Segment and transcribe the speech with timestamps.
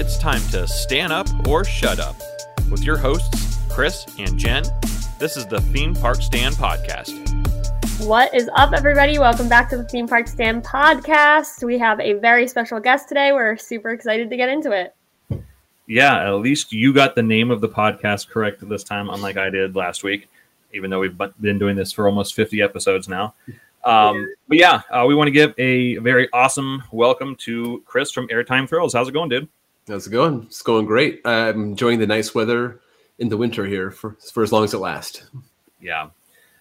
[0.00, 2.16] it's time to stand up or shut up.
[2.70, 4.64] With your hosts, Chris and Jen,
[5.18, 7.12] this is the Theme Park Stand Podcast.
[8.06, 9.18] What is up, everybody?
[9.18, 11.62] Welcome back to the Theme Park Stand Podcast.
[11.62, 13.32] We have a very special guest today.
[13.32, 14.96] We're super excited to get into it.
[15.86, 19.50] Yeah, at least you got the name of the podcast correct this time, unlike I
[19.50, 20.30] did last week,
[20.72, 23.34] even though we've been doing this for almost 50 episodes now.
[23.84, 28.28] Um, but yeah, uh, we want to give a very awesome welcome to Chris from
[28.28, 28.94] Airtime Thrills.
[28.94, 29.46] How's it going, dude?
[29.90, 30.44] How's it going?
[30.44, 31.20] It's going great.
[31.24, 32.80] I'm enjoying the nice weather
[33.18, 35.28] in the winter here for, for as long as it lasts.
[35.80, 36.10] Yeah.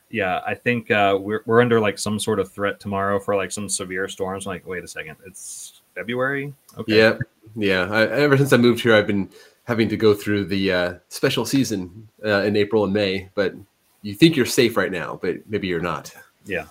[0.10, 3.52] Yeah, I think uh, we're, we're under like some sort of threat tomorrow for like
[3.52, 4.48] some severe storms.
[4.48, 6.52] I'm like, wait a second, it's February.
[6.80, 6.98] Okay.
[6.98, 7.18] Yeah,
[7.56, 7.88] yeah.
[7.92, 9.30] I, ever since I moved here, I've been
[9.66, 13.30] having to go through the uh, special season uh, in April and May.
[13.36, 13.54] But
[14.02, 16.12] you think you're safe right now, but maybe you're not.
[16.46, 16.66] Yeah.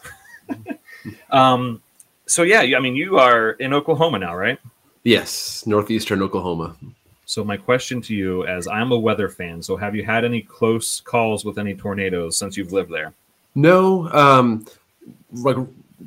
[1.31, 1.81] um.
[2.27, 4.59] So yeah, I mean, you are in Oklahoma now, right?
[5.09, 6.77] Yes, northeastern Oklahoma.
[7.25, 10.43] So my question to you, as I'm a weather fan, so have you had any
[10.43, 13.15] close calls with any tornadoes since you've lived there?
[13.55, 14.67] No, um,
[15.33, 15.57] like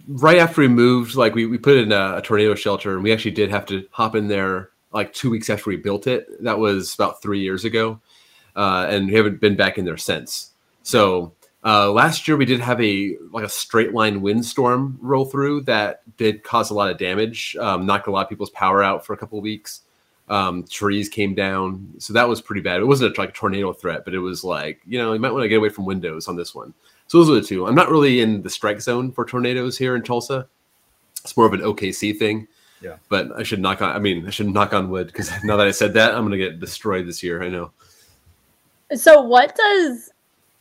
[0.07, 3.11] right after we moved, like we, we put in a, a, tornado shelter, and we
[3.11, 6.27] actually did have to hop in there like two weeks after we built it.
[6.43, 7.99] That was about three years ago,
[8.55, 10.51] uh, and we haven't been back in there since.
[10.83, 15.61] So uh, last year we did have a like a straight line windstorm roll through
[15.61, 19.05] that did cause a lot of damage, um, knocked a lot of people's power out
[19.05, 19.81] for a couple of weeks.
[20.27, 22.79] Um, trees came down, so that was pretty bad.
[22.79, 25.31] It wasn't a, like a tornado threat, but it was like you know you might
[25.31, 26.73] want to get away from windows on this one.
[27.07, 27.67] So those are the two.
[27.67, 30.47] I'm not really in the strike zone for tornadoes here in Tulsa.
[31.23, 32.47] It's more of an OKC thing.
[32.81, 32.95] Yeah.
[33.09, 33.95] But I should knock on.
[33.95, 36.31] I mean, I should knock on wood because now that I said that, I'm going
[36.31, 37.43] to get destroyed this year.
[37.43, 37.71] I know.
[38.95, 40.09] So what does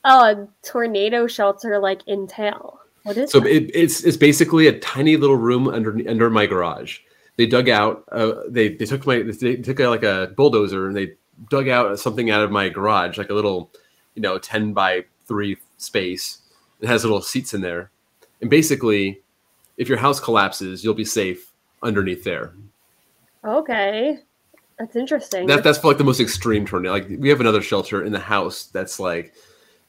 [0.05, 2.81] a tornado shelter like entail?
[3.05, 6.99] What is so it, it's it's basically a tiny little room under under my garage.
[7.37, 8.05] They dug out.
[8.13, 11.15] Uh, they they took my they took a, like a bulldozer and they
[11.49, 13.71] dug out something out of my garage, like a little,
[14.15, 16.39] you know, ten by three space,
[16.81, 17.91] it has little seats in there.
[18.41, 19.23] And basically,
[19.77, 21.53] if your house collapses, you'll be safe
[21.83, 22.53] underneath there.
[23.45, 24.19] Okay.
[24.79, 25.47] That's interesting.
[25.47, 26.93] That, that's for like the most extreme tornado.
[26.93, 29.35] Like we have another shelter in the house that's like,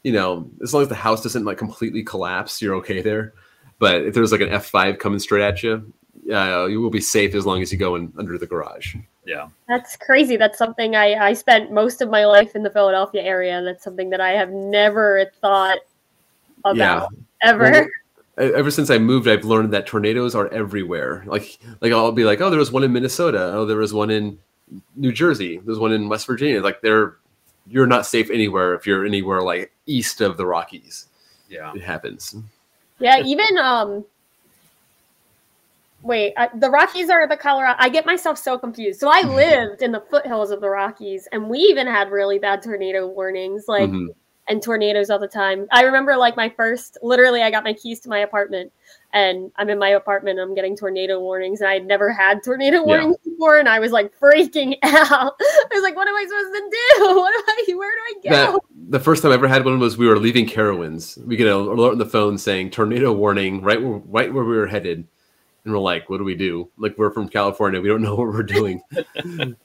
[0.03, 3.34] you know, as long as the house doesn't like completely collapse, you're okay there.
[3.79, 5.91] But if there's like an F5 coming straight at you,
[6.31, 8.95] uh, you will be safe as long as you go in under the garage.
[9.25, 9.47] Yeah.
[9.67, 10.38] That's crazy.
[10.38, 13.57] That's something I, I spent most of my life in the Philadelphia area.
[13.57, 15.79] And that's something that I have never thought
[16.63, 17.07] about yeah.
[17.44, 17.89] ever.
[18.38, 21.23] Well, ever since I moved, I've learned that tornadoes are everywhere.
[21.28, 23.51] Like, like I'll be like, oh, there was one in Minnesota.
[23.53, 24.39] Oh, there was one in
[24.95, 25.59] New Jersey.
[25.63, 26.62] There's one in West Virginia.
[26.62, 27.18] Like, they're
[27.68, 31.07] you're not safe anywhere if you're anywhere like east of the Rockies.
[31.50, 32.35] Yeah, it happens.
[33.00, 34.06] Yeah, even um.
[36.03, 37.75] Wait, I, the Rockies are the Colorado.
[37.78, 39.00] I get myself so confused.
[39.00, 42.63] So I lived in the foothills of the Rockies, and we even had really bad
[42.63, 43.66] tornado warnings.
[43.68, 44.07] Like mm-hmm
[44.47, 45.68] and tornadoes all the time.
[45.72, 48.72] I remember like my first, literally, I got my keys to my apartment
[49.13, 50.40] and I'm in my apartment.
[50.40, 53.31] I'm getting tornado warnings, and I had never had tornado warnings yeah.
[53.31, 55.34] before, and I was like freaking out.
[55.40, 57.16] I was like, "What am I supposed to do?
[57.22, 57.75] What am I?
[57.75, 60.18] Where do I go?" That, the first time I ever had one was we were
[60.18, 61.24] leaving Carowinds.
[61.25, 64.56] We get an alert on the phone saying tornado warning right where, right where we
[64.56, 65.07] were headed,
[65.63, 66.69] and we're like, "What do we do?
[66.77, 69.55] Like we're from California, we don't know what we're doing." it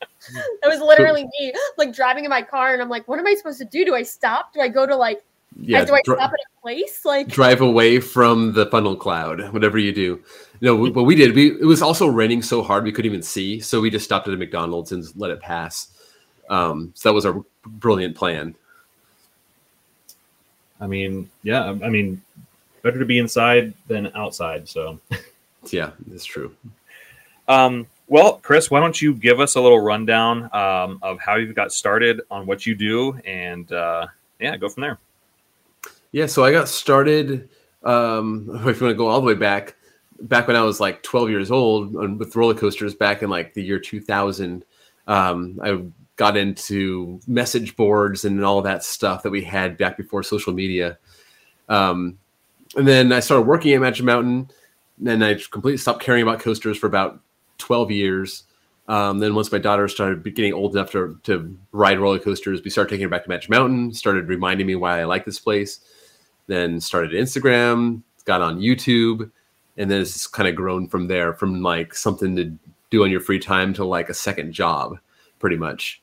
[0.65, 3.59] was literally me, like driving in my car, and I'm like, "What am I supposed
[3.59, 3.85] to do?
[3.85, 4.53] Do I stop?
[4.53, 5.23] Do I go to like?"
[5.59, 7.05] Yeah, do I dr- stop at a place?
[7.05, 10.23] Like drive away from the funnel cloud, whatever you do.
[10.61, 13.61] No, what we did, we it was also raining so hard we couldn't even see,
[13.61, 15.89] so we just stopped at a McDonald's and let it pass.
[16.49, 18.55] Um, so that was our brilliant plan.
[20.81, 22.23] I mean, yeah, I mean,
[22.83, 24.69] better to be inside than outside.
[24.69, 25.01] So,
[25.73, 26.55] yeah, it's true.
[27.49, 31.53] Um, well, Chris, why don't you give us a little rundown um, of how you
[31.53, 34.07] got started on what you do, and uh,
[34.39, 34.99] yeah, go from there.
[36.13, 37.49] Yeah, so I got started.
[37.85, 39.77] Um, if you want to go all the way back,
[40.21, 43.63] back when I was like 12 years old with roller coasters, back in like the
[43.63, 44.65] year 2000,
[45.09, 45.83] um, I
[46.17, 50.99] got into message boards and all that stuff that we had back before social media.
[51.69, 52.19] Um,
[52.77, 54.51] and then I started working at Magic Mountain.
[55.05, 57.21] And I completely stopped caring about coasters for about
[57.59, 58.45] 12 years.
[58.89, 62.71] Um, then once my daughter started getting old enough to, to ride roller coasters, we
[62.71, 65.81] started taking her back to Magic Mountain, started reminding me why I like this place.
[66.47, 69.31] Then started Instagram, got on YouTube,
[69.77, 72.57] and then it's kind of grown from there from like something to
[72.91, 74.99] do on your free time to like a second job,
[75.41, 76.01] pretty much.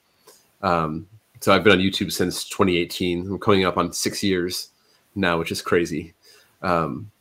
[0.62, 1.08] Um,
[1.40, 3.28] so I've been on YouTube since 2018.
[3.28, 4.70] I'm coming up on six years
[5.16, 6.14] now, which is crazy.
[6.62, 7.12] Um,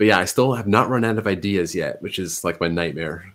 [0.00, 2.68] but yeah, I still have not run out of ideas yet, which is like my
[2.68, 3.34] nightmare.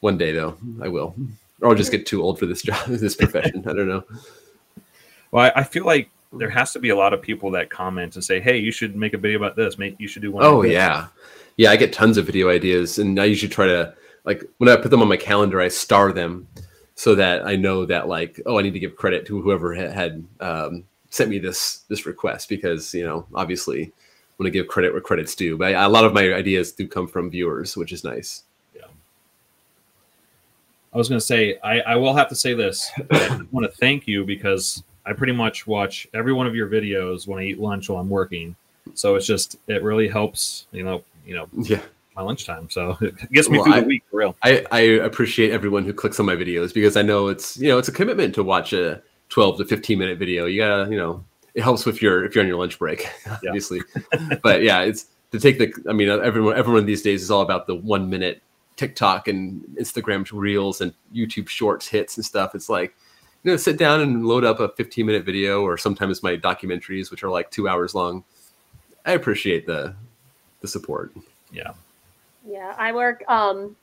[0.00, 1.14] One day, though, I will.
[1.60, 3.62] or I'll just get too old for this job, this profession.
[3.68, 4.02] I don't know.
[5.30, 8.16] Well, I, I feel like there has to be a lot of people that comment
[8.16, 9.78] and say, "Hey, you should make a video about this.
[9.78, 11.06] Make you should do one." Oh yeah,
[11.56, 11.70] yeah.
[11.70, 13.94] I get tons of video ideas, and I usually try to
[14.24, 16.48] like when I put them on my calendar, I star them
[16.96, 20.26] so that I know that like, oh, I need to give credit to whoever had
[20.40, 23.92] um, sent me this this request because you know obviously
[24.42, 25.56] want to give credit where credit's due.
[25.56, 28.42] But I, a lot of my ideas do come from viewers, which is nice.
[28.74, 28.86] Yeah.
[30.92, 32.90] I was going to say I, I will have to say this.
[33.10, 37.26] I want to thank you because I pretty much watch every one of your videos
[37.26, 38.56] when I eat lunch while I'm working.
[38.94, 41.82] So it's just it really helps, you know, you know, yeah,
[42.16, 42.68] my lunchtime.
[42.68, 44.36] So it gets me well, through I, the week for real.
[44.42, 47.78] I, I appreciate everyone who clicks on my videos because I know it's you know
[47.78, 50.46] it's a commitment to watch a 12 to 15 minute video.
[50.46, 51.24] You gotta you know
[51.54, 53.80] it helps with your if you're on your lunch break, obviously.
[54.42, 55.72] But yeah, it's to take the.
[55.88, 58.42] I mean, everyone everyone these days is all about the one minute
[58.76, 62.54] TikTok and Instagram reels and YouTube Shorts hits and stuff.
[62.54, 62.94] It's like
[63.42, 67.10] you know, sit down and load up a 15 minute video, or sometimes my documentaries,
[67.10, 68.24] which are like two hours long.
[69.04, 69.94] I appreciate the
[70.60, 71.12] the support.
[71.52, 71.72] Yeah.
[72.48, 73.22] Yeah, I work.
[73.28, 73.76] Um,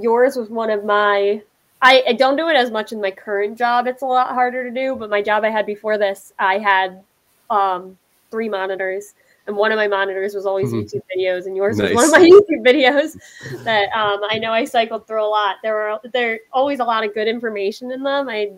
[0.00, 1.42] yours was one of my.
[1.82, 3.88] I, I don't do it as much in my current job.
[3.88, 7.02] It's a lot harder to do, but my job I had before this, I had
[7.50, 7.98] um,
[8.30, 9.14] three monitors,
[9.48, 10.96] and one of my monitors was always mm-hmm.
[10.96, 11.92] YouTube videos, and yours nice.
[11.92, 13.18] was one of my YouTube videos
[13.64, 15.56] that um, I know I cycled through a lot.
[15.64, 18.28] There were there always a lot of good information in them.
[18.28, 18.52] I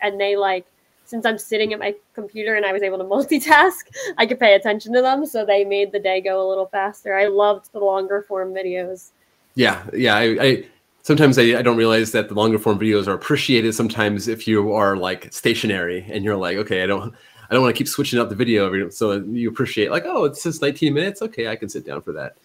[0.00, 0.64] and they like
[1.04, 3.80] since I'm sitting at my computer and I was able to multitask,
[4.16, 5.26] I could pay attention to them.
[5.26, 7.14] So they made the day go a little faster.
[7.14, 9.10] I loved the longer form videos.
[9.56, 10.14] Yeah, yeah.
[10.14, 10.64] I, I
[11.02, 13.74] sometimes I, I, don't realize that the longer form videos are appreciated.
[13.74, 17.14] Sometimes if you are like stationary and you're like, okay, I don't,
[17.50, 18.90] I don't want to keep switching up the video every.
[18.92, 21.22] So you appreciate like, oh, it's just 19 minutes.
[21.22, 22.36] Okay, I can sit down for that.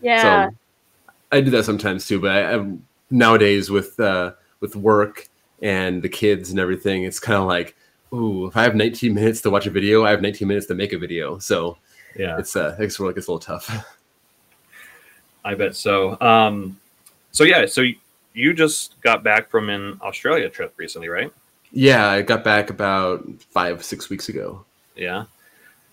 [0.00, 0.48] Yeah.
[0.50, 0.56] So
[1.32, 2.72] I do that sometimes too, but I, I
[3.10, 5.28] nowadays with uh, with work
[5.60, 7.76] and the kids and everything, it's kind of like
[8.12, 10.74] ooh, if I have 19 minutes to watch a video, I have 19 minutes to
[10.74, 11.38] make a video.
[11.38, 11.76] So
[12.16, 13.86] yeah, it's uh, it's like it's a little tough.
[15.44, 16.18] I bet so.
[16.20, 16.78] Um,
[17.38, 17.84] so yeah, so
[18.34, 21.32] you just got back from an Australia trip recently, right?
[21.70, 24.64] Yeah, I got back about five six weeks ago.
[24.96, 25.26] Yeah.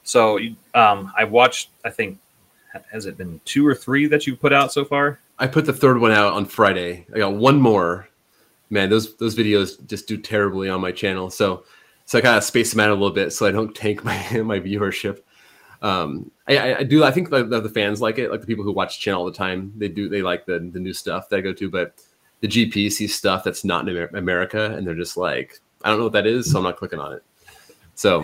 [0.02, 0.40] So
[0.74, 1.70] um, I watched.
[1.84, 2.18] I think
[2.92, 5.20] has it been two or three that you put out so far?
[5.38, 7.06] I put the third one out on Friday.
[7.14, 8.10] I got one more.
[8.72, 11.30] Man, those those videos just do terribly on my channel.
[11.30, 11.64] So
[12.06, 14.16] so I kind of space them out a little bit so I don't tank my
[14.44, 15.20] my viewership.
[15.82, 17.04] Um, I, I, do.
[17.04, 19.32] I think the, the, fans like it, like the people who watch channel all the
[19.32, 19.74] time.
[19.76, 20.10] They do.
[20.10, 21.96] They like the the new stuff that I go to, but
[22.42, 26.06] the GP sees stuff that's not in America, and they're just like, I don't know
[26.06, 27.24] what that is, so I'm not clicking on it.
[27.96, 28.24] So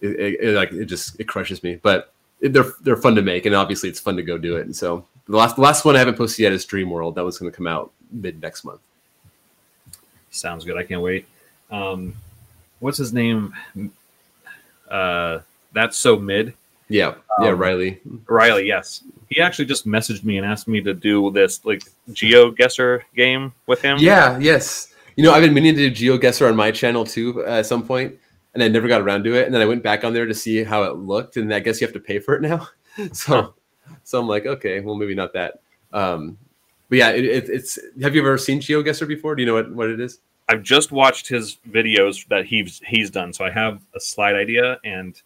[0.00, 3.46] it, it, it like it just it crushes me, but they're they're fun to make,
[3.46, 4.66] and obviously it's fun to go do it.
[4.66, 7.14] And so the last the last one I haven't posted yet is Dream World.
[7.14, 8.80] That was going to come out mid next month.
[10.30, 10.76] Sounds good.
[10.76, 11.26] I can't wait.
[11.70, 12.14] Um,
[12.80, 13.54] what's his name?
[14.90, 15.40] Uh,
[15.72, 16.54] that's so mid.
[16.88, 18.00] Yeah, yeah, um, Riley.
[18.28, 19.02] Riley, yes.
[19.30, 23.82] He actually just messaged me and asked me to do this like GeoGuessr game with
[23.82, 23.98] him.
[23.98, 24.92] Yeah, yes.
[25.16, 27.86] You know, I've been meaning to do GeoGuessr on my channel too uh, at some
[27.86, 28.16] point,
[28.52, 29.46] and I never got around to it.
[29.46, 31.80] And then I went back on there to see how it looked, and I guess
[31.80, 32.68] you have to pay for it now.
[33.12, 33.54] so,
[34.02, 35.60] so I'm like, okay, well, maybe not that.
[35.92, 36.38] Um,
[36.88, 37.78] but yeah, it, it, it's.
[38.02, 39.34] Have you ever seen GeoGuessr before?
[39.34, 40.20] Do you know what, what it is?
[40.48, 44.78] I've just watched his videos that he's he's done, so I have a slight idea,
[44.84, 45.20] and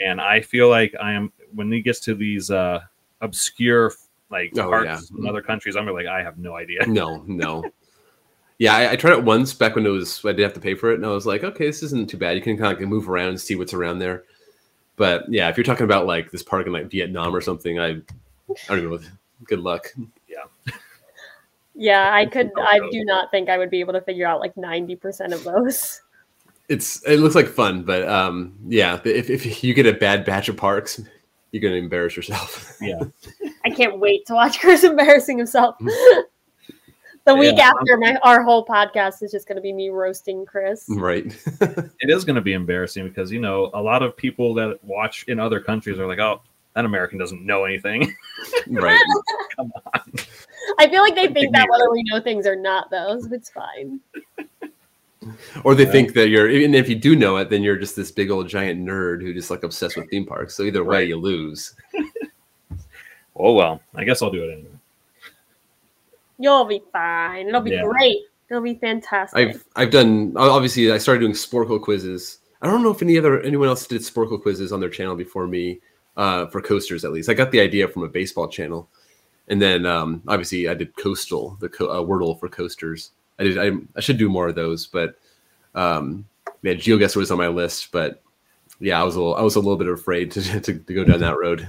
[0.00, 2.80] and I feel like I am when he gets to these uh,
[3.20, 3.92] obscure
[4.30, 5.18] like oh, parts yeah.
[5.18, 6.86] in other countries, I'm like I have no idea.
[6.86, 7.64] No, no.
[8.58, 10.74] yeah, I, I, tried it once back when it was I didn't have to pay
[10.74, 12.36] for it, and I was like, okay, this isn't too bad.
[12.36, 14.24] You can kind of like move around and see what's around there.
[14.96, 17.88] But yeah, if you're talking about like this park in like Vietnam or something, I
[17.88, 17.94] I
[18.68, 19.00] don't even know.
[19.44, 19.92] Good luck.
[20.28, 20.72] Yeah.
[21.74, 22.52] Yeah, I could.
[22.56, 25.42] I do not think I would be able to figure out like ninety percent of
[25.42, 26.00] those.
[26.68, 30.48] It's it looks like fun, but um, yeah, if if you get a bad batch
[30.48, 31.00] of parks,
[31.52, 32.76] you're gonna embarrass yourself.
[32.80, 33.00] Yeah,
[33.64, 35.76] I can't wait to watch Chris embarrassing himself.
[37.24, 40.44] the week yeah, after my our whole podcast is just going to be me roasting
[40.44, 40.84] Chris.
[40.88, 41.26] Right.
[41.60, 45.24] it is going to be embarrassing because you know a lot of people that watch
[45.28, 46.42] in other countries are like, "Oh,
[46.74, 48.14] that American doesn't know anything."
[48.70, 49.00] right.
[49.56, 50.12] Come on.
[50.78, 53.50] I feel like they think that whether we know things or not, though, so it's
[53.50, 54.00] fine.
[55.64, 58.10] Or they think that you're, even if you do know it, then you're just this
[58.10, 60.54] big old giant nerd who just like obsessed with theme parks.
[60.54, 61.74] So either way, you lose.
[63.36, 64.68] oh well, I guess I'll do it anyway.
[66.38, 67.48] You'll be fine.
[67.48, 67.82] It'll be yeah.
[67.82, 68.18] great.
[68.50, 69.38] It'll be fantastic.
[69.38, 72.38] I've I've done obviously I started doing Sporcle quizzes.
[72.60, 75.46] I don't know if any other anyone else did Sporcle quizzes on their channel before
[75.46, 75.80] me,
[76.16, 77.28] uh, for coasters at least.
[77.28, 78.88] I got the idea from a baseball channel.
[79.48, 83.10] And then um, obviously I did Coastle, the co- uh, Wordle for coasters.
[83.38, 83.58] I did.
[83.58, 85.18] I, I should do more of those, but
[85.74, 86.24] um,
[86.62, 88.22] yeah, GeoGuessr was on my list, but
[88.80, 91.04] yeah, I was a little, I was a little bit afraid to to, to go
[91.04, 91.66] down that road.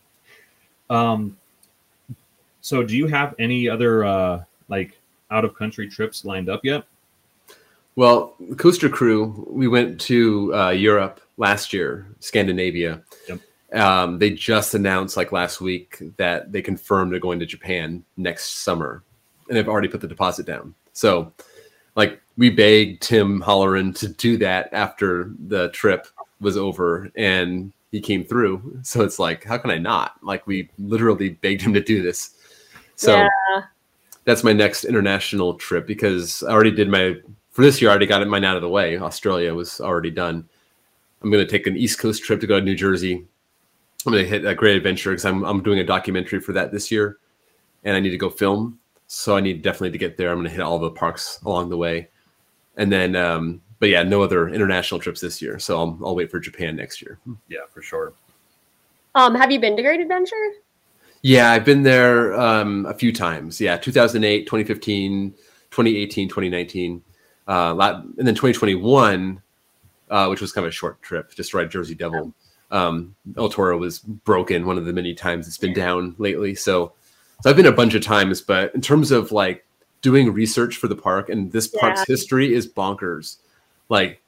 [0.90, 1.36] um,
[2.60, 4.98] so do you have any other uh, like
[5.30, 6.84] out of country trips lined up yet?
[7.96, 13.02] Well, Coaster Crew, we went to uh, Europe last year, Scandinavia.
[13.28, 13.40] Yep.
[13.74, 18.62] Um, they just announced like last week that they confirmed they're going to Japan next
[18.62, 19.02] summer,
[19.48, 20.74] and they've already put the deposit down.
[20.92, 21.32] So,
[21.96, 26.06] like, we begged Tim Holleran to do that after the trip
[26.40, 28.80] was over, and he came through.
[28.82, 30.14] So it's like, how can I not?
[30.22, 32.34] Like, we literally begged him to do this.
[32.96, 33.62] So yeah.
[34.24, 37.16] that's my next international trip because I already did my
[37.50, 37.90] for this year.
[37.90, 38.98] I already got mine out of the way.
[38.98, 40.48] Australia was already done.
[41.22, 43.26] I'm going to take an East Coast trip to go to New Jersey.
[44.06, 46.70] I'm going to hit a great adventure because I'm, I'm doing a documentary for that
[46.70, 47.18] this year
[47.84, 48.78] and I need to go film.
[49.14, 50.30] So I need definitely to get there.
[50.30, 52.08] I'm going to hit all the parks along the way.
[52.76, 55.58] And then, um, but yeah, no other international trips this year.
[55.58, 57.18] So I'll, I'll wait for Japan next year.
[57.48, 58.12] Yeah, for sure.
[59.14, 60.36] Um, have you been to Great Adventure?
[61.22, 63.60] Yeah, I've been there um, a few times.
[63.60, 67.02] Yeah, 2008, 2015, 2018, 2019.
[67.46, 69.40] Uh, and then 2021
[70.10, 72.32] uh, which was kind of a short trip, just to ride Jersey Devil.
[72.70, 76.54] Um, El Toro was broken one of the many times it's been down lately.
[76.54, 76.92] So,
[77.42, 79.64] so I've been a bunch of times, but in terms of like
[80.00, 82.04] doing research for the park and this park's yeah.
[82.08, 83.38] history is bonkers.
[83.88, 84.20] Like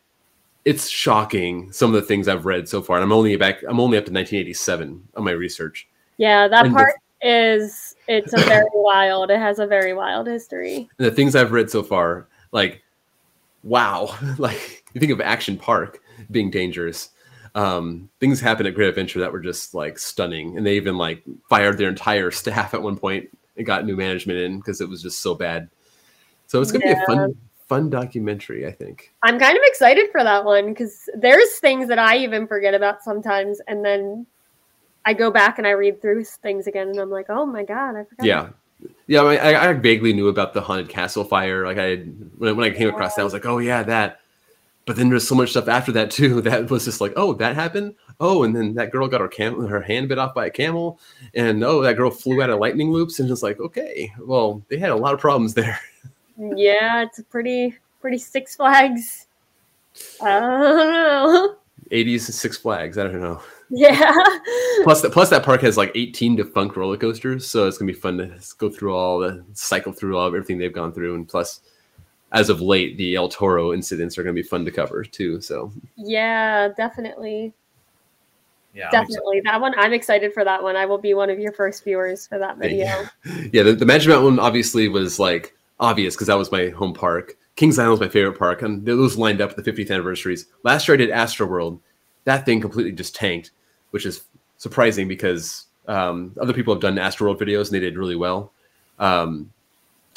[0.64, 2.96] it's shocking some of the things I've read so far.
[2.96, 5.86] And I'm only back, I'm only up to 1987 on my research.
[6.18, 9.30] Yeah, that and part the, is it's a very wild.
[9.30, 10.88] It has a very wild history.
[10.96, 12.82] The things I've read so far, like
[13.62, 17.10] wow, like you think of Action Park being dangerous.
[17.56, 21.24] Um, things happened at Great Adventure that were just like stunning, and they even like
[21.48, 25.02] fired their entire staff at one point and got new management in because it was
[25.02, 25.68] just so bad.
[26.46, 26.94] So it's gonna yeah.
[26.94, 27.36] be a fun,
[27.66, 28.66] fun documentary.
[28.66, 29.12] I think.
[29.22, 33.02] I'm kind of excited for that one because there's things that I even forget about
[33.02, 34.26] sometimes, and then
[35.06, 37.96] I go back and I read through things again, and I'm like, oh my god,
[37.96, 38.26] I forgot.
[38.26, 38.48] Yeah,
[39.06, 41.64] yeah, I, I, vaguely knew about the haunted castle fire.
[41.64, 41.96] Like I,
[42.38, 44.20] when, when I came across that, I was like, oh yeah, that.
[44.86, 47.54] But then there's so much stuff after that too that was just like, oh, that
[47.54, 47.94] happened.
[48.18, 50.98] Oh, and then that girl got her cam- her hand bit off by a camel,
[51.34, 54.78] and oh, that girl flew out of lightning loops, and just like, okay, well, they
[54.78, 55.78] had a lot of problems there.
[56.38, 59.26] Yeah, it's a pretty pretty Six Flags.
[60.22, 61.56] I don't know.
[61.90, 62.98] 80s Six Flags.
[62.98, 63.40] I don't know.
[63.70, 64.12] Yeah.
[64.84, 67.98] plus, that plus that park has like 18 defunct roller coasters, so it's gonna be
[67.98, 71.26] fun to go through all the cycle through all of everything they've gone through, and
[71.26, 71.60] plus,
[72.32, 75.40] as of late, the El Toro incidents are gonna be fun to cover too.
[75.40, 75.72] So.
[75.96, 77.52] Yeah, definitely.
[78.74, 79.74] Yeah, definitely that one.
[79.78, 80.76] I'm excited for that one.
[80.76, 82.84] I will be one of your first viewers for that video.
[82.84, 83.08] Yeah,
[83.52, 86.92] yeah the, the Magic Mountain one obviously was like obvious because that was my home
[86.92, 87.36] park.
[87.54, 90.46] Kings Island was my favorite park, and those lined up with the 50th anniversaries.
[90.62, 91.80] Last year I did Astroworld.
[92.24, 93.50] That thing completely just tanked
[93.96, 94.24] which is
[94.58, 98.52] surprising because um, other people have done Astroworld videos and they did really well.
[98.98, 99.50] Um,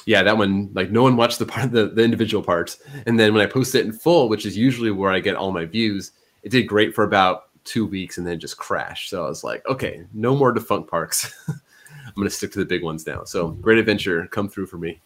[0.05, 3.33] yeah, that one like no one watched the part the, the individual parts, and then
[3.33, 6.11] when I post it in full, which is usually where I get all my views,
[6.43, 9.09] it did great for about two weeks and then just crashed.
[9.09, 11.33] So I was like, okay, no more defunct parks.
[11.49, 13.23] I'm gonna stick to the big ones now.
[13.23, 13.61] So mm-hmm.
[13.61, 14.99] great adventure, come through for me.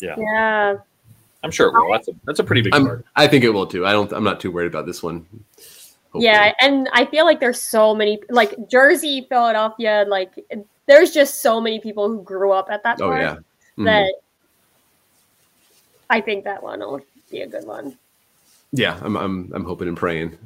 [0.00, 0.14] Yeah.
[0.18, 0.76] Yeah.
[1.42, 1.92] I'm sure it will.
[1.92, 3.04] That's a that's a pretty big I'm, park.
[3.16, 3.84] I think it will too.
[3.84, 4.10] I don't.
[4.12, 5.26] I'm not too worried about this one.
[6.06, 6.24] Hopefully.
[6.24, 10.32] Yeah, and I feel like there's so many like Jersey, Philadelphia, like
[10.86, 13.12] there's just so many people who grew up at that point.
[13.12, 13.36] Oh yeah.
[13.78, 13.84] Mm-hmm.
[13.84, 14.14] That
[16.10, 17.00] I think that one will
[17.30, 17.98] be a good one.
[18.72, 20.36] Yeah, I'm I'm I'm hoping and praying.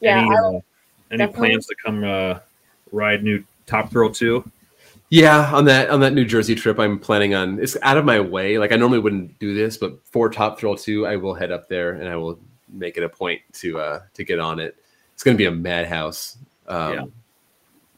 [0.00, 0.18] Yeah.
[0.18, 0.60] Any, uh,
[1.10, 2.38] any plans to come uh,
[2.92, 4.48] ride new Top Thrill 2?
[5.10, 7.58] Yeah, on that on that New Jersey trip, I'm planning on.
[7.60, 8.58] It's out of my way.
[8.58, 11.68] Like I normally wouldn't do this, but for Top Thrill 2, I will head up
[11.68, 12.38] there and I will
[12.68, 14.76] make it a point to uh, to get on it.
[15.14, 16.36] It's going to be a madhouse.
[16.66, 17.04] Um, yeah.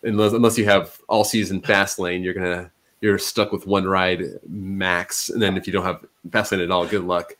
[0.04, 4.24] Unless unless you have all season fast lane, you're gonna you're stuck with one ride
[4.48, 7.36] max, and then if you don't have Fastlane at all, good luck.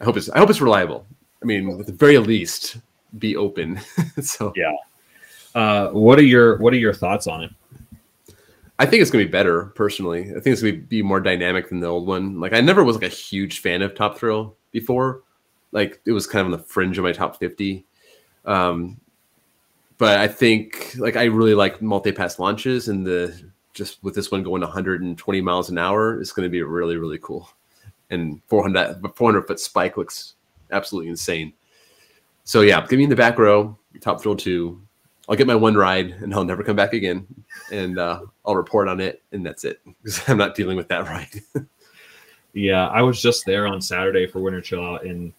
[0.00, 1.06] I hope it's I hope it's reliable.
[1.42, 2.78] I mean, at the very least,
[3.18, 3.80] be open.
[4.20, 4.74] so yeah.
[5.54, 7.50] Uh, what are your What are your thoughts on it?
[8.78, 10.30] I think it's gonna be better personally.
[10.30, 12.40] I think it's gonna be more dynamic than the old one.
[12.40, 15.22] Like I never was like a huge fan of Top Thrill before,
[15.72, 17.84] like it was kind of on the fringe of my top 50
[18.46, 18.98] um
[19.98, 23.38] but i think like i really like multi-pass launches and the
[23.76, 27.18] just with this one going 120 miles an hour it's going to be really really
[27.18, 27.48] cool.
[28.10, 30.34] And 400 400 foot spike looks
[30.72, 31.52] absolutely insane.
[32.44, 34.80] So yeah give me in the back row top thrill 2
[35.28, 37.26] i'll get my one ride and i'll never come back again.
[37.70, 41.04] And uh, i'll report on it and that's it because i'm not dealing with that
[41.54, 41.66] ride.
[42.56, 45.34] Yeah, I was just there on Saturday for Winter Chill Out, and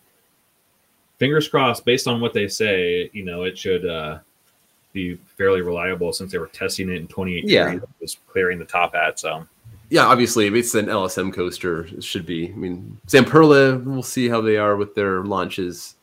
[1.17, 1.83] fingers crossed.
[1.83, 4.19] Based on what they say, you know, it should uh,
[4.97, 7.49] be fairly reliable since they were testing it in 2018.
[7.49, 7.73] Yeah.
[7.73, 9.19] It was clearing the top at.
[9.19, 9.45] So
[9.89, 12.49] Yeah, obviously, if it's an LSM coaster, it should be.
[12.49, 15.95] I mean, Zamperla, we'll see how they are with their launches.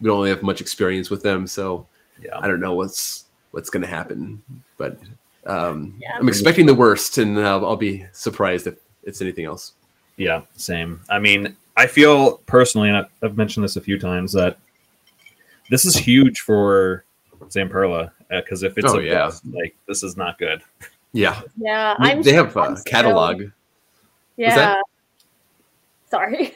[0.00, 1.86] We don't really have much experience with them, so
[2.20, 4.42] yeah, I don't know what's what's going to happen.
[4.78, 4.98] But
[5.46, 6.16] um, Yeah.
[6.18, 9.72] I'm expecting the worst, and I'll, I'll be surprised if it's anything else.
[10.16, 11.00] Yeah, same.
[11.08, 14.56] I mean, I feel personally, and I- I've mentioned this a few times, that
[15.70, 17.04] this is huge for
[17.48, 18.10] Zamperla
[18.40, 19.26] because if it's Oh, a yeah.
[19.26, 20.62] bust, like this is not good.
[21.12, 22.22] Yeah, Yeah, they, I'm.
[22.22, 23.42] they have I'm a still- catalog.
[24.36, 24.54] Yeah.
[24.56, 24.82] that-
[26.10, 26.54] Sorry.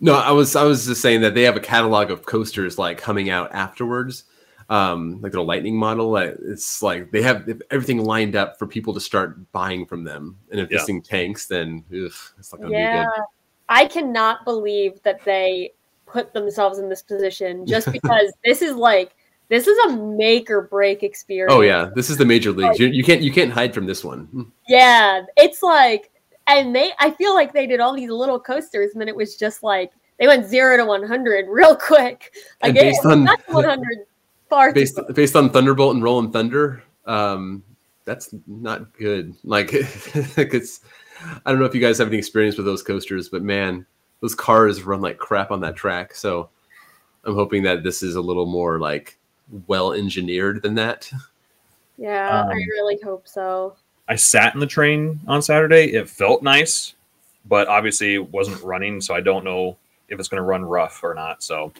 [0.00, 2.98] No, I was I was just saying that they have a catalog of coasters like
[2.98, 4.24] coming out afterwards,
[4.68, 6.10] um, like the lightning model.
[6.10, 10.36] Like, it's like they have everything lined up for people to start buying from them.
[10.50, 10.78] And if Yeah.
[10.78, 13.02] this thing tanks, then ugh, it's not gonna Yeah.
[13.04, 13.24] be good.
[13.68, 15.72] I cannot believe that they
[16.06, 19.14] put themselves in this position just because this is like
[19.48, 21.52] this is a make or break experience.
[21.54, 22.78] Oh yeah, this is the major leagues.
[22.78, 24.50] You, you can't you can't hide from this one.
[24.68, 26.10] Yeah, it's like,
[26.46, 29.36] and they, I feel like they did all these little coasters, and then it was
[29.36, 32.32] just like they went zero to one hundred real quick.
[32.62, 34.06] Like And it, based on- one hundred
[34.48, 34.72] far.
[34.72, 37.62] Based based on Thunderbolt and Rolling Thunder, um,
[38.04, 39.34] that's not good.
[39.44, 40.80] Like it's
[41.44, 43.86] I don't know if you guys have any experience with those coasters, but man,
[44.20, 46.14] those cars run like crap on that track.
[46.14, 46.50] So
[47.24, 49.18] I'm hoping that this is a little more like
[49.66, 51.10] well engineered than that.
[51.96, 53.76] Yeah, I Um, really hope so.
[54.08, 55.92] I sat in the train on Saturday.
[55.94, 56.94] It felt nice,
[57.46, 59.76] but obviously it wasn't running, so I don't know
[60.08, 61.42] if it's going to run rough or not.
[61.42, 61.72] So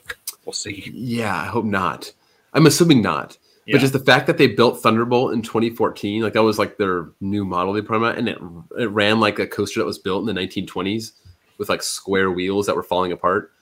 [0.45, 0.91] we'll see.
[0.95, 2.13] Yeah, I hope not.
[2.53, 3.37] I'm assuming not.
[3.67, 3.75] Yeah.
[3.75, 7.09] But just the fact that they built Thunderbolt in 2014, like that was like their
[7.21, 8.39] new model they put out, and it
[8.79, 11.13] it ran like a coaster that was built in the 1920s
[11.59, 13.53] with like square wheels that were falling apart.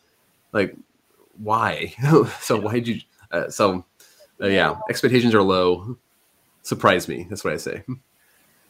[0.52, 0.74] Like,
[1.38, 1.94] why?
[2.40, 3.00] so why did you?
[3.30, 3.84] Uh, so
[4.40, 5.96] uh, yeah, expectations are low.
[6.62, 7.26] Surprise me.
[7.28, 7.82] That's what I say.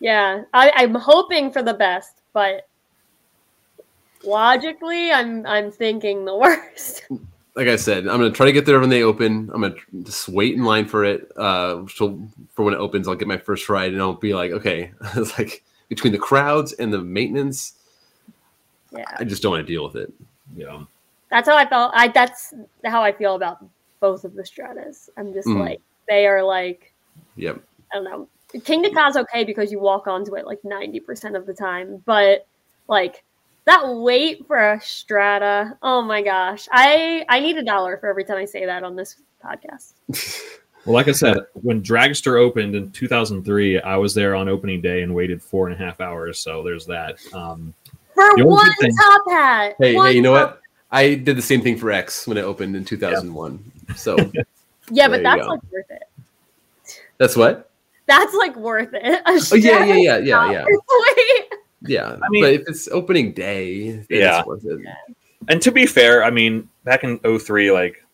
[0.01, 2.69] Yeah, I, I'm hoping for the best, but
[4.25, 7.05] logically, I'm I'm thinking the worst.
[7.55, 9.51] Like I said, I'm gonna try to get there when they open.
[9.53, 11.31] I'm gonna just wait in line for it.
[11.37, 12.21] Uh, so
[12.55, 15.39] for when it opens, I'll get my first ride, and I'll be like, okay, it's
[15.39, 17.75] like between the crowds and the maintenance,
[18.91, 20.13] Yeah, I just don't want to deal with it.
[20.57, 20.85] Yeah.
[21.31, 21.93] that's how I felt.
[21.95, 23.65] I that's how I feel about
[24.03, 25.09] both of the stratas.
[25.17, 25.61] I'm just Mhm.
[25.61, 26.93] like they are like
[27.37, 27.63] Yep.
[27.91, 28.29] I don't know.
[28.55, 32.47] Kingda Ka's okay because you walk onto it like 90% of the time, but
[32.89, 33.25] like
[33.65, 36.69] that wait for a strata, oh my gosh.
[36.73, 39.95] I I need a dollar for every time I say that on this podcast.
[40.85, 45.03] Well, like I said, when Dragster opened in 2003, I was there on opening day
[45.03, 46.41] and waited four and a half hours.
[46.41, 47.19] So there's that.
[47.33, 47.73] Um,
[48.15, 49.77] For The one thing- top hat.
[49.79, 50.62] Hey, one hey, you know top- what?
[50.93, 53.73] I did the same thing for X when it opened in 2001.
[53.97, 54.17] So
[54.91, 56.03] Yeah, but that's like worth it.
[57.19, 57.71] that's what.
[58.07, 59.23] That's like worth it.
[59.27, 60.65] Oh yeah, yeah, yeah, yeah, yeah,
[61.83, 62.17] yeah.
[62.23, 64.41] I mean- but if it's opening day, Yeah.
[64.41, 64.81] it's worth it.
[65.49, 68.05] and to be fair, I mean, back in 03, like,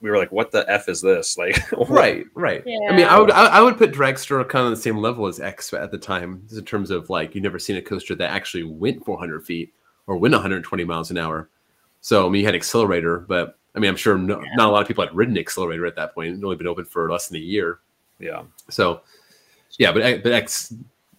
[0.00, 1.36] we were like, what the F is this?
[1.36, 2.62] Like, what- Right, right.
[2.88, 5.40] I mean, I would, I, I would put Dragster kind of the same level as
[5.40, 8.62] X at the time, in terms of like you've never seen a coaster that actually
[8.64, 9.74] went 400 feet
[10.06, 11.48] or went 120 miles an hour.
[12.00, 14.82] So I mean, you had Accelerator, but I mean, I'm sure no, not a lot
[14.82, 16.30] of people had ridden Accelerator at that point.
[16.30, 17.80] It'd only been open for less than a year.
[18.18, 18.42] Yeah.
[18.70, 19.02] So,
[19.78, 20.72] yeah, but but X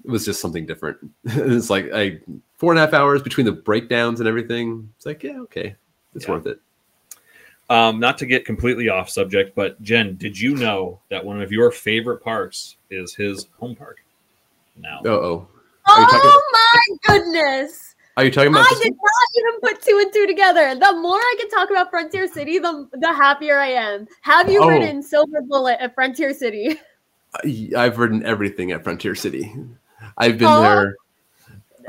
[0.05, 0.97] was just something different.
[1.25, 2.19] it's like I
[2.57, 4.89] four and a half hours between the breakdowns and everything.
[4.95, 5.75] It's like yeah, okay,
[6.15, 6.31] it's Yeah.
[6.31, 6.59] worth it.
[7.69, 11.51] Um, not to get completely off subject, but Jen, did you know that one of
[11.51, 13.97] your favorite parks is his home park?
[14.77, 15.47] Now, Uh oh,
[15.85, 17.95] Are you talking- Oh my goodness.
[18.17, 18.65] Are you talking about?
[18.65, 20.73] I did not even put two and two together.
[20.75, 24.07] The more I can talk about Frontier City, the the happier I am.
[24.21, 24.67] Have you Oh.
[24.67, 26.77] ridden Silver Bullet at Frontier City?
[27.77, 29.53] I've ridden everything at Frontier City.
[30.17, 30.61] I've been Oh.
[30.61, 30.95] there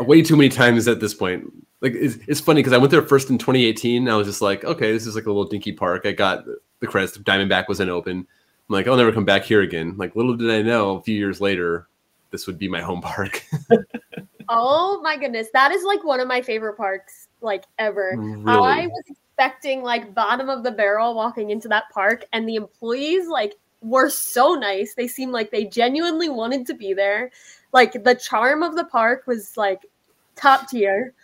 [0.01, 1.51] way too many times at this point.
[1.81, 4.03] Like it's, it's funny because I went there first in 2018.
[4.03, 6.05] And I was just like, okay, this is like a little dinky park.
[6.05, 6.45] I got
[6.81, 7.17] the credits.
[7.19, 8.19] Diamondback wasn't open.
[8.19, 8.27] I'm
[8.69, 9.97] like, I'll never come back here again.
[9.97, 11.89] Like little did I know, a few years later,
[12.31, 13.43] this would be my home park.
[14.49, 18.13] Oh my goodness, that is like one of my favorite parks like ever.
[18.47, 23.29] I was expecting like bottom of the barrel walking into that park, and the employees
[23.29, 24.95] like were so nice.
[24.95, 27.31] They seemed like they genuinely wanted to be there.
[27.73, 29.87] Like the charm of the park was like
[30.35, 31.15] top tier.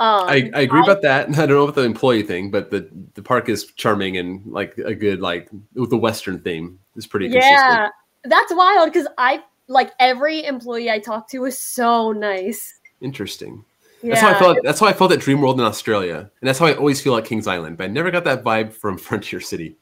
[0.00, 1.28] Um, I, I agree about that.
[1.30, 4.76] I don't know about the employee thing, but the, the park is charming and like
[4.78, 7.60] a good like with the Western theme is pretty consistent.
[7.60, 7.88] yeah,
[8.24, 12.80] that's wild because I like every employee I talked to was so nice.
[13.00, 13.64] Interesting.
[14.02, 14.14] Yeah.
[14.14, 14.58] That's how I felt.
[14.62, 17.16] That's how I felt at Dream World in Australia, and that's how I always feel
[17.16, 17.76] at Kings Island.
[17.78, 19.76] But I never got that vibe from Frontier City.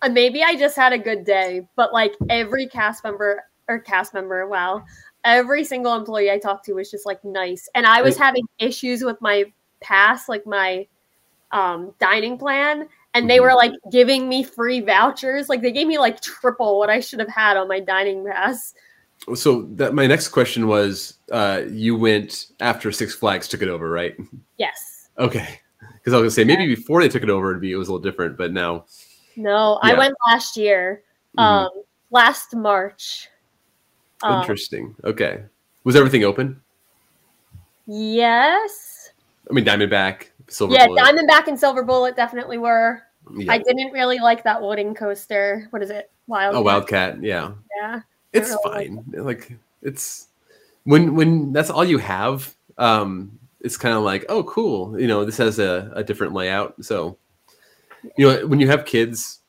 [0.00, 4.14] Uh, maybe I just had a good day, but like every cast member or cast
[4.14, 4.84] member, wow,
[5.24, 7.68] every single employee I talked to was just like nice.
[7.74, 9.44] And I was having issues with my
[9.80, 10.86] pass, like my
[11.50, 13.42] um, dining plan, and they Mhm.
[13.42, 15.48] were like giving me free vouchers.
[15.48, 18.74] Like they gave me like triple what I should have had on my dining pass.
[19.34, 23.90] So that my next question was, uh, you went after Six Flags took it over,
[23.90, 24.16] right?
[24.56, 25.08] Yes.
[25.18, 25.60] Okay,
[25.94, 27.88] because I was gonna say maybe before they took it over, it'd be it was
[27.88, 28.86] a little different, but now
[29.36, 31.02] No, I went last year,
[31.36, 31.42] Mhm.
[31.42, 31.70] um,
[32.10, 33.28] last March.
[34.22, 34.94] Um, interesting.
[35.04, 35.42] Okay,
[35.84, 36.60] was everything open?
[37.86, 39.10] yes.
[39.50, 41.02] I mean, Diamondback, Silver Yeah, Bullet.
[41.02, 43.02] Diamondback and Silver Bullet definitely were.
[43.36, 43.52] yeah.
[43.52, 45.66] I didn't really like that wooden coaster.
[45.70, 46.10] What is it?
[46.26, 46.54] Wild.
[46.54, 47.22] Oh, Wildcat.
[47.22, 48.00] Yeah, Yeah.
[48.32, 49.04] It's fine.
[49.12, 50.28] Like it's
[50.84, 52.54] when when that's all you have.
[52.76, 54.98] Um, it's kind of like, oh, cool.
[55.00, 56.76] You know, this has a, a different layout.
[56.84, 57.18] So,
[58.16, 59.40] you know, when you have kids,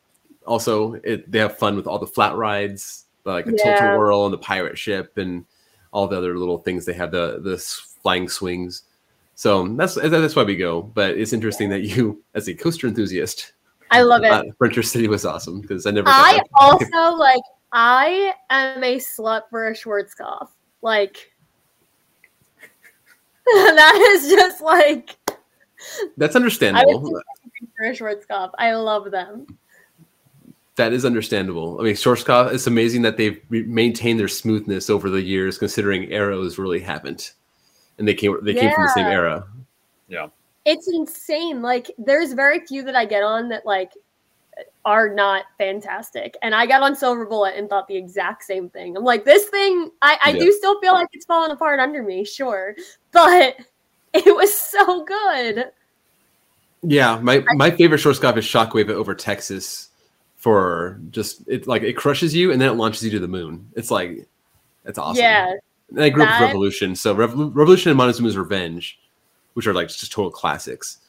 [0.47, 3.57] also it, they have fun with all the flat rides, like a Yeah.
[3.63, 5.45] tilt a whirl and the pirate ship and
[5.93, 6.85] all the other little things.
[6.85, 7.57] They have the the
[8.01, 8.83] flying swings.
[9.35, 10.81] So that's that's why we go.
[10.81, 13.53] But it's interesting that you, as a coaster enthusiast,
[13.91, 14.31] I love it.
[14.31, 16.09] uh, Frontier City was awesome because I never.
[16.09, 17.41] I also like.
[17.71, 20.49] I am a slut for a Schwarzkopf.
[20.81, 21.31] Like.
[23.45, 25.17] that is just like
[26.17, 27.01] That's understandable.
[27.01, 27.23] was
[27.59, 28.51] just for a Schwarzkopf.
[28.57, 29.47] I love them.
[30.75, 31.79] That is understandable.
[31.79, 36.57] I mean, Schwarzkopf, it's amazing that they've maintained their smoothness over the years, considering arrows
[36.57, 37.33] really haven't,
[37.97, 39.45] and they came they came from the same era.
[40.07, 40.27] Yeah.
[40.65, 41.61] It's insane.
[41.61, 43.93] Like there's very few that I get on that like
[44.85, 46.37] are not fantastic.
[46.41, 48.95] And I got on Silver Bullet and thought the exact same thing.
[48.95, 50.39] I'm like, this thing, I, I Yeah.
[50.39, 52.75] do still feel like it's falling apart under me, sure.
[53.11, 53.57] But
[54.13, 55.65] it was so good.
[56.81, 59.89] Yeah, my my favorite Schwarzkopf is Shockwave over Texas
[60.37, 63.69] for just it like it crushes you and then it launches you to the moon.
[63.75, 64.25] It's like
[64.85, 65.21] it's awesome.
[65.21, 65.55] Yeah.
[65.89, 68.97] And I grew up with Revolution, so Revo- Revolution and Montezuma's Revenge,
[69.55, 70.99] which are like just total classics.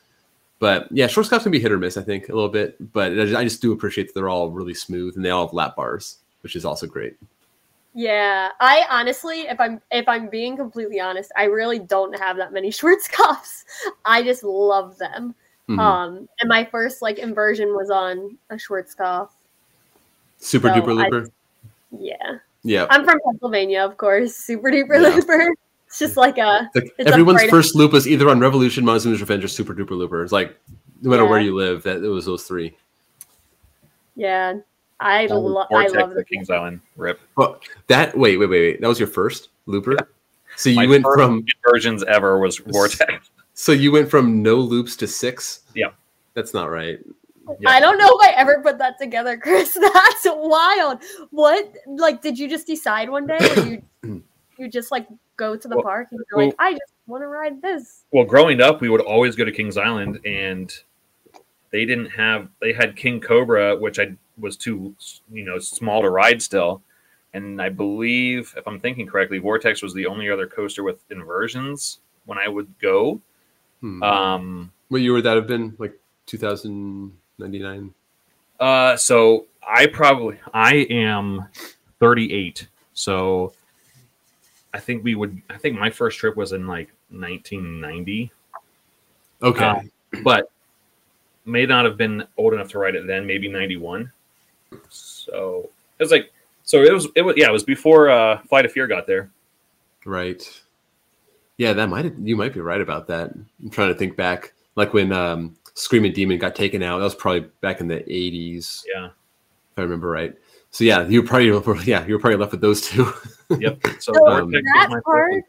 [0.61, 2.77] But yeah, Schwarzkopf can be hit or miss, I think, a little bit.
[2.93, 5.47] But I just, I just do appreciate that they're all really smooth and they all
[5.47, 7.17] have lap bars, which is also great.
[7.95, 8.51] Yeah.
[8.61, 12.71] I honestly, if I'm if I'm being completely honest, I really don't have that many
[12.71, 13.65] Schwarzkopfs.
[14.05, 15.35] I just love them.
[15.69, 15.79] Mhm.
[15.81, 19.31] Um and my first like inversion was on a Schwarzkopf.
[20.39, 21.31] Super so duper I- looper.
[21.99, 22.37] Yeah.
[22.63, 22.87] yeah.
[22.91, 24.37] I'm from Pennsylvania, of course.
[24.37, 25.09] Super duper Yeah.
[25.17, 25.51] looper.
[25.91, 27.51] It's just like a Like, It's everyone's upgraded.
[27.51, 30.23] first loop was either on Revolution, Montezuma's Revenge, or Super Duper Looper.
[30.23, 30.57] It's like
[31.03, 32.77] no matter where you live, that it was those three.
[34.17, 34.55] yeah.
[35.03, 36.25] I Oh, love I Vortex love at them.
[36.27, 36.81] Kings Island.
[36.97, 37.21] Rip.
[37.37, 38.81] But that wait, wait, wait, wait.
[38.83, 39.97] That was your first looper.
[40.57, 43.31] So you My went first from versions ever was Vortex.
[43.55, 45.61] so you went from no loops to six.
[45.75, 45.91] Yeah.
[46.35, 46.99] that's not right.
[47.61, 47.71] Yeah.
[47.71, 49.73] I don't know if I ever put that together, Chris.
[49.73, 50.99] That's wild.
[51.31, 54.23] What like did you just decide one day or you
[54.59, 55.09] you just like
[55.41, 58.05] go to the Well- park and you're well- like, I just want to ride this.
[58.13, 60.71] Well, growing up, we would always go to Kings Island, and
[61.71, 62.49] they didn't have.
[62.61, 64.95] They had King Cobra, which I was too,
[65.33, 66.83] you know, small to ride still.
[67.33, 72.01] And I believe, if I'm thinking correctly, Vortex was the only other coaster with inversions
[72.27, 73.21] when I would go.
[73.81, 74.03] Hmm.
[74.03, 75.75] Um, what year would that have been?
[75.79, 77.95] Like 2099.
[78.59, 81.47] uh, so I probably I am
[82.01, 83.53] 38, so
[84.73, 85.41] I think we would.
[85.51, 88.31] I think my first trip was in like 1990.
[89.43, 89.65] Okay.
[89.65, 89.81] Uh,
[90.23, 90.51] but
[91.45, 94.11] may not have been old enough to ride it then, maybe 91.
[94.89, 96.31] So it was like,
[96.63, 99.31] so it was, it was, yeah, it was before uh, Flight of Fear got there.
[100.05, 100.43] Right.
[101.57, 103.33] Yeah, that might you might be right about that.
[103.63, 106.99] I'm trying to think back, like when um, Screaming Demon got taken out.
[106.99, 109.07] That was probably back in the 80s, Yeah.
[109.07, 110.35] if I remember right.
[110.71, 113.13] So yeah, you were probably yeah you were probably left with those two.
[113.59, 113.79] Yep.
[113.99, 115.45] So So Vortex that was my part-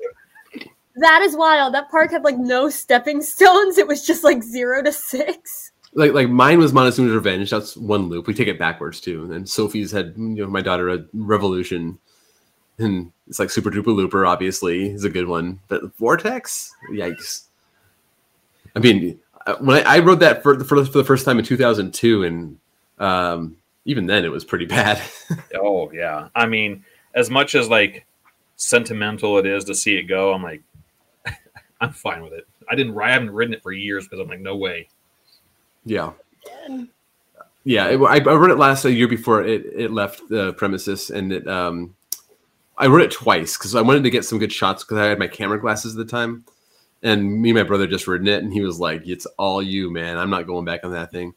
[0.98, 1.74] That is wild.
[1.74, 3.78] That park had like no stepping stones.
[3.78, 5.72] It was just like zero to six.
[5.94, 7.50] like like mine was Montezuma's Revenge.
[7.50, 8.28] That's one loop.
[8.28, 9.24] We take it backwards too.
[9.24, 11.98] And then Sophie's had you know my daughter a Revolution,
[12.78, 14.26] and it's like Super Duper Looper.
[14.26, 15.60] Obviously, is a good one.
[15.68, 17.46] But Vortex, yikes!
[18.76, 21.46] I mean, uh, when I, I rode that for, for for the first time in
[21.46, 22.58] 2002, and
[23.00, 25.02] um, even then it was pretty bad.
[25.56, 26.30] Oh yeah.
[26.36, 28.06] I mean, as much as like
[28.56, 30.62] sentimental it is to see it go, I'm like,
[31.82, 32.48] I'm fine with it.
[32.70, 34.88] I didn't, I haven't ridden it for years because I'm like, no way.
[35.86, 36.14] yeah.
[37.64, 41.12] Yeah, it, I, I rode it last a year before it, it left the premises,
[41.12, 41.96] and it um,
[42.78, 45.20] I rode it twice because I wanted to get some good shots because I had
[45.20, 46.44] my camera glasses at the time,
[47.04, 49.92] And me and my brother just ridden it, and he was like, "It's all you,
[49.92, 50.18] man.
[50.18, 51.36] I'm not going back on that thing."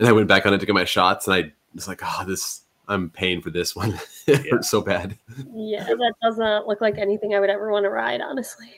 [0.00, 2.24] And I went back on it to get my shots, and I was like, "Oh,
[2.26, 2.62] this.
[2.90, 3.98] I'm paying for this one.
[4.26, 4.50] it Yeah.
[4.52, 5.16] hurts so bad."
[5.54, 8.68] Yeah, that doesn't look like anything I would ever want to ride, honestly.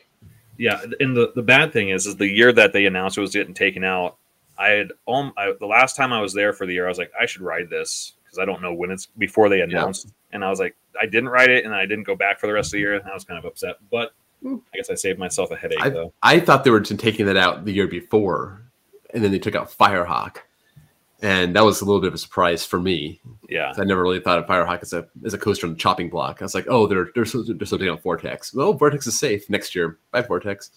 [0.58, 3.32] Yeah, and the, the bad thing is, is the year that they announced it was
[3.32, 4.16] getting taken out.
[4.58, 6.98] I had um, I, the last time I was there for the year, I was
[6.98, 10.12] like, I should ride this because I don't know when it's before they announced.
[10.32, 12.52] And I was like, I didn't ride it, and I didn't go back for the
[12.52, 12.94] rest of the year.
[12.94, 14.56] And I was kind of upset, but Hmm.
[14.74, 16.12] I guess I saved myself a headache I, though.
[16.20, 18.60] I thought they were just taking that out the year before,
[19.14, 20.38] and then they took out Firehawk,
[21.22, 23.20] and that was a little bit of a surprise for me.
[23.48, 26.10] Yeah, I never really thought of Firehawk as a as a coaster on the chopping
[26.10, 26.42] block.
[26.42, 28.52] I was like, oh, they're they're they're still taking out Vortex.
[28.52, 29.98] Well, Vortex is safe next year.
[30.10, 30.70] Bye, Vortex.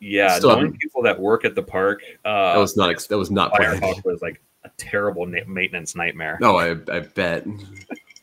[0.00, 0.36] yeah.
[0.36, 3.18] Still knowing haven't- people that work at the park, uh, That was not ex- that
[3.18, 3.80] was not planned.
[3.82, 6.38] Firehawk was like a terrible na- maintenance nightmare.
[6.40, 7.46] No, I I bet.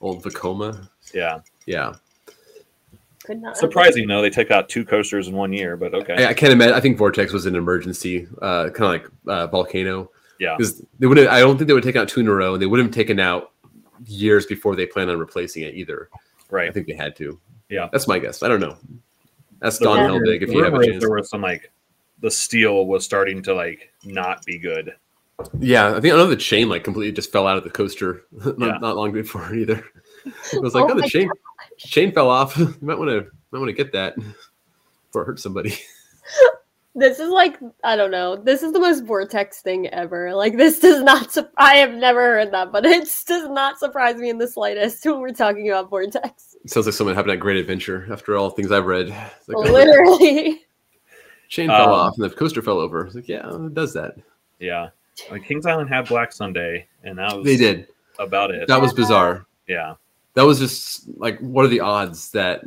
[0.01, 0.87] Old Vekoma.
[1.13, 1.95] Yeah, Yeah,
[3.25, 3.57] Could not.
[3.57, 4.21] surprising though.
[4.21, 6.23] They took out two coasters in one year, but okay.
[6.25, 6.73] I, I can't imagine.
[6.73, 10.09] I think Vortex was an emergency, uh, kind of like uh, Volcano.
[10.39, 11.19] Yeah, because they would.
[11.19, 12.91] I don't think they would take out two in a row, and they would have
[12.91, 13.51] taken out
[14.05, 16.09] years before they plan on replacing it either.
[16.49, 16.69] Right.
[16.69, 17.39] I think they had to.
[17.69, 17.89] Yeah.
[17.91, 18.41] that's my guess.
[18.41, 18.77] I don't know.
[19.59, 21.03] That's The Don rumor- Helbig if you have a rumor chance.
[21.03, 21.69] There was some like
[22.19, 24.95] the steel was starting to like not be good.
[25.59, 28.23] Yeah, I think I know the chain like completely just fell out of the coaster
[28.31, 28.77] not, Yeah.
[28.81, 29.83] not long before either.
[30.53, 31.29] It was oh like, Oh oh, the my chain
[31.77, 32.57] chain fell off.
[32.57, 35.75] you might want to might want to get that before it hurts somebody.
[36.99, 38.35] This is like I don't know.
[38.35, 40.35] This is the most vortex thing ever.
[40.35, 41.31] Like this does not.
[41.31, 45.05] Su- I have never heard that, but it does not surprise me in the slightest
[45.05, 46.55] when we're talking about vortex.
[46.63, 49.09] It sounds like someone having a great adventure after all things I've read.
[49.47, 50.61] Like, Literally.
[51.47, 53.05] chain fell Um, off and the coaster fell over.
[53.05, 54.15] It's like, yeah, it does that.
[54.59, 54.89] Yeah,
[55.31, 57.87] like Kings Island had Black Sunday, and that was They did.
[58.19, 58.67] about it.
[58.67, 59.45] That was bizarre.
[59.67, 59.95] yeah,
[60.33, 62.61] That was just like, what are the odds that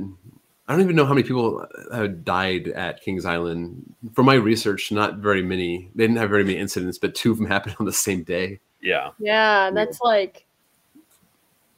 [0.69, 3.95] I don't even know how many people have died at Kings Island.
[4.15, 5.91] From my research, not very many.
[5.95, 8.61] They didn't have very many incidents, but two of them happened on the same day.
[8.81, 10.47] yeah, Yeah, that's like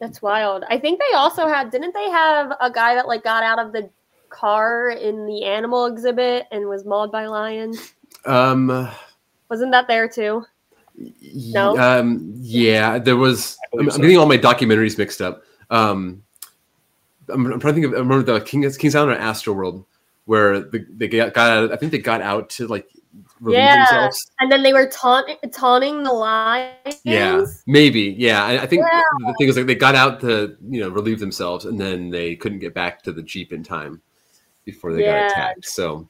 [0.00, 0.64] that's wild.
[0.68, 3.72] I think they also had didn't they have a guy that like got out of
[3.72, 3.88] the
[4.28, 7.94] car in the animal exhibit and was mauled by lions?
[8.26, 8.90] Um,
[9.48, 10.44] Wasn't that there too?
[10.96, 11.78] No?
[11.78, 13.56] Um, yeah, there was.
[13.62, 15.42] I I'm, believe I'm getting all my documentaries mixed up.
[15.70, 16.22] Um,
[17.28, 17.92] I'm, I'm trying to think of.
[17.94, 19.84] I remember the Kings, Kings Island or Astro World,
[20.26, 21.72] where the, they got, got out.
[21.72, 22.88] I think they got out to like
[23.40, 23.76] relieve Yeah.
[23.86, 24.30] themselves.
[24.40, 27.00] And then they were taunt- taunting the lions.
[27.04, 28.14] Yeah, maybe.
[28.18, 29.00] Yeah, I, I think Yeah.
[29.26, 32.36] the thing is like they got out to you know relieve themselves, and then they
[32.36, 34.00] couldn't get back to the jeep in time
[34.64, 35.28] before they Yeah.
[35.28, 35.66] got attacked.
[35.66, 36.08] So,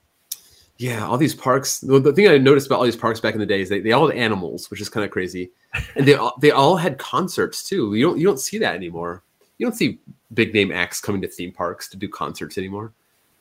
[0.79, 1.81] yeah, all these parks.
[1.81, 3.81] The, the thing I noticed about all these parks back in the day is they,
[3.81, 5.51] they all had animals, which is kind of crazy,
[5.97, 7.95] and they all, they all had concerts too.
[7.95, 9.23] You don't you don't see that anymore.
[9.59, 9.99] You don't see
[10.33, 12.93] big name acts coming to theme parks to do concerts anymore.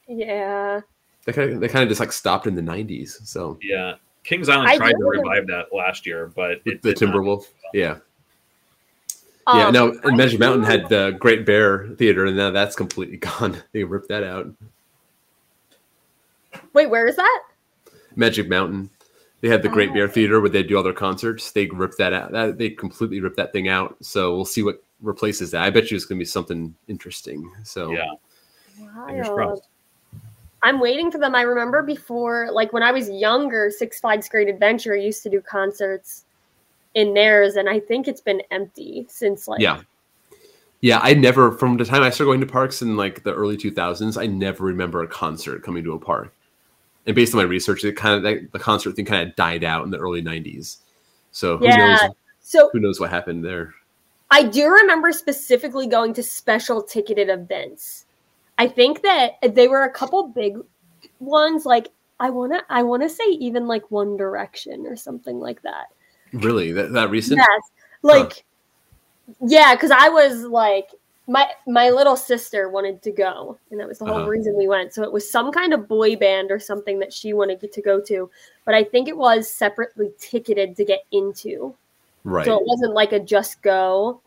[0.08, 0.82] Yeah.
[1.26, 3.26] They kind of they kind of just like stopped in the '90s.
[3.26, 3.96] So yeah.
[4.24, 6.98] Kings Island I tried to revive that last year, but it the did.
[6.98, 7.98] Timberwolf, yeah.
[9.48, 12.76] Yeah, Um, no, I and Magic Mountain had the Great Bear Theater, and now that's
[12.76, 13.62] completely gone.
[13.74, 14.48] They ripped that out.
[16.74, 17.44] Wait, where is that?
[18.16, 18.90] Magic Mountain,
[19.42, 19.94] they had the Great Oh.
[19.94, 21.52] Bear Theater where they do all their concerts.
[21.52, 22.32] They ripped that out.
[22.32, 23.96] That, they completely ripped that thing out.
[24.02, 25.62] So we'll see what replaces that.
[25.62, 27.52] I bet you it's going to be something interesting.
[27.64, 28.12] So Yeah,
[29.08, 29.34] fingers Wild.
[29.34, 29.70] crossed.
[30.64, 31.36] I'm waiting for them.
[31.36, 35.42] I remember before, like when I was younger, Six Flags Great Adventure used to do
[35.42, 36.24] concerts
[36.96, 39.82] in theirs, and I think it's been empty since like yeah,
[40.80, 41.00] yeah.
[41.02, 44.16] I never, from the time I started going to parks in like the early 2000s,
[44.18, 46.34] I never remember a concert coming to a park.
[47.06, 49.66] And based on my research, it kind of that, the concert thing kind of died
[49.66, 50.78] out in the early 90s.
[51.32, 51.78] So who Yeah.
[51.78, 52.16] knows?
[52.40, 53.74] So Who knows what happened there?
[54.34, 58.08] I do remember specifically going to special ticketed events.
[58.58, 60.58] I think that they were a couple big
[61.20, 61.68] ones.
[61.68, 65.86] Like I wanna, I wanna say even like One Direction or something like that.
[66.34, 67.38] Really, that, that recent?
[67.38, 68.44] Yes, like
[69.40, 70.90] yeah, because I was like
[71.28, 74.30] my my little sister wanted to go, and that was the whole Uh-huh.
[74.30, 74.96] reason we went.
[74.96, 78.02] So it was some kind of boy band or something that she wanted to go
[78.02, 78.32] to,
[78.66, 81.76] but I think it was separately ticketed to get into.
[82.24, 82.46] Right.
[82.46, 84.22] So it wasn't like a just go.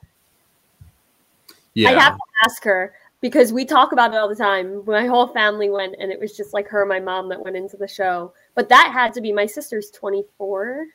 [1.74, 1.90] yeah.
[1.90, 4.82] I'd have to ask her because we talk about it all the time.
[4.86, 7.56] My whole family went, and it was just like her and my mom that went
[7.56, 8.32] into the show.
[8.54, 10.86] But that had to be my sister's 24.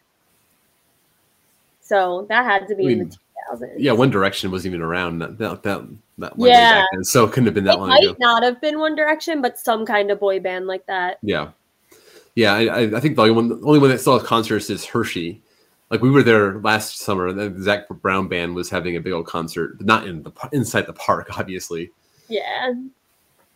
[1.81, 3.17] So that had to be I in the
[3.55, 3.73] 2000s.
[3.77, 3.91] yeah.
[3.91, 5.81] One Direction wasn't even around that that that,
[6.19, 6.85] that Yeah.
[7.01, 8.15] so it couldn't have been that It long might ago.
[8.19, 11.17] not have been One Direction, but some kind of boy band like that.
[11.23, 11.49] Yeah,
[12.35, 12.53] yeah.
[12.53, 14.85] I, I- I think the only one, the only one that still has concerts is
[14.85, 15.41] Hershey.
[15.91, 17.27] Like we were there last summer.
[17.27, 20.87] And the Zac Brown band was having a big old concert, not in the inside
[20.87, 21.91] the park, obviously.
[22.29, 22.73] Yeah.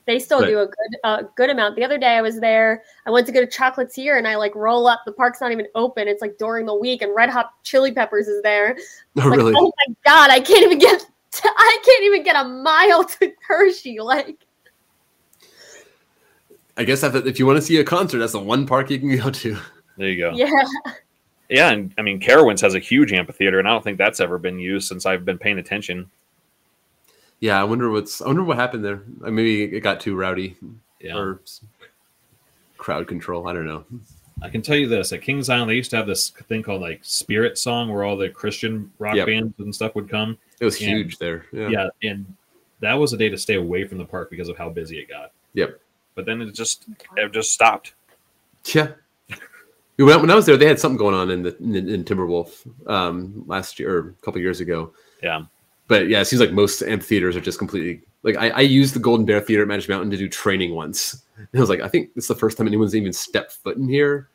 [0.05, 1.75] They still But- do a good uh, good amount.
[1.77, 2.83] The other day I was there.
[3.07, 5.01] I went to get a chocolatier and I like roll up.
[5.05, 6.07] The park's not even open.
[6.07, 8.77] It's like during the week, and Red Hot Chili Peppers is there.
[9.17, 9.53] Oh, Like, really?
[9.57, 11.03] oh my god, I can't even get.
[11.43, 13.99] I can't even get a mile to Hershey.
[13.99, 14.45] Like,
[16.77, 18.99] I guess if, if you want to see a concert, that's the one park you
[18.99, 19.57] can go to.
[19.97, 20.31] There you go.
[20.35, 20.51] yeah,
[21.49, 24.37] Yeah, and I mean Carowinds has a huge amphitheater, and I don't think that's ever
[24.37, 26.09] been used since I've been paying attention.
[27.39, 28.21] Yeah, I wonder what's.
[28.21, 29.03] I wonder what happened there.
[29.19, 30.55] Maybe it got too rowdy
[31.01, 31.17] Yeah.
[31.17, 31.41] or
[32.77, 33.47] crowd control.
[33.47, 33.85] I don't know.
[34.41, 36.81] I can tell you this: at Kings Island, they used to have this thing called
[36.81, 39.27] like Spirit Song, where all the Christian rock Yep.
[39.27, 40.37] bands and stuff would come.
[40.59, 40.89] It was Yeah.
[40.89, 41.45] huge there.
[41.51, 41.69] Yeah.
[41.69, 42.09] Yeah.
[42.11, 42.25] and
[42.81, 45.07] that was a day to stay away from the park because of how busy it
[45.07, 45.31] got.
[45.53, 45.79] Yep.
[46.13, 46.85] But then it just
[47.17, 47.93] it just stopped.
[48.73, 48.93] Yeah.
[49.97, 52.03] When I, when I was there, they had something going on in the in, in
[52.03, 54.93] Timberwolf um, last year or a couple years ago.
[55.23, 55.43] Yeah.
[55.87, 58.99] But yeah, it seems like most amphitheaters are just completely like I, I used the
[58.99, 61.23] Golden Bear Theater at Magic Mountain to do training once.
[61.37, 63.87] And I was like, I think it's the first time anyone's even stepped foot in
[63.87, 64.29] here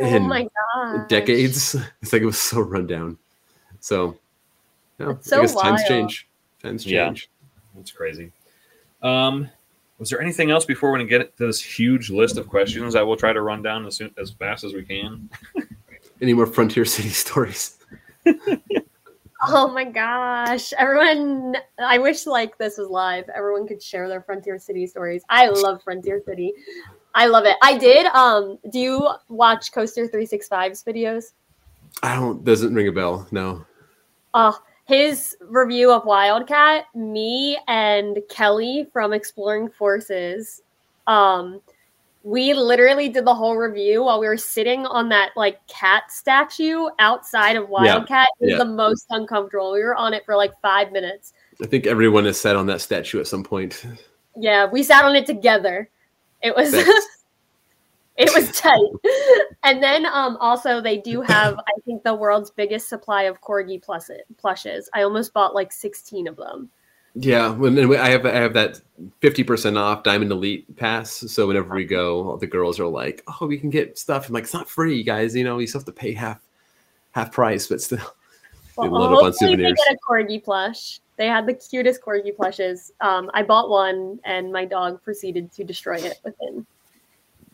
[0.00, 1.76] oh my god, decades.
[2.02, 3.18] It's like it was so rundown.
[3.80, 4.18] So,
[4.98, 6.28] yeah, That's so I guess times change.
[6.62, 7.06] Times Yeah.
[7.06, 7.30] change.
[7.74, 8.32] That's crazy.
[9.02, 9.50] Um,
[9.98, 13.16] was there anything else before we get to this huge list of questions that we'll
[13.16, 15.30] try to run down as soon as fast as we can?
[16.22, 17.78] Any more Frontier City stories?
[19.46, 20.72] Oh my gosh.
[20.78, 23.28] Everyone, I wish like this was live.
[23.28, 25.22] Everyone could share their Frontier City stories.
[25.28, 26.54] I love Frontier City.
[27.14, 27.56] I love it.
[27.62, 28.06] I did.
[28.06, 31.32] Um, do you watch Coaster 365's videos?
[32.02, 32.42] I don't.
[32.42, 33.28] Doesn't ring a bell.
[33.32, 33.66] No.
[34.32, 34.52] Uh,
[34.84, 40.62] his review of Wildcat, me and Kelly from Exploring Forces,
[41.06, 41.60] um,
[42.22, 46.86] we literally did the whole review while we were sitting on that like cat statue
[46.98, 48.28] outside of Wildcat.
[48.40, 48.58] It was yeah.
[48.58, 49.72] the most uncomfortable.
[49.72, 51.34] We were on it for like five minutes.
[51.62, 53.86] I think everyone has sat on that statue at some point.
[54.36, 55.88] Yeah, we sat on it together.
[56.42, 56.72] It was
[58.16, 58.80] it was tight.
[59.62, 63.82] And then um also they do have I think the world's biggest supply of corgi
[63.82, 64.88] plus plushes.
[64.92, 66.70] I almost bought like 16 of them.
[67.16, 68.80] Yeah, when I have I have that
[69.20, 71.12] fifty percent off Diamond Elite pass.
[71.12, 74.34] So whenever we go, all the girls are like, "Oh, we can get stuff." I'm
[74.34, 75.36] like, "It's not free, guys.
[75.36, 76.40] You know, you still have to pay half
[77.12, 78.00] half price, but still."
[78.76, 80.98] They load up on hopefully they get a corgi plush.
[81.16, 82.90] They had the cutest corgi plushes.
[83.00, 86.66] Um, I bought one, and my dog proceeded to destroy it within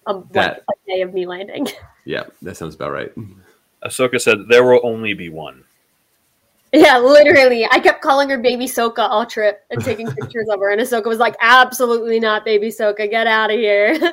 [0.07, 1.67] a, like, That- a day of me landing.
[2.07, 3.13] Yeah, that sounds about right.
[3.85, 5.63] Ahsoka said there will only be one.
[6.73, 7.67] yeah, literally.
[7.71, 11.05] I kept calling her Baby Soka all trip and taking pictures of her, and Ahsoka
[11.07, 13.09] was like, "Absolutely not, Baby Soka.
[13.09, 13.99] Get out of here."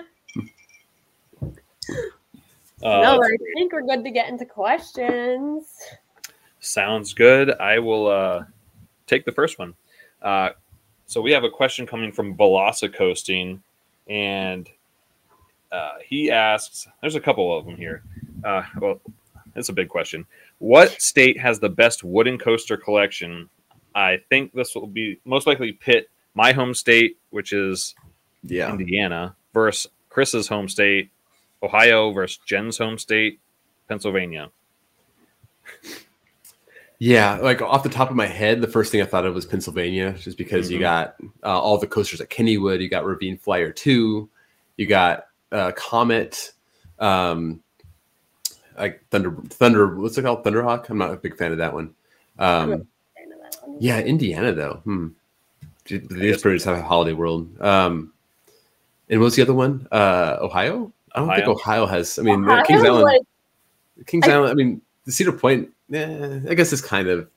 [2.83, 5.65] Uh, no, I think we're good to get into questions.
[6.59, 7.51] Sounds good.
[7.59, 8.43] I will uh,
[9.07, 9.73] take the first one.
[10.21, 10.49] Uh,
[11.07, 13.63] so we have a question coming from Velocicoasting, Coasting,
[14.07, 14.69] and
[15.71, 16.87] uh, he asks.
[17.01, 18.03] There's a couple of them here.
[18.43, 19.01] Uh, well,
[19.55, 20.25] it's a big question.
[20.59, 23.49] What state has the best wooden coaster collection?
[23.95, 27.95] I think this will be most likely pit my home state, which is
[28.43, 31.09] Yeah, Indiana, versus Chris's home state,
[31.63, 33.39] Ohio, versus Jen's home state,
[33.87, 34.51] Pennsylvania.
[36.99, 37.37] yeah.
[37.37, 40.13] Like off the top of my head, the first thing I thought of was Pennsylvania,
[40.13, 40.81] just because you Mhm.
[40.81, 42.81] got uh, all the coasters at Kennywood.
[42.81, 44.29] You got Ravine Flyer Two.
[44.77, 46.51] You got uh, Comet.
[46.99, 47.61] Um,
[48.77, 49.95] like Thunder, Thunder.
[49.99, 50.43] What's it called?
[50.43, 50.89] Thunderhawk.
[50.89, 51.93] I'm not a big fan of that one.
[52.39, 52.87] Um,
[53.79, 54.81] Yeah, Indiana though.
[54.83, 55.07] Hmm.
[55.89, 57.49] They just probably have a holiday world.
[57.61, 58.11] Um,
[59.09, 59.87] and what's the other one?
[59.91, 60.91] Uh, Ohio.
[61.13, 61.83] I don't think Ohio.
[61.83, 62.19] Ohio has.
[62.19, 63.03] I mean, Ohio, Kings Island.
[63.03, 63.21] like,
[64.05, 64.51] Kings I- Island.
[64.51, 65.69] I mean, the Cedar Point.
[65.93, 67.29] Eh, I guess it's kind of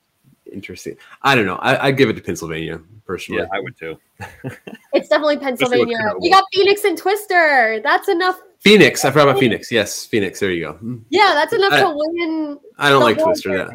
[0.52, 0.96] interesting.
[1.22, 1.56] I don't know.
[1.56, 3.42] I, I'd give it to Pennsylvania personally.
[3.42, 3.98] Yeah, I would too.
[4.92, 5.98] it's definitely Pennsylvania.
[5.98, 6.18] Knoebels.
[6.22, 7.80] You got Phoenix and Twister.
[7.82, 8.40] That's enough.
[8.58, 9.04] Phoenix.
[9.04, 9.72] I forgot about Phoenix.
[9.72, 10.40] Yes, Phoenix.
[10.40, 10.72] There you go.
[10.74, 10.98] Hmm.
[11.08, 12.58] Yeah, that's enough I- to win.
[12.78, 13.70] I don't like whole Twister that.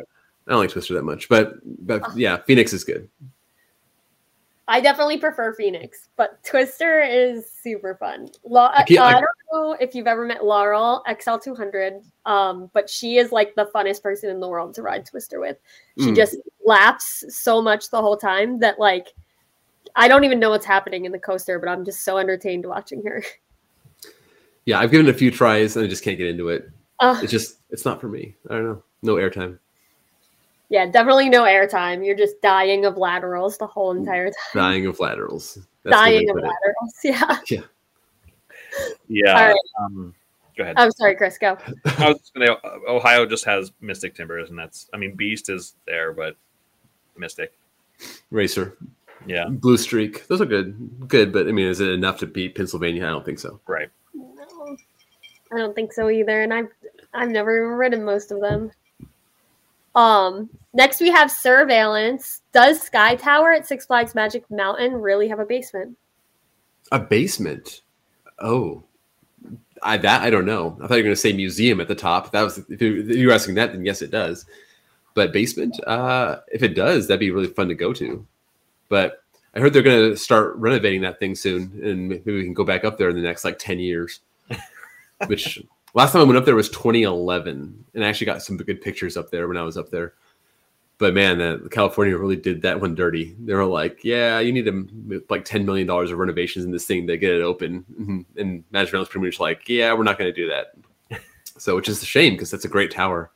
[0.48, 3.10] I don't like Twister that much, but but yeah, Phoenix is good.
[4.68, 8.30] I definitely prefer Phoenix, but Twister is super fun.
[8.44, 13.32] La- I I don't know if you've ever met Laurel XL200, um, but she is
[13.32, 15.58] like the funnest person in the world to ride Twister with.
[16.00, 16.16] She Mm.
[16.16, 19.14] just laughs so much the whole time that like
[19.96, 23.04] I don't even know what's happening in the coaster, but I'm just so entertained watching
[23.06, 23.24] her.
[24.68, 26.68] Yeah, I've given it a few tries and I just can't get into it.
[27.00, 28.36] Uh, It's just it's not for me.
[28.50, 28.84] I don't know.
[29.04, 29.60] No airtime.
[30.70, 32.06] Yeah, definitely no airtime.
[32.06, 34.34] You're just dying of laterals the whole entire time.
[34.54, 35.60] Dying of laterals.
[35.84, 36.48] That's dying of put it.
[36.48, 36.94] laterals.
[37.04, 37.62] Yeah.
[39.08, 39.30] Yeah.
[39.30, 39.60] All right.
[39.80, 40.14] Um,
[40.58, 40.76] go ahead.
[40.78, 41.38] I'm sorry, Chris.
[41.38, 41.58] Go.
[41.98, 45.50] I was just gonna, uh, Ohio just has Mystic Timbers, and that's I mean Beast
[45.50, 46.36] is there, but
[47.18, 47.54] Mystic.
[48.32, 48.78] Racer.
[49.26, 49.48] Yeah.
[49.50, 50.28] Blue Streak.
[50.28, 51.08] Those are good.
[51.08, 53.06] Good, but I mean, is it enough to beat Pennsylvania?
[53.06, 53.60] I don't think so.
[53.66, 53.90] Right.
[54.14, 54.76] No,
[55.54, 56.70] I don't think so either, and I've
[57.14, 58.72] I've never even ridden most of them.
[59.96, 62.42] Um, next we have surveillance.
[62.52, 65.98] Does Sky Tower at Six Flags Magic Mountain really have a basement?
[66.92, 67.82] A basement.
[68.40, 68.84] Oh,
[69.82, 70.78] I that I don't know.
[70.82, 72.32] I thought you were going to say museum at the top.
[72.32, 74.46] That was if you, were asking that, then yes, it does.
[75.14, 78.26] But basement, uh, if it does, that'd be really fun to go to.
[78.90, 79.24] But
[79.56, 82.66] I heard they're going to start renovating that thing soon, and maybe we can go
[82.66, 84.20] back up there in the next like ten years.
[85.28, 85.64] Which
[85.96, 89.18] last time I went up there was 2011, and I actually got some good pictures
[89.18, 90.14] up there when I was up there.
[90.98, 93.36] But man, uh, California really did that one dirty.
[93.44, 96.86] They were like, "Yeah, you need to like ten million dollars of renovations in this
[96.86, 98.26] thing to get it open," Mhm.
[98.38, 100.74] and management was pretty much like, "Yeah, we're not going to do that."
[101.58, 103.32] so, which is a shame because that's a great tower.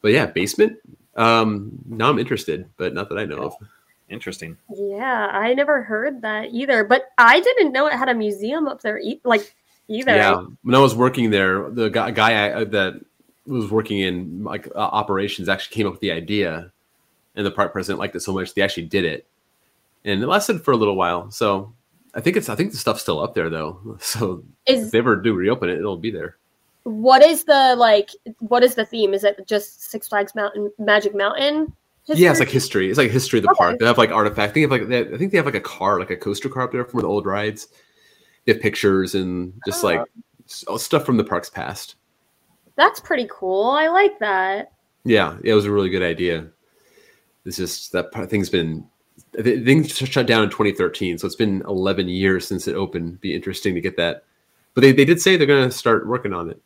[0.00, 0.78] But yeah, basement.
[1.16, 3.54] Um, now I'm interested, but not that I know of.
[4.08, 4.56] Interesting.
[4.74, 6.84] Yeah, I never heard that either.
[6.84, 9.54] But I didn't know it had a museum up there, e- like
[9.88, 10.14] either.
[10.14, 12.94] Yeah, when I was working there, the guy, guy I, uh, that
[13.46, 16.72] was working in like uh, operations actually came up with the idea,
[17.34, 19.26] and the park president liked it so much they actually did it,
[20.04, 21.30] and it lasted for a little while.
[21.30, 21.72] So
[22.14, 23.98] I think it's I think the stuff's still up there though.
[24.00, 26.36] So if they ever do reopen it, it'll be there.
[26.84, 28.10] what is the like?
[28.40, 29.14] What is the theme?
[29.14, 31.72] Is it just Six Flags Mountain Magic Mountain?
[32.08, 32.88] Yeah, it's like history.
[32.88, 33.58] It's like history of the Okay.
[33.58, 33.78] park.
[33.80, 34.54] They have like artifact.
[34.54, 36.62] They have like they, I think they have like a car, like a coaster car
[36.62, 37.66] up there from the old rides.
[38.46, 40.74] They pictures and just like Oh.
[40.74, 41.96] s- stuff from the park's past.
[42.76, 43.70] That's pretty cool.
[43.70, 44.72] I like that.
[45.04, 46.46] Yeah, it was a really good idea.
[47.44, 48.86] It's just that part- thing's been
[49.42, 53.20] things shut down in 2013, so it's been 11 years since it opened.
[53.20, 54.24] Be interesting to get that,
[54.74, 56.60] but they, they did say they're going to start working on it.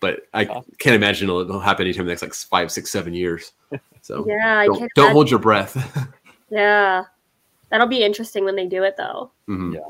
[0.00, 0.64] But I Oh.
[0.78, 3.52] can't imagine it'll, it'll happen anytime in the next like five, six, seven years.
[4.04, 4.90] So Yeah, don't, can't.
[4.96, 5.76] don't hold your breath.
[6.50, 7.04] Yeah,
[7.70, 9.30] that'll be interesting when they do it, though.
[9.48, 9.80] Mhm.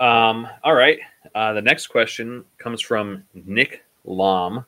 [0.00, 0.98] Um, all right.
[1.34, 4.66] Uh, the next question comes from Nick Lom.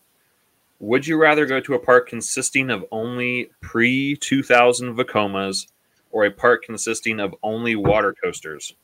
[0.81, 5.67] Would you rather go to a park consisting of only pre 2000 Vekomas
[6.11, 8.75] or a park consisting of only water coasters?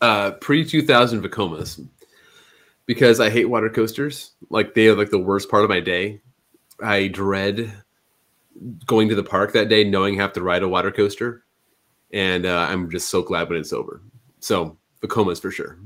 [0.00, 1.86] uh, pre 2000 Vekomas
[2.86, 4.32] because I hate water coasters.
[4.48, 6.20] Like they are like the worst part of my day.
[6.82, 7.72] I dread
[8.86, 11.44] going to the park that day knowing I have to ride a water coaster,
[12.12, 14.02] and uh, I'm just so glad when it's over.
[14.40, 15.78] So Vekomas for sure.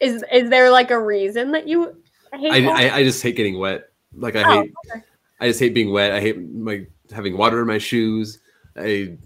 [0.00, 1.96] Is is there like a reason that you
[2.32, 2.50] hate?
[2.50, 2.76] I, water?
[2.76, 3.90] I, I just hate getting wet.
[4.16, 5.04] Like I Oh, hate okay.
[5.40, 6.12] I just hate being wet.
[6.12, 8.38] I hate my having water in my shoes.
[8.76, 9.16] I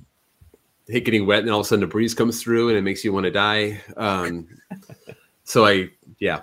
[0.87, 3.05] hate getting wet, and all of a sudden a breeze comes through, and it makes
[3.05, 3.81] you want to die.
[3.97, 4.49] Um,
[5.45, 6.43] so I, yeah,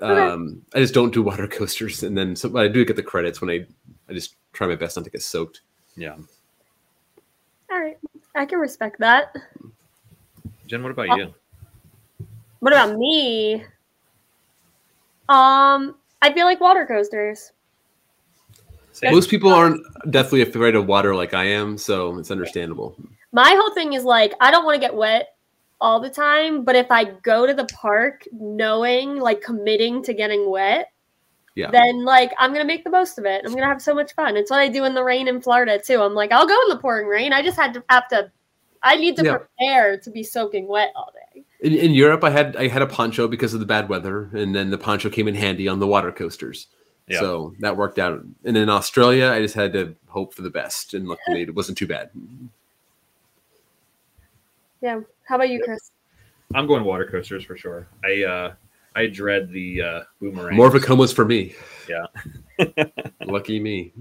[0.00, 3.02] um, I just don't do water coasters, and then so, but I do get the
[3.02, 3.66] credits when I,
[4.08, 5.60] I just try my best not to get soaked.
[5.96, 6.16] Yeah.
[7.70, 7.98] All right,
[8.34, 9.34] I can respect that.
[10.66, 11.34] Jen, what about you?
[12.64, 13.56] What about me?
[15.28, 17.52] Um, I feel like water coasters.
[18.92, 19.12] Same.
[19.12, 22.96] Most people aren't deathly afraid of water like I am, so it's understandable.
[23.32, 25.36] My whole thing is like I don't want to get wet
[25.78, 30.48] all the time, but if I go to the park knowing like committing to getting
[30.48, 30.90] wet,
[31.56, 31.70] Yeah.
[31.70, 33.42] then like I'm gonna make the most of it.
[33.44, 34.38] I'm gonna have so much fun.
[34.38, 36.00] It's what I do in the rain in Florida too.
[36.00, 37.34] I'm like, I'll go in the pouring rain.
[37.34, 38.32] I just had to have to
[38.82, 39.36] I need to Yeah.
[39.36, 41.23] prepare to be soaking wet all day.
[41.64, 44.54] In, in Europe, I had I had a poncho because of the bad weather, and
[44.54, 46.68] then the poncho came in handy on the water coasters.
[47.08, 47.20] Yeah.
[47.20, 48.22] So that worked out.
[48.44, 51.78] And in Australia, I just had to hope for the best, and luckily it wasn't
[51.78, 52.10] too bad.
[54.82, 55.00] Yeah.
[55.26, 55.90] How about you, Chris?
[56.54, 57.88] I'm going water coasters for sure.
[58.04, 58.52] I uh,
[58.94, 60.56] I dread the uh, boomerang.
[60.56, 61.54] More of a comas for me.
[61.88, 62.74] Yeah.
[63.24, 63.92] Lucky me.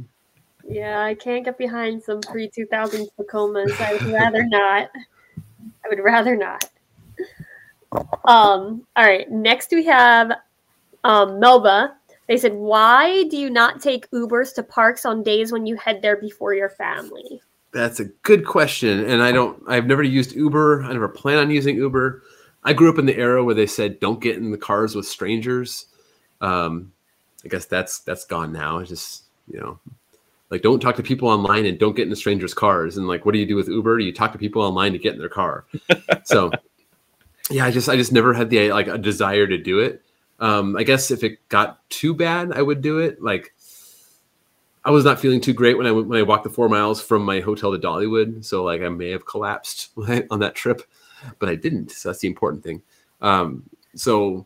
[0.68, 3.80] Yeah, I can't get behind some pre 2000s Vekomas.
[3.80, 4.90] I would rather not.
[5.86, 6.70] I would rather not.
[8.26, 9.30] Um, all right.
[9.32, 10.32] Next we have
[11.04, 11.96] um, Melba.
[12.28, 16.02] They said, Why do you not take Ubers to parks on days when you head
[16.02, 17.42] there before your family?
[17.74, 19.62] That's a good question, and I don't.
[19.68, 20.84] I've never used Uber.
[20.84, 22.22] I never plan on using Uber.
[22.64, 25.08] I grew up in the era where they said don't get in the cars with
[25.08, 25.88] strangers.
[26.40, 26.94] Um,
[27.44, 28.78] I guess that's that's gone now.
[28.78, 29.80] It's just you know,
[30.52, 32.96] like don't talk to people online and don't get into strangers' cars.
[32.96, 34.00] And like, what do you do with Uber?
[34.00, 35.66] You talk to people online to get in their car.
[36.26, 36.52] so
[37.50, 40.02] yeah, I just I just never had the like a desire to do it.
[40.40, 43.22] Um, I guess if it got too bad, I would do it.
[43.22, 43.54] Like
[44.86, 47.24] I was not feeling too great when I when I walked the four miles from
[47.24, 48.44] my hotel to Dollywood.
[48.44, 49.92] So like I may have collapsed
[50.32, 50.82] on that trip,
[51.40, 51.92] but I didn't.
[51.92, 52.82] So that's the important thing.
[53.22, 54.46] Um, so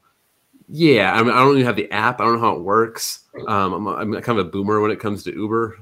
[0.69, 2.19] yeah, I, mean, I don't even have the app.
[2.19, 3.23] I don't know how it works.
[3.47, 5.77] Um, I'm, I'm kind of a boomer when it comes to Uber.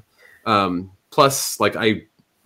[0.46, 2.04] Um, plus, like I,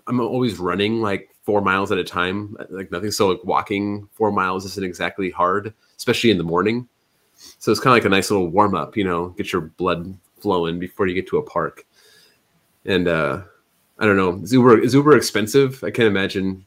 [0.08, 3.12] I'm always running like four miles at a time, like nothing.
[3.12, 6.88] So like walking four miles isn't exactly hard, especially in the morning.
[7.36, 10.18] So it's kind of like a nice little warm up, you know, get your blood
[10.40, 11.86] flowing before you get to a park.
[12.86, 13.42] And uh,
[13.98, 15.84] I don't know, is Uber is Uber expensive?
[15.84, 16.66] I can't imagine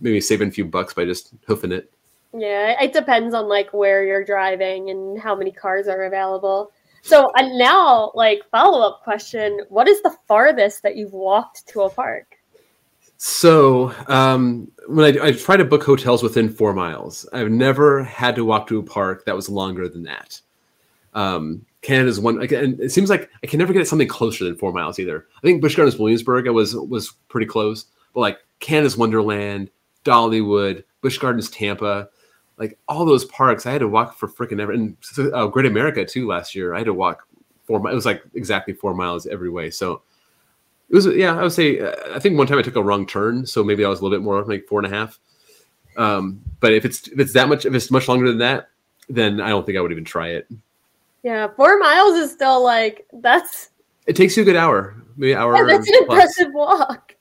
[0.00, 1.90] maybe saving a few bucks by just hoofing it.
[2.32, 6.72] Yeah, it depends on like where you're driving and how many cars are available.
[7.02, 11.82] So uh, now, like follow up question: What is the farthest that you've walked to
[11.82, 12.33] a park?
[13.16, 18.34] So um, when I, I try to book hotels within four miles, I've never had
[18.36, 20.40] to walk to a park that was longer than that.
[21.14, 24.72] Um, Canada's one, and it seems like I can never get something closer than four
[24.72, 25.26] miles either.
[25.36, 29.70] I think Busch Gardens Williamsburg was was pretty close, but like Canada's Wonderland,
[30.04, 32.08] Dollywood, Busch Gardens Tampa,
[32.56, 34.72] like all those parks, I had to walk for freaking ever.
[34.72, 34.96] And
[35.32, 37.26] uh, Great America too last year, I had to walk
[37.64, 37.80] four.
[37.80, 37.92] miles.
[37.92, 39.70] It was like exactly four miles every way.
[39.70, 40.02] So
[40.94, 41.36] it was yeah.
[41.36, 43.84] I would say uh, I think one time I took a wrong turn, so maybe
[43.84, 45.18] I was a little bit more like four and a half.
[45.96, 48.68] Um, but if it's if it's that much, if it's much longer than that,
[49.08, 50.46] then I don't think I would even try it.
[51.24, 53.70] Yeah, four miles is still like that's.
[54.06, 55.56] It takes you a good hour, maybe hour.
[55.56, 56.16] Yeah, that's an plus.
[56.16, 57.16] impressive walk.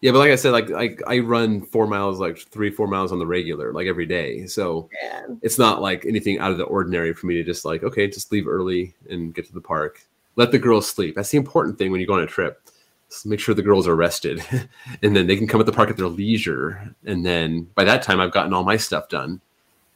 [0.00, 3.10] Yeah, but like I said, like like I run four miles, like three, four miles
[3.10, 4.46] on the regular, like every day.
[4.46, 5.26] So yeah.
[5.42, 8.30] it's not like anything out of the ordinary for me to just like, okay, just
[8.30, 10.00] leave early and get to the park.
[10.36, 11.16] Let the girls sleep.
[11.16, 12.67] That's the important thing when you go on a trip.
[13.08, 14.42] Just make sure the girls are rested,
[15.02, 16.94] and then they can come at the park at their leisure.
[17.06, 19.40] And then by that time, I've gotten all my stuff done,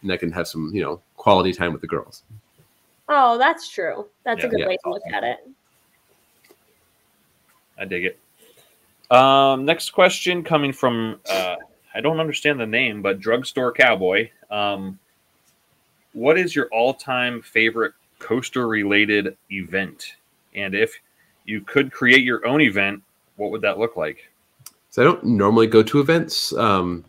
[0.03, 2.23] and I can have some, you know, quality time with the girls.
[3.09, 4.07] Oh, that's true.
[4.25, 5.49] That's yeah, a good yeah, way to look at it.
[7.79, 8.19] I dig it.
[9.15, 11.57] Um, next question coming from uh,
[11.95, 14.31] I don't understand the name, but Drugstore Cowboy.
[14.51, 14.99] Um,
[16.15, 20.17] what is your all-time favorite coaster-related event?
[20.55, 20.95] And if
[21.45, 23.03] you could create your own event,
[23.37, 24.31] what would that look like?
[24.91, 27.05] So I don't normally go to events, um,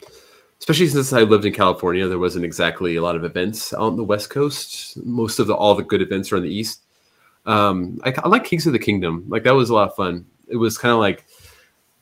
[0.59, 2.07] especially since I lived in California.
[2.07, 4.97] There wasn't exactly a lot of events on the West Coast.
[5.05, 6.81] Most of the all the good events are in the East.
[7.45, 9.25] Um, I, I like Kings of the Kingdom.
[9.27, 10.25] Like that was a lot of fun.
[10.47, 11.25] It was kind of like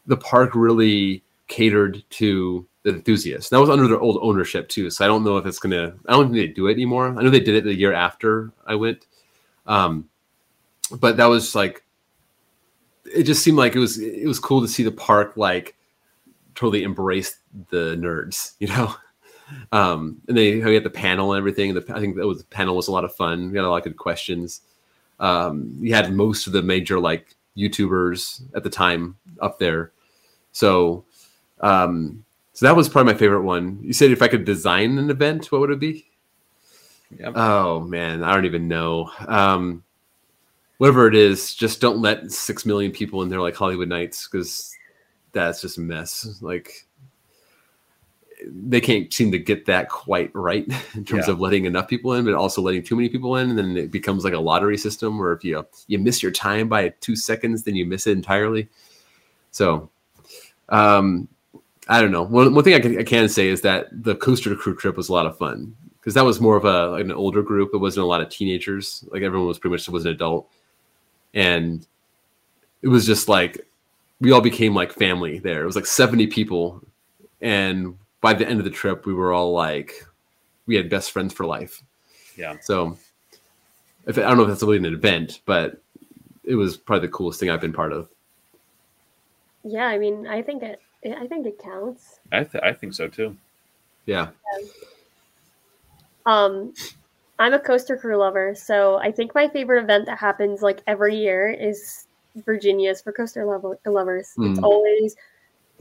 [0.06, 3.50] the park really catered to the enthusiasts.
[3.50, 5.96] That was under their old ownership too, so I don't know if it's gonna.
[6.08, 7.08] I don't think they do it anymore.
[7.08, 9.06] I know they did it the year after I went,
[9.66, 10.10] um,
[11.00, 11.84] but that was like,
[13.14, 15.76] it just seemed like it was it was cool to see the park like
[16.56, 17.38] totally embrace
[17.70, 18.96] the nerds, you know.
[19.74, 21.74] Um, and they we had the panel and everything.
[21.74, 23.52] The, I think that was the panel was a lot of fun.
[23.52, 24.62] We had a lot of good questions.
[25.20, 29.92] Um, we had most of the major like YouTubers at the time up there.
[30.54, 31.06] So,
[31.60, 33.80] um, so that was probably my favorite one.
[33.82, 36.08] You said if I could design an event, what would it be?
[37.20, 37.34] Yep.
[37.36, 39.12] Oh man, I don't even know.
[39.28, 39.84] Um,
[40.82, 44.76] whatever it is, just don't let six million people in there like Hollywood Nights because
[45.32, 46.40] that's just a mess.
[46.42, 46.88] Like
[48.48, 50.66] they can't seem to get that quite right
[50.96, 51.34] in terms yeah.
[51.34, 53.92] of letting enough people in, but also letting too many people in, and then it
[53.92, 57.62] becomes like a lottery system where if you you miss your time by two seconds,
[57.62, 58.68] then you miss it entirely.
[59.52, 59.88] So,
[60.70, 61.28] um,
[61.90, 62.24] I don't know.
[62.24, 65.10] One, one thing I can, I can say is that the coaster crew trip was
[65.10, 67.70] a lot of fun because that was more of a like an older group.
[67.72, 69.06] It wasn't a lot of teenagers.
[69.12, 70.50] Like everyone was pretty much was an adult,
[71.34, 71.86] and
[72.82, 73.66] it was just like
[74.20, 75.64] we all became like family there.
[75.64, 76.82] It was like seventy people,
[77.42, 80.06] and by the end of the trip, we were all like,
[80.68, 81.82] we had best friends for life.
[82.38, 82.58] Yeah.
[82.62, 82.98] So,
[84.06, 85.82] if I don't know if that's really an event, but
[86.44, 88.10] it was probably the coolest thing I've been part of.
[89.64, 90.82] Yeah, I mean, I think it.
[91.04, 92.20] I think it counts.
[92.32, 93.36] I th- I think so too.
[94.06, 94.30] Yeah.
[94.60, 94.68] yeah.
[96.26, 96.74] Um,
[97.40, 101.18] I'm a coaster crew lover, so I think my favorite event that happens like every
[101.18, 102.08] year is
[102.46, 103.46] Virginia's for coaster
[103.86, 104.30] lovers.
[104.38, 104.52] Mm.
[104.52, 105.16] It's always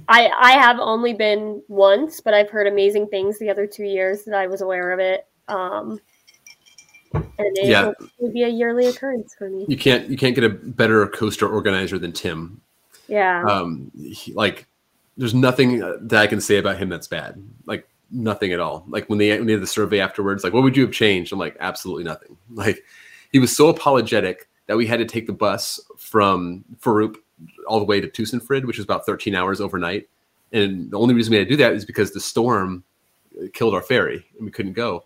[0.09, 4.25] I I have only been once, but I've heard amazing things the other two years
[4.25, 5.27] that I was aware of it.
[5.49, 6.01] Um,
[7.13, 7.93] and it yeah.
[8.19, 9.65] would be a yearly occurrence for me.
[9.69, 12.61] You can't you can't get a better coaster organizer than Tim.
[13.09, 13.45] Yeah.
[13.45, 14.67] Um, he, like
[15.17, 17.43] there's nothing that I can say about him that's bad.
[17.67, 18.85] Like nothing at all.
[18.89, 21.33] Like when they when they did the survey afterwards, like what would you have changed?
[21.33, 22.37] I'm like absolutely nothing.
[22.53, 22.85] Like
[23.33, 27.17] he was so apologetic that we had to take the bus from Farup
[27.67, 30.09] all the way to Tusenfryd, which is about 13 hours overnight.
[30.53, 32.83] And the only reason we had to do that is because the storm
[33.53, 35.05] killed our ferry and we couldn't go.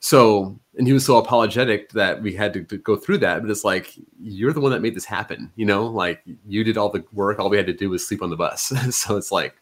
[0.00, 3.42] So, and he was so apologetic that we had to, to, go through that.
[3.42, 6.78] But it's like, you're the one that made this happen, you know, like you did
[6.78, 7.38] all the work.
[7.38, 8.72] All we had to do was sleep on the bus.
[8.90, 9.56] so it's like,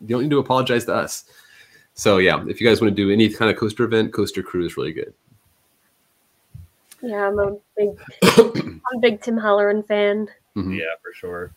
[0.00, 1.24] you don't need to apologize to us.
[1.96, 4.64] So, yeah, if you guys want to do any kind of coaster event, Coaster Crew
[4.64, 5.12] is really good.
[7.02, 10.28] Yeah, I'm a big, I'm a big Tim Halloran fan.
[10.56, 10.74] Mm-hmm.
[10.74, 11.52] Yeah, for sure.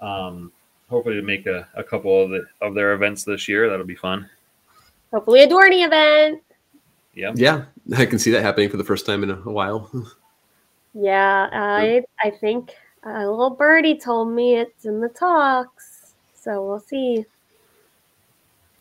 [0.00, 0.52] Um,
[0.88, 3.70] hopefully to make a, a couple of the of their events this year.
[3.70, 4.28] That'll be fun.
[5.12, 6.42] Hopefully a Dorney event.
[7.14, 7.32] Yeah.
[7.36, 7.64] Yeah,
[7.96, 9.90] I can see that happening for the first time in a, a while.
[10.96, 12.70] Yeah, I I think
[13.02, 17.26] a little birdie told me it's in the talks, so we'll see.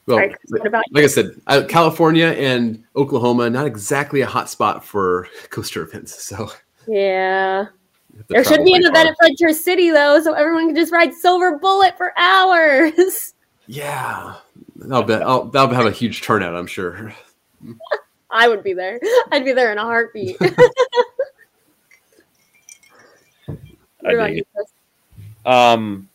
[0.05, 4.83] Well, Alright, Chris, like I said, uh, California and Oklahoma not exactly a hot spot
[4.83, 6.23] for coaster events.
[6.23, 6.51] So
[6.87, 7.61] Yeah,
[8.11, 9.11] you have to there should be an pretty event far.
[9.11, 13.33] at Frontier City though, so everyone can just ride Silver Bullet for hours.
[13.65, 14.35] Yeah,
[14.91, 16.53] I'll bet I'll, that'll have a huge turnout.
[16.53, 17.13] I'm sure.
[18.29, 18.99] I would be there.
[19.31, 20.35] I'd be there in a heartbeat.
[20.41, 20.51] I
[24.01, 24.47] What about dig you, it.
[24.53, 24.67] Chris?
[25.45, 26.09] Um,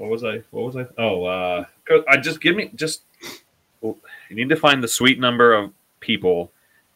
[0.00, 0.42] what was I?
[0.50, 0.86] What was I?
[0.96, 1.64] Oh, uh,
[2.08, 3.02] I just give me just.
[3.82, 3.96] You
[4.30, 6.50] need to find the sweet number of people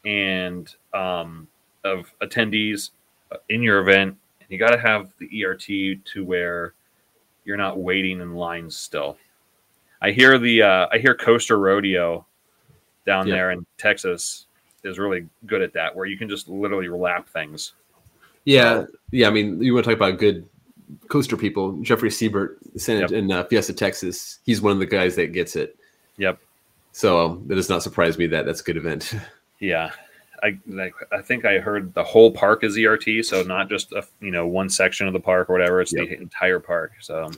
[0.06, 1.46] and um,
[1.84, 2.90] of attendees
[3.50, 6.72] in your event, and you got to have the ERT to where
[7.44, 9.18] you're not waiting in lines still.
[10.00, 12.24] I hear the uh, I hear Coaster Rodeo
[13.04, 13.34] down Yeah.
[13.34, 14.46] there in Texas
[14.82, 17.74] is really good at that, where you can just literally lap things.
[18.46, 19.26] Yeah, yeah.
[19.26, 20.48] I mean, you want to talk about good
[21.08, 21.72] coaster people?
[21.82, 23.12] Jeffrey Siebert Yep.
[23.12, 24.38] in uh, Fiesta, Texas.
[24.44, 25.76] He's one of the guys that gets it.
[26.18, 26.38] Yep.
[26.92, 29.14] So um, it does not surprise me that that's a good event.
[29.60, 29.92] Yeah,
[30.42, 30.92] I like.
[31.10, 34.46] I think I heard the whole park is ERT, so not just a you know
[34.46, 35.80] one section of the park or whatever.
[35.80, 36.08] It's Yep.
[36.08, 36.92] the entire park.
[37.00, 37.30] So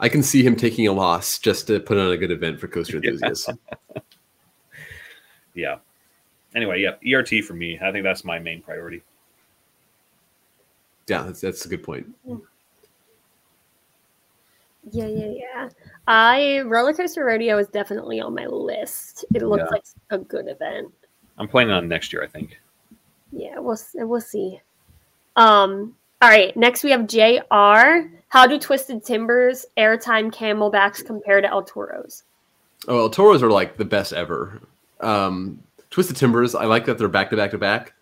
[0.00, 2.66] I can see him taking a loss just to put on a good event for
[2.66, 3.48] coaster enthusiasts.
[5.54, 5.76] yeah.
[6.56, 7.78] Anyway, yeah, ERT for me.
[7.80, 9.02] I think that's my main priority.
[11.06, 12.06] yeah, that's, that's a good point.
[14.90, 15.68] Yeah, yeah, yeah.
[16.06, 19.24] I roller coaster rodeo is definitely on my list.
[19.34, 19.70] It looks Yeah.
[19.70, 20.92] like a good event.
[21.36, 22.22] I'm planning on next year.
[22.22, 22.58] I think.
[23.32, 24.60] Yeah, we'll we'll see.
[25.36, 25.94] Um.
[26.20, 26.56] All right.
[26.56, 28.08] Next we have Jr.
[28.30, 32.24] How do Twisted Timbers airtime Camelbacks compare to El Toros?
[32.88, 34.60] Oh, El Toros are like the best ever.
[35.00, 37.94] Um, Twisted Timbers, I like that they're back to back to back,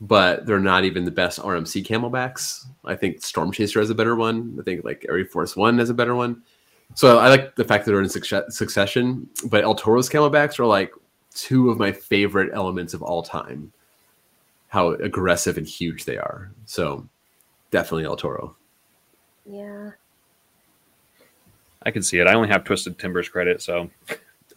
[0.00, 2.66] but they're not even the best RMC Camelbacks.
[2.84, 4.56] I think Storm Chaser has a better one.
[4.60, 6.42] I think like Air Force One has a better one.
[6.94, 9.28] So I like the fact that they're in succession.
[9.46, 10.92] But El Toro's Camelbacks are like
[11.34, 13.72] two of my favorite elements of all time.
[14.68, 16.50] How aggressive and huge they are.
[16.66, 17.06] So
[17.70, 18.54] definitely El Toro.
[19.46, 19.90] Yeah.
[21.84, 22.26] I can see it.
[22.26, 23.88] I only have Twisted Timbers credit, so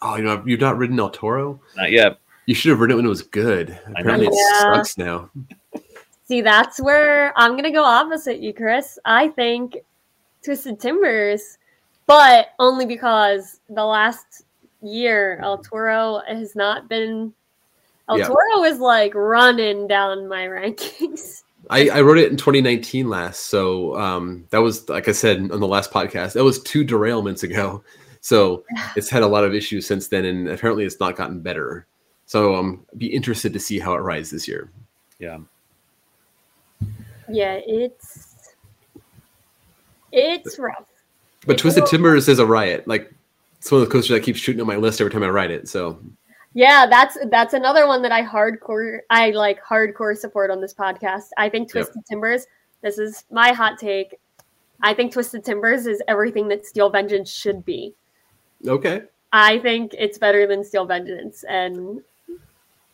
[0.02, 1.60] Oh, you know, you've not ridden El Toro?
[1.78, 2.18] not yet.
[2.52, 3.80] You should have ridden it when it was good.
[3.96, 4.74] Apparently, it Yeah.
[4.74, 5.30] sucks now.
[6.26, 9.00] See, that's where I'm gonna go opposite you, Chris.
[9.06, 9.78] I think
[10.44, 11.58] Twisted Timbers,
[12.08, 14.44] but only because the last
[14.82, 17.34] year El Toro has not been.
[18.10, 18.28] El Yeah.
[18.28, 21.44] Toro is like running down my rankings.
[21.70, 25.62] I, I wrote it in 2019 last, so um, that was like I said on
[25.62, 26.34] the last podcast.
[26.34, 27.82] That was two derailments ago,
[28.20, 28.66] so
[28.98, 31.88] it's had a lot of issues since then, and apparently it's not gotten better.
[32.32, 34.72] So um, be interested to see how it rides this year.
[35.20, 35.40] Yeah.
[37.28, 38.56] Yeah, it's
[40.14, 40.88] it's rough.
[41.46, 42.88] But It's Twisted Timbers is a riot.
[42.88, 43.14] Like
[43.58, 45.52] it's one of the coasters that keeps shooting on my list every time I ride
[45.52, 45.68] it.
[45.68, 46.02] So
[46.54, 51.32] Yeah, that's that's another one that I hardcore I like hardcore support on this podcast.
[51.38, 51.88] I think Yep.
[51.88, 52.48] Twisted Timbers,
[52.82, 54.18] this is my hot take.
[54.82, 57.94] I think Twisted Timbers is everything that Steel Vengeance should be.
[58.66, 59.02] okay,
[59.34, 62.02] I think it's better than Steel Vengeance and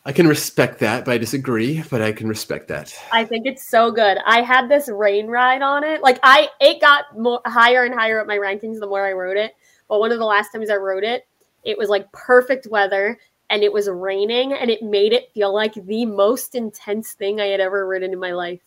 [0.07, 1.83] I can respect that, but I disagree.
[1.89, 2.97] But I can respect that.
[3.11, 4.17] I think it's so good.
[4.25, 6.01] I had this rain ride on it.
[6.01, 9.35] Like I it got more higher and higher up my rankings the more I wrote
[9.35, 9.53] it.
[9.89, 11.27] But one of the last times I wrote it,
[11.65, 15.73] it was like perfect weather and it was raining and it made it feel like
[15.73, 18.61] the most intense thing I had ever written in my life.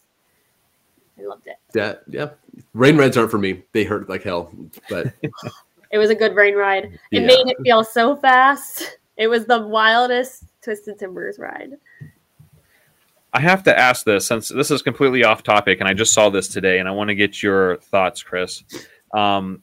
[1.18, 1.57] I loved it.
[1.74, 2.30] Yeah, yeah.
[2.74, 3.62] Rain rides aren't for me.
[3.72, 4.53] They hurt like hell.
[4.91, 5.14] But
[5.91, 6.84] It was a good rain ride.
[7.11, 7.26] It Yeah.
[7.26, 8.99] made it feel so fast.
[9.16, 11.73] It was the wildest Twisted Timbers ride.
[13.33, 16.31] I have to ask this since this is completely off topic, and I just saw
[16.31, 18.65] this today, and I want to get your thoughts, Chris.
[19.15, 19.63] Um,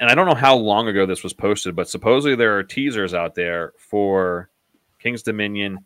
[0.00, 3.14] and I don't know how long ago this was posted, but supposedly there are teasers
[3.14, 4.50] out there for
[4.98, 5.78] King's Dominion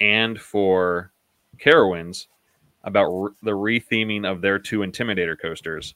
[0.00, 1.12] and for
[1.58, 2.26] Carowinds
[2.84, 5.94] about re- the retheming of their two Intimidator coasters.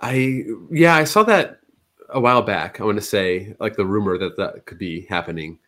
[0.00, 1.60] I yeah, I saw that
[2.08, 2.80] a while back.
[2.80, 5.58] I want to say like the rumor that that could be happening.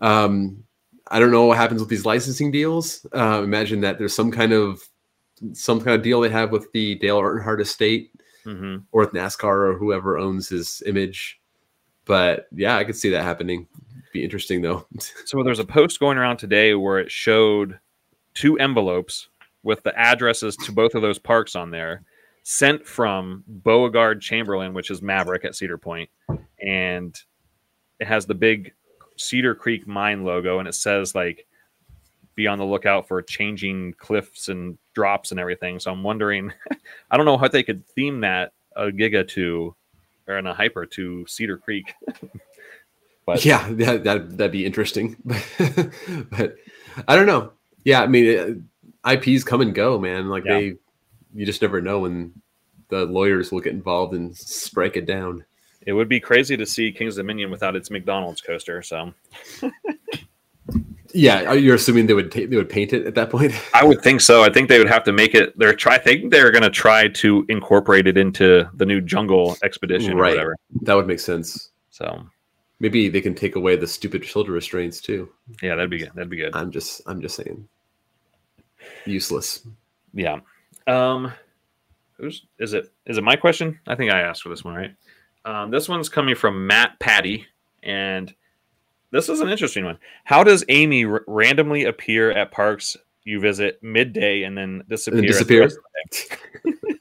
[0.00, 0.64] Um,
[1.10, 3.06] I don't know what happens with these licensing deals.
[3.14, 4.82] Uh, imagine that there's some kind of
[5.52, 8.10] some kind of deal they have with the Dale Earnhardt estate
[8.44, 11.40] hmm or with NASCAR or whoever owns his image.
[12.04, 13.66] But yeah, I could see that happening.
[14.12, 14.86] Be interesting though.
[15.26, 17.78] So there's a post going around today where it showed
[18.34, 19.28] two envelopes
[19.62, 22.04] with the addresses to both of those parks on there,
[22.44, 26.08] sent from Beauregard Chamberlain, which is Maverick at Cedar Point,
[26.62, 27.14] and
[28.00, 28.72] it has the big
[29.20, 31.46] Cedar Creek mine logo, and it says like
[32.34, 35.80] be on the lookout for changing cliffs and drops and everything.
[35.80, 36.52] So I'm wondering,
[37.10, 39.74] I don't know how they could theme that a Giga to
[40.28, 41.92] or in a hyper to Cedar Creek.
[43.26, 45.16] but yeah, that, that that'd be interesting.
[46.30, 46.54] but
[47.08, 47.52] I don't know.
[47.84, 48.64] Yeah, I mean,
[49.04, 50.28] uh, IPs come and go, man.
[50.28, 50.54] Like yeah.
[50.54, 50.74] they,
[51.34, 52.32] you just never know when
[52.88, 55.44] the lawyers will get involved and strike it down.
[55.88, 58.82] It would be crazy to see King's Dominion without its McDonald's coaster.
[58.82, 59.14] So
[61.14, 63.54] Yeah, you're assuming they would ta- they would paint it at that point.
[63.72, 64.44] I would think so.
[64.44, 65.58] I think they would have to make it.
[65.58, 65.94] They're try.
[65.94, 70.32] I think they're going to try to incorporate it into the new Jungle Expedition, right?
[70.32, 70.56] whatever.
[70.82, 71.70] That would make sense.
[71.88, 72.26] So
[72.80, 75.30] maybe they can take away the stupid shoulder restraints too.
[75.62, 76.12] Yeah, that'd be good.
[76.14, 76.54] That'd be good.
[76.54, 77.66] I'm just I'm just saying,
[79.06, 79.66] useless.
[80.12, 80.40] Yeah.
[80.86, 81.32] Um,
[82.18, 82.92] who's is it?
[83.06, 83.80] Is it my question?
[83.86, 84.94] I think I asked for this one, right?
[85.48, 87.46] Um, this one's coming from Matt Patty,
[87.82, 88.34] and
[89.12, 89.98] this is an interesting one.
[90.24, 95.20] How does Amy r- randomly appear at parks you visit midday and then disappear?
[95.20, 95.70] And disappear.
[96.12, 96.98] The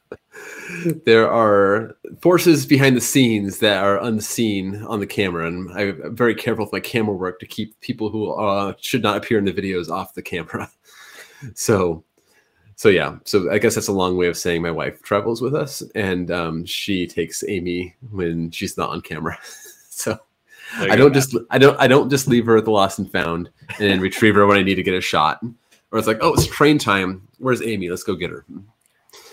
[1.05, 6.33] there are forces behind the scenes that are unseen on the camera, and I'm very
[6.33, 9.51] careful with my camera work to keep people who uh, should not appear in the
[9.51, 10.71] videos off the camera.
[11.53, 12.03] So,
[12.77, 13.17] so yeah.
[13.25, 16.29] So I guess that's a long way of saying my wife travels with us, and
[16.29, 19.37] um, she takes Amy when she's not on camera.
[19.89, 20.17] so
[20.75, 23.49] I don't just I don't I don't just leave her at the lost and found
[23.79, 25.41] and retrieve her when I need to get a shot.
[25.91, 27.27] Or it's like, oh, it's train time.
[27.39, 27.89] Where's Amy?
[27.89, 28.45] Let's go get her.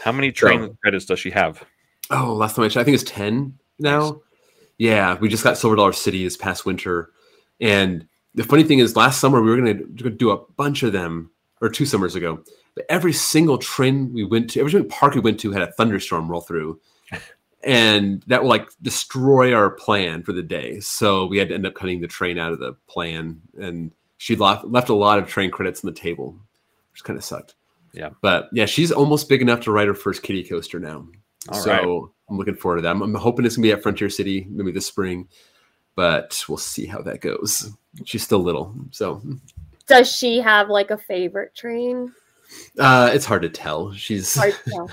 [0.03, 1.63] How many train so, credits does she have?
[2.11, 4.11] Oh, last time I checked, I think it's ten now.
[4.11, 4.21] Nice.
[4.79, 7.11] Yeah, we just got Silver Dollar City this past winter,
[7.61, 10.93] and the funny thing is, last summer we were going to do a bunch of
[10.93, 11.31] them,
[11.61, 12.43] or two summers ago.
[12.75, 15.73] But every single train we went to, every single park we went to had a
[15.73, 16.81] thunderstorm roll through
[17.65, 20.81] and that will like destroy our plan for the day.
[20.81, 24.37] So we had to end up cutting the train out of the plan, and she
[24.37, 26.37] left left a lot of train credits on the table,
[26.93, 27.55] which kind of sucked.
[27.93, 31.07] Yeah, but yeah, she's almost big enough to ride her first kitty coaster now.
[31.49, 32.11] All so right.
[32.29, 32.91] I'm looking forward to that.
[32.91, 35.29] I'm, I'm hoping it's gonna be at Frontier City maybe this spring,
[35.95, 37.71] but we'll see how that goes.
[38.05, 39.23] She's still little, so.
[39.87, 42.13] Does she have like a favorite train?
[42.79, 43.93] Uh, it's hard to tell.
[43.93, 44.35] She's.
[44.35, 44.91] Hard to tell.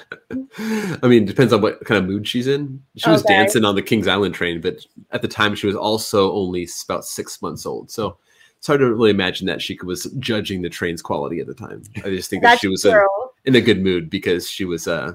[1.04, 2.82] I mean, depends on what kind of mood she's in.
[2.96, 3.34] She was okay.
[3.34, 7.06] dancing on the Kings Island train, but at the time she was also only about
[7.06, 7.90] six months old.
[7.90, 8.18] So
[8.58, 11.82] it's hard to really imagine that she was judging the train's quality at the time.
[11.98, 13.04] I just think that she was a,
[13.46, 15.14] in a good mood because she was uh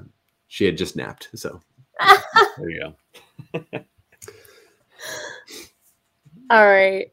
[0.49, 1.29] she had just napped.
[1.33, 1.61] So
[2.57, 2.93] there you
[3.53, 3.69] go.
[6.49, 7.11] All right,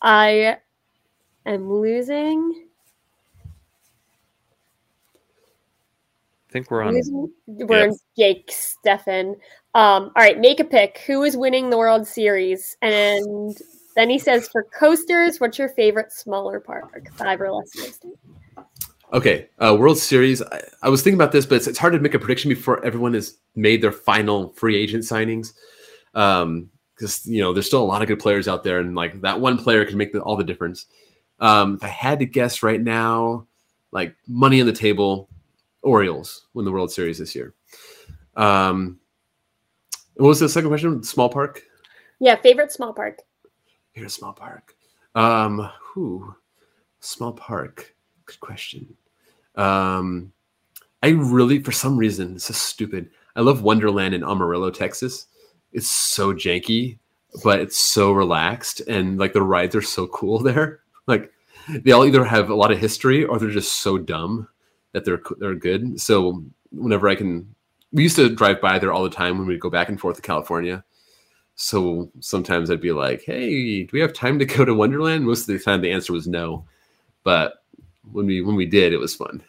[0.00, 0.58] I
[1.44, 2.67] am losing
[6.48, 7.00] I think we're on.
[7.46, 9.36] We're on Jake Stefan.
[9.74, 10.98] Um, all right, make a pick.
[11.06, 12.76] Who is winning the World Series?
[12.80, 13.56] And
[13.96, 17.08] then he says, for coasters, what's your favorite smaller park?
[17.16, 18.08] Five or less coaster.
[19.12, 20.40] Okay, uh, World Series.
[20.42, 22.84] I, I, was thinking about this, but it's, it's, hard to make a prediction before
[22.84, 25.52] everyone has made their final free agent signings.
[26.14, 29.20] Um, because you know there's still a lot of good players out there, and like
[29.20, 30.86] that one player can make the, all the difference.
[31.40, 33.46] Um, if I had to guess right now,
[33.92, 35.28] like money on the table,
[35.82, 37.54] Orioles win the World Series this year.
[38.36, 38.98] Um,
[40.14, 41.02] what was the second question?
[41.02, 41.62] Small park.
[42.20, 43.20] Yeah, favorite small park.
[43.94, 44.74] Favorite small park.
[45.14, 46.34] Um, who?
[47.00, 47.94] Small park.
[48.26, 48.96] Good question.
[49.54, 50.32] Um,
[51.02, 53.10] I really, for some reason, this is stupid.
[53.36, 55.26] I love Wonderland in Amarillo, Texas.
[55.72, 56.98] It's so janky,
[57.44, 60.80] but it's so relaxed, and like the rides are so cool there.
[61.06, 61.30] Like
[61.68, 64.48] they all either have a lot of history or they're just so dumb
[64.98, 66.00] that they're they're good.
[66.00, 67.54] So whenever I can,
[67.92, 70.00] we used to drive by there all the time when we would go back and
[70.00, 70.84] forth to California.
[71.54, 75.42] So sometimes I'd be like, "Hey, do we have time to go to Wonderland?" Most
[75.42, 76.64] of the time, the answer was no.
[77.24, 77.64] But
[78.12, 79.42] when we when we did, it was fun.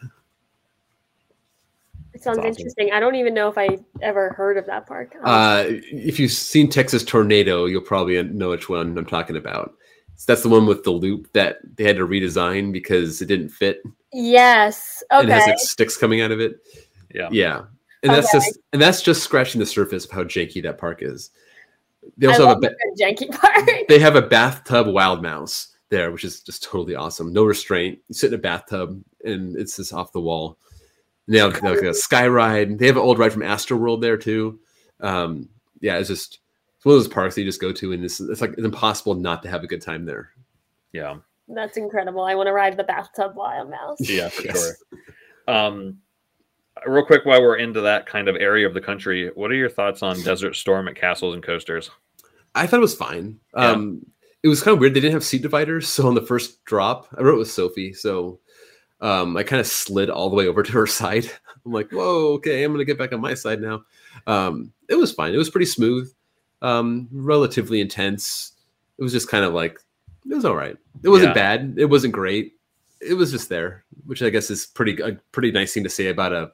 [2.12, 2.50] It sounds awesome.
[2.50, 2.90] interesting.
[2.92, 5.14] I don't even know if I ever heard of that park.
[5.22, 9.74] Uh, if you've seen Texas Tornado, you'll probably know which one I'm talking about.
[10.20, 13.48] So that's the one with the loop that they had to redesign because it didn't
[13.48, 13.82] fit.
[14.12, 15.02] Yes.
[15.10, 15.22] Okay.
[15.24, 16.56] It has like sticks coming out of it.
[17.14, 17.30] Yeah.
[17.32, 17.62] Yeah.
[18.02, 21.30] And that's just and that's just scratching the surface of how janky that park is.
[22.18, 23.66] They also have a ba- janky park.
[23.88, 27.32] they have a bathtub wild mouse there, which is just totally awesome.
[27.32, 27.98] No restraint.
[28.08, 30.58] You sit in a bathtub and it's just off the wall.
[31.28, 32.78] And they have like a sky ride.
[32.78, 34.60] They have an old ride from Astro World there too.
[35.00, 35.48] Um,
[35.80, 36.40] yeah, it's just
[36.80, 38.62] it's one of those parks that you just go to and it's, it's like it's
[38.62, 40.30] impossible not to have a good time there.
[40.94, 41.16] Yeah.
[41.46, 42.22] That's incredible.
[42.22, 43.98] I want to ride the bathtub wild mouse.
[44.00, 44.58] Yeah, for yes.
[44.58, 45.54] sure.
[45.54, 45.98] Um,
[46.86, 49.68] real quick, while we're into that kind of area of the country, what are your
[49.68, 51.90] thoughts on Desert Storm at Castles and Coasters?
[52.54, 53.38] I thought it was fine.
[53.54, 53.72] Yeah.
[53.72, 54.06] Um,
[54.42, 54.94] it was kind of weird.
[54.94, 58.40] They didn't have seat dividers, so on the first drop, I wrote with Sophie, so
[59.02, 61.30] um, I kind of slid all the way over to her side.
[61.66, 63.82] I'm like, whoa, okay, I'm gonna get back on my side now.
[64.26, 65.34] Um, it was fine.
[65.34, 66.10] It was pretty smooth,
[66.62, 68.52] um, relatively intense.
[68.98, 69.78] It was just kind of like
[70.30, 70.76] it was all right.
[71.02, 71.56] It wasn't yeah.
[71.56, 71.74] bad.
[71.78, 72.54] It wasn't great.
[73.00, 76.08] It was just there, which I guess is pretty a pretty nice thing to say
[76.08, 76.52] about a,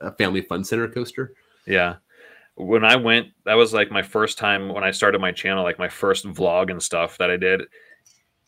[0.00, 1.34] a family fun center coaster.
[1.66, 1.96] Yeah.
[2.56, 5.78] When I went, that was like my first time when I started my channel, like
[5.78, 7.62] my first vlog and stuff that I did.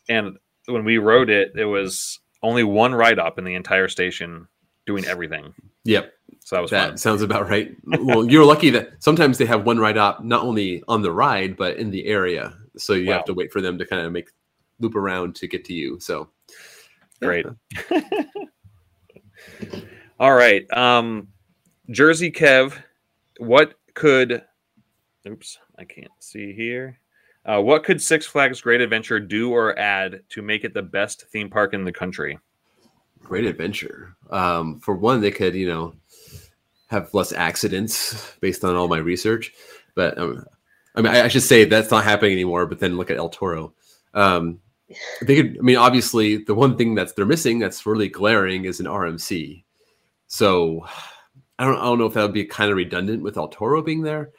[0.07, 4.47] And when we rode it, it was only one ride up in the entire station
[4.87, 5.53] doing everything.
[5.83, 6.13] Yep.
[6.39, 6.97] So that was that fun.
[6.97, 7.75] sounds about right.
[7.85, 11.55] well, you're lucky that sometimes they have one ride up, not only on the ride
[11.55, 12.57] but in the area.
[12.77, 13.17] So you wow.
[13.17, 14.29] have to wait for them to kind of make
[14.79, 15.99] loop around to get to you.
[15.99, 16.29] So
[17.21, 17.45] great.
[17.91, 18.01] Yeah.
[20.19, 20.65] All right.
[20.75, 21.27] Um,
[21.91, 22.73] Jersey Kev,
[23.39, 24.43] what could?
[25.27, 26.99] Oops, I can't see here.
[27.45, 31.27] Uh, what could Six Flags Great Adventure do or add to make it the best
[31.27, 32.37] theme park in the country?
[33.23, 34.15] Great Adventure.
[34.29, 35.93] Um, for one, they could, you know,
[36.87, 39.53] have less accidents based on all my research.
[39.95, 40.45] But um,
[40.95, 42.65] I mean, I, I, should say that's not happening anymore.
[42.65, 43.73] But then look at El Toro.
[44.13, 44.59] Um,
[45.21, 45.57] they could.
[45.57, 49.63] I mean, obviously, the one thing that's they're missing that's really glaring is an RMC.
[50.27, 50.85] So
[51.59, 51.77] I don't.
[51.77, 54.31] I don't know if that would be kind of redundant with El Toro being there,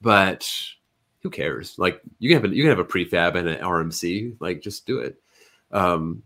[0.00, 0.48] but
[1.22, 1.78] who cares?
[1.78, 4.36] Like you can have a, you can have a prefab and an RMC.
[4.40, 5.20] Like just do it.
[5.72, 6.22] Um,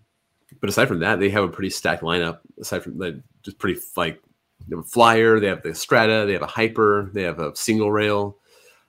[0.61, 2.41] but aside from that, they have a pretty stacked lineup.
[2.61, 4.23] Aside from like just pretty like
[4.69, 7.57] they have a flyer, they have the Strata, they have a hyper, they have a
[7.57, 8.37] single rail.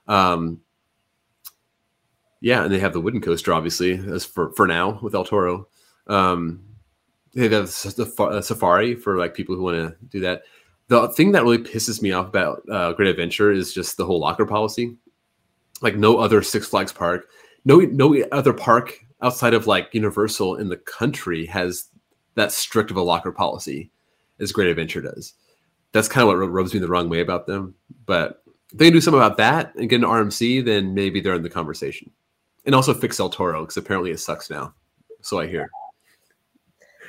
[0.08, 0.62] Um,
[2.42, 5.68] yeah, and they have the wooden coaster, obviously, as for for now with El Toro.
[6.08, 6.64] Um,
[7.34, 10.44] they have the safari for like people who want to do that.
[10.88, 14.20] The thing that really pisses me off about uh, Great Adventure is just the whole
[14.20, 14.98] locker policy.
[15.82, 17.30] Like no other Six Flags park,
[17.64, 21.88] no no other park outside of like Universal in the country has
[22.36, 23.92] that strict of a locker policy
[24.40, 25.34] as Great Adventure does.
[25.92, 27.76] That's kind of what rubs me the wrong way about them.
[28.06, 28.42] But
[28.72, 31.44] if they can do something about that and get an RMC, then maybe they're in
[31.44, 32.10] the conversation.
[32.66, 34.74] And also fix El Toro because apparently it sucks now.
[35.22, 35.70] So I hear.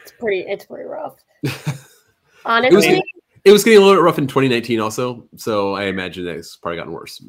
[0.02, 0.40] It's pretty.
[0.40, 1.16] It's pretty rough.
[2.44, 3.02] Honestly, it was,
[3.44, 5.28] it was, getting a little bit rough in 2019 also.
[5.36, 7.22] So I imagine that it's probably gotten worse.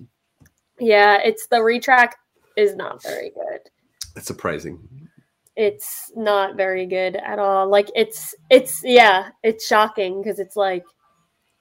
[0.80, 2.14] Yeah, it's the retrack
[2.58, 3.70] is not very good.
[4.14, 5.10] That's surprising.
[5.56, 7.68] It's not very good at all.
[7.68, 10.84] Like it's it's yeah, it's shocking because it's like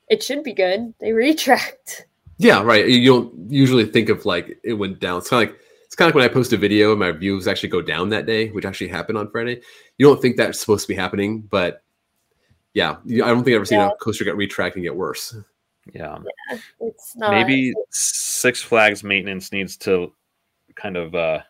[0.08, 0.94] it should be good.
[1.00, 2.06] They retract.
[2.38, 2.88] Yeah, right.
[2.88, 5.18] You don't usually think of like it went down.
[5.18, 7.12] It's kind of like it's kind of like when I post a video and my
[7.12, 9.60] views actually go down that day, which actually happened on Friday.
[9.98, 11.82] You don't think that's supposed to be happening, but
[12.74, 13.90] yeah, I don't think I've ever seen yeah.
[13.90, 15.36] a coaster get retract and get worse.
[15.92, 16.18] Yeah.
[16.50, 17.32] yeah, it's not.
[17.32, 20.12] Maybe Six Flags maintenance needs to
[20.74, 21.40] kind of uh,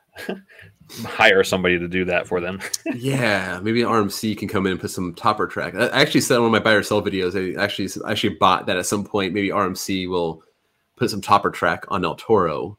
[1.05, 2.61] hire somebody to do that for them.
[2.95, 5.74] yeah, maybe RMC can come in and put some topper track.
[5.74, 8.66] I actually said on one of my buy or sell videos, I actually actually bought
[8.66, 9.34] that at some point.
[9.34, 10.43] Maybe RMC will
[10.97, 12.78] put some topper track on El Toro,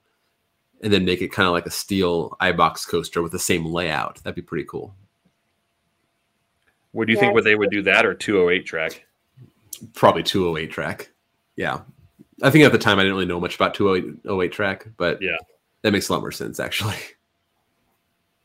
[0.84, 4.22] and then make it kind of like a steel iBox coaster with the same layout.
[4.24, 4.94] That'd be pretty cool.
[6.92, 9.06] Would you yeah, think would they would do that or 208 track?
[9.94, 11.10] Probably 208 track.
[11.56, 11.82] Yeah.
[12.42, 15.38] I think at the time I didn't really know much about 208 track, but yeah,
[15.82, 16.96] that makes a lot more sense actually.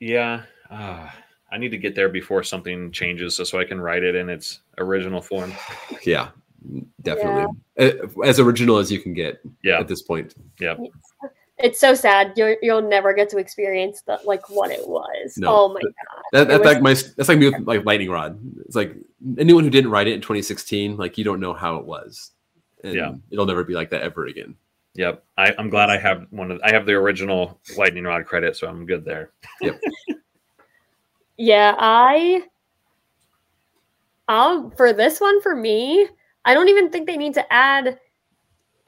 [0.01, 1.09] Yeah, uh,
[1.51, 4.29] I need to get there before something changes, so, so I can write it in
[4.29, 5.53] its original form.
[6.05, 6.29] Yeah,
[7.03, 7.47] definitely
[7.77, 7.93] yeah.
[8.25, 9.41] as original as you can get.
[9.63, 10.35] Yeah, at this point.
[10.61, 10.77] Yeah.
[11.59, 12.33] It's so sad.
[12.37, 15.37] You'll you'll never get to experience the like what it was.
[15.37, 15.93] No, oh my god.
[16.33, 16.67] That, that's was...
[16.67, 18.39] like my that's like me with like lightning rod.
[18.65, 18.95] It's like
[19.39, 22.31] anyone who didn't write it in 2016, like you don't know how it was.
[22.85, 24.55] And yeah, it'll never be like that ever again.
[24.99, 25.25] Yep.
[25.37, 28.67] I, am glad I have one of I have the original lightning rod credit, so
[28.67, 29.31] I'm good there.
[29.61, 29.81] Yep.
[31.37, 32.43] yeah, I
[34.27, 36.09] um for this one for me,
[36.45, 38.01] I don't even think they need to add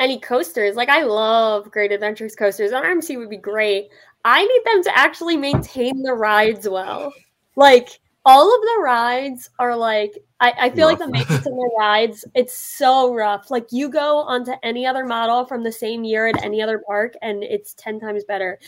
[0.01, 0.75] any coasters.
[0.75, 2.73] Like I love Great Adventures coasters.
[2.73, 3.91] An RMC would be great.
[4.25, 7.13] I need them to actually maintain the rides well.
[7.55, 11.01] Like all of the rides are like I, I feel rough.
[11.01, 13.51] like the maintenance of the rides, it's so rough.
[13.51, 17.15] Like you go onto any other model from the same year at any other park
[17.23, 18.59] and it's 10 times better.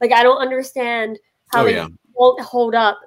[0.00, 1.18] Like I don't understand
[1.52, 1.88] how oh, they yeah.
[2.14, 2.98] won't hold up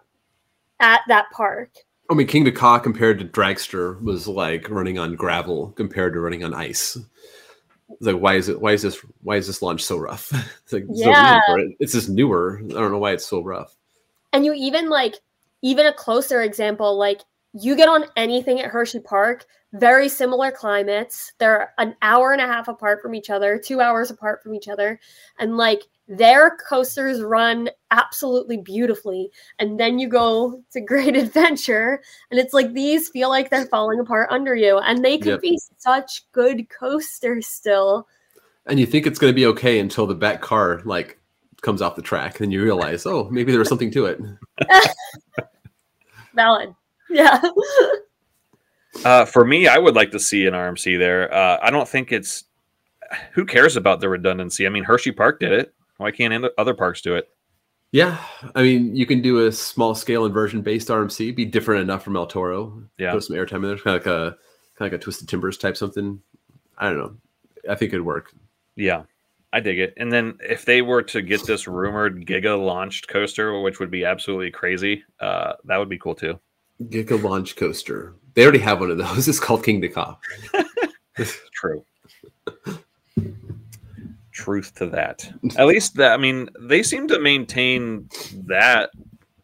[0.80, 1.70] at that park.
[2.10, 6.43] I mean, Kingda Ka compared to Dragster was like running on gravel compared to running
[6.43, 6.97] on ice.
[8.01, 8.60] Like, why is it?
[8.60, 8.97] Why is this?
[9.22, 10.32] Why is this launch so rough?
[10.64, 11.39] it's like, yeah.
[11.47, 11.76] it.
[11.80, 12.60] it's just newer.
[12.64, 13.76] I don't know why it's so rough.
[14.34, 15.16] And you even like
[15.64, 17.22] even a closer example, like
[17.53, 21.34] you get on anything at Hershey Park, very similar climates.
[21.39, 24.68] They're an hour and a half apart from each other, two hours apart from each
[24.68, 24.99] other.
[25.39, 29.32] And like their coasters run absolutely beautifully.
[29.57, 33.99] And then you go to Great Adventure, and it's like these feel like they're falling
[33.99, 34.80] apart under you.
[34.80, 35.41] And they could yep.
[35.41, 38.07] be such good coasters still.
[38.66, 41.20] And you think it's going to be okay until the back car like
[41.64, 44.20] comes off the track, and you realize, oh, maybe there was something to it.
[46.36, 46.76] Valid.
[47.09, 47.41] Yeah.
[49.03, 51.34] uh, for me, I would like to see an RMC there.
[51.34, 52.43] Uh, I don't think it's.
[53.34, 54.66] Who cares about the redundancy?
[54.66, 55.74] I mean, Hershey Park did it.
[55.97, 57.30] Why can't other parks do it?
[57.91, 58.18] Yeah,
[58.55, 62.16] I mean, you can do a small scale inversion based RMC, be different enough from
[62.16, 62.82] El Toro.
[62.97, 64.36] Yeah, put some airtime in there, kind of like a
[64.76, 66.20] kind of like a Twisted Timbers type something.
[66.76, 67.16] I don't know.
[67.70, 68.34] I think it'd work.
[68.76, 69.03] Yeah,
[69.54, 69.93] I dig it.
[69.97, 74.04] And then if they were to get this rumored Giga launched coaster, which would be
[74.04, 76.39] absolutely crazy, uh, that would be cool too.
[76.82, 78.16] Giga launch coaster.
[78.34, 79.28] They already have one of those.
[79.30, 80.18] It's called Kingda Ka.
[81.54, 81.86] True.
[84.32, 85.32] Truth to that.
[85.56, 86.14] At least that.
[86.14, 88.10] I mean, they seem to maintain
[88.47, 88.89] that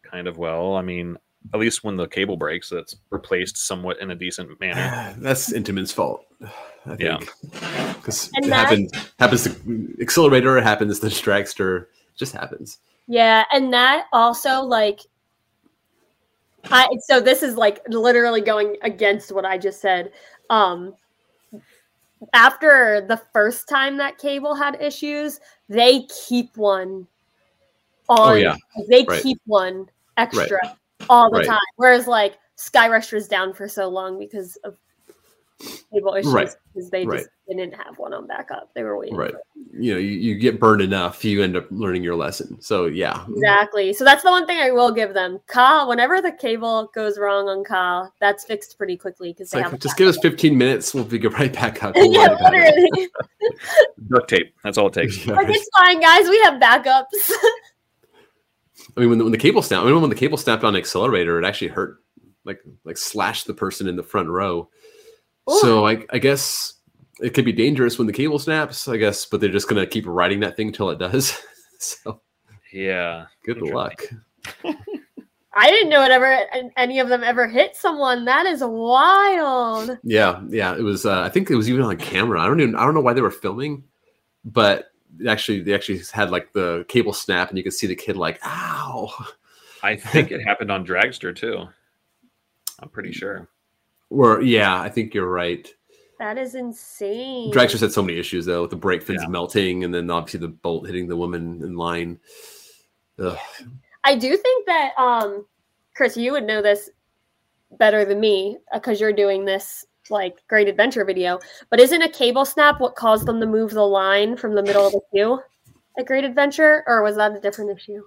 [0.02, 0.74] kind of well.
[0.74, 1.16] I mean,
[1.52, 5.14] at least when the cable breaks, that's replaced somewhat in a decent manner.
[5.18, 6.24] that's Intamin's fault.
[6.86, 7.00] I think.
[7.00, 7.92] Yeah.
[7.94, 9.50] Because it happens happens to
[10.00, 11.86] Xcelerator, it happens to dragster,
[12.16, 12.78] just happens.
[13.06, 15.00] Yeah, and that also like
[16.70, 20.12] I so this is like literally going against what I just said.
[20.48, 20.94] Um
[22.34, 27.06] after the first time that cable had issues, they keep one
[28.08, 28.32] on.
[28.32, 28.56] Oh, yeah.
[28.88, 29.22] They right.
[29.22, 30.76] keep one extra right.
[31.10, 31.46] All the right.
[31.46, 31.58] time.
[31.76, 34.76] Whereas like Skyrush was down for so long because of
[35.92, 36.50] cable issues right.
[36.72, 38.70] because they just didn't have one on backup.
[38.74, 39.16] They were waiting.
[39.16, 39.34] Right.
[39.72, 42.60] You know, you, you get burned enough, you end up learning your lesson.
[42.60, 43.24] So yeah.
[43.28, 43.92] Exactly.
[43.92, 45.40] So that's the one thing I will give them.
[45.46, 49.70] Ka, whenever the cable goes wrong on Ka, that's fixed pretty quickly because they like,
[49.70, 50.94] have just give us 15 minutes.
[50.94, 51.94] We'll be right back up.
[51.96, 53.08] yeah, literally.
[54.08, 54.54] Duct tape.
[54.64, 55.26] That's all it takes.
[55.26, 56.28] like it's fine, guys.
[56.28, 57.32] We have backups.
[58.96, 60.74] I mean, when the, when the cable snapped, I mean, when the cable snapped on
[60.74, 61.98] Xcelerator, it actually hurt,
[62.44, 64.68] like like slashed the person in the front row.
[65.50, 65.58] Ooh.
[65.60, 66.74] So I, I guess
[67.20, 70.06] it could be dangerous when the cable snaps, I guess, but they're just gonna keep
[70.06, 71.40] riding that thing until it does.
[71.78, 72.20] so
[72.72, 74.04] yeah, good luck.
[75.52, 76.38] I didn't know it ever
[76.76, 78.24] any of them ever hit someone.
[78.24, 79.98] That is wild.
[80.04, 80.76] Yeah, yeah.
[80.76, 81.04] It was.
[81.04, 82.40] Uh, I think it was even on camera.
[82.40, 82.76] I don't even.
[82.76, 83.84] I don't know why they were filming,
[84.44, 84.89] but
[85.26, 88.38] actually, they actually had like the cable snap, and you could see the kid like,
[88.44, 89.10] "Ow!"
[89.82, 91.66] I think it happened on Dragster too.
[92.80, 93.48] I'm pretty sure.
[94.10, 95.72] Or yeah, I think you're right.
[96.18, 97.52] That is insane.
[97.52, 99.28] Dragster's had so many issues though, with the brake fins yeah.
[99.28, 102.18] melting, and then obviously the bolt hitting the woman in line.
[103.18, 103.38] Ugh.
[104.04, 105.46] I do think that, um,
[105.94, 106.90] Chris, you would know this
[107.78, 111.38] better than me because you're doing this like great adventure video.
[111.68, 114.86] But isn't a cable snap what caused them to move the line from the middle
[114.86, 115.40] of the queue
[115.98, 118.02] at Great Adventure, or was that a different issue?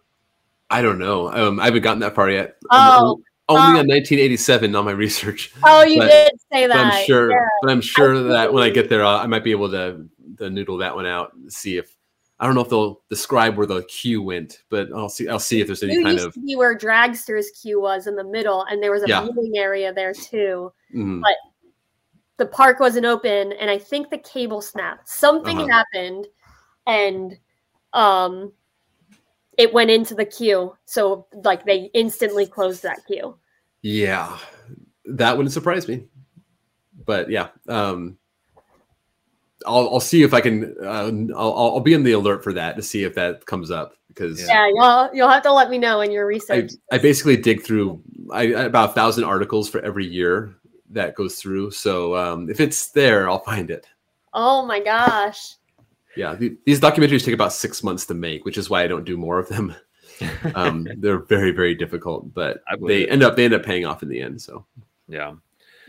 [0.69, 1.31] I don't know.
[1.31, 2.55] Um, I haven't gotten that far yet.
[2.71, 5.51] Oh, only um, on 1987 on my research.
[5.63, 6.73] Oh, you but, did say that.
[6.73, 7.31] But I'm sure.
[7.31, 7.47] Yeah.
[7.61, 10.05] But I'm sure that when I get there, I might be able to,
[10.39, 11.95] to noodle that one out and see if
[12.39, 15.29] I don't know if they'll describe where the queue went, but I'll see.
[15.29, 18.65] I'll see if there's any kind of be where Dragster's queue was in the middle,
[18.69, 19.27] and there was a yeah.
[19.55, 20.73] area there too.
[20.93, 21.21] Mm-hmm.
[21.21, 21.35] But
[22.43, 25.07] the park wasn't open, and I think the cable snapped.
[25.07, 25.67] Something uh-huh.
[25.93, 26.27] happened,
[26.85, 27.39] and
[27.93, 28.51] um,
[29.57, 30.75] it went into the queue.
[30.83, 33.37] So like they instantly closed that queue.
[33.81, 34.37] Yeah,
[35.05, 36.03] that wouldn't surprise me.
[37.05, 38.17] But yeah, um,
[39.65, 40.75] I'll I'll see if I can.
[40.83, 43.93] Uh, I'll I'll be in the alert for that to see if that comes up
[44.09, 46.73] because yeah, you'll you'll have to let me know in your research.
[46.91, 50.57] I, I basically dig through I, about a thousand articles for every year
[50.93, 51.71] that goes through.
[51.71, 53.87] So um, if it's there, I'll find it.
[54.33, 55.55] Oh my gosh!
[56.15, 59.05] Yeah, the, these documentaries take about six months to make, which is why I don't
[59.05, 59.75] do more of them.
[60.55, 64.09] um, they're very, very difficult, but they end up they end up paying off in
[64.09, 64.41] the end.
[64.41, 64.65] So
[65.07, 65.33] yeah,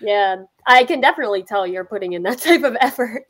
[0.01, 3.25] yeah, I can definitely tell you're putting in that type of effort.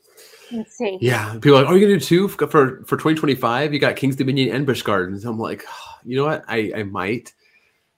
[0.51, 0.99] Insane.
[1.01, 4.15] Yeah, people are like, "Are you gonna do two for for 2025?" You got King's
[4.15, 5.25] Dominion and Busch Gardens.
[5.25, 6.45] I'm like, oh, you know what?
[6.47, 7.33] I I might,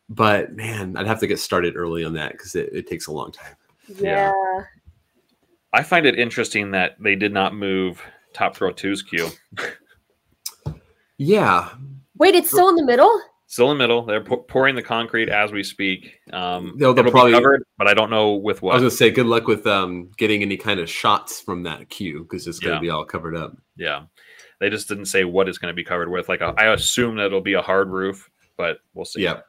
[0.09, 3.11] but man, I'd have to get started early on that because it, it takes a
[3.11, 3.55] long time.
[3.87, 4.31] Yeah.
[4.31, 4.63] yeah.
[5.73, 8.01] I find it interesting that they did not move
[8.33, 9.29] Top Thrill 2's queue.
[11.17, 11.69] yeah.
[12.17, 13.21] Wait, it's still in the middle?
[13.47, 14.05] Still in the middle.
[14.05, 16.19] They're pouring the concrete as we speak.
[16.33, 18.71] Um, they'll, they'll probably covered, but I don't know with what.
[18.71, 21.89] I was gonna say, good luck with um, getting any kind of shots from that
[21.89, 22.81] queue because it's gonna yeah.
[22.81, 23.55] be all covered up.
[23.77, 24.03] Yeah,
[24.59, 26.27] they just didn't say what it's gonna be covered with.
[26.27, 29.21] Like, a, I assume that it'll be a hard roof, but we'll see.
[29.21, 29.39] Yeah.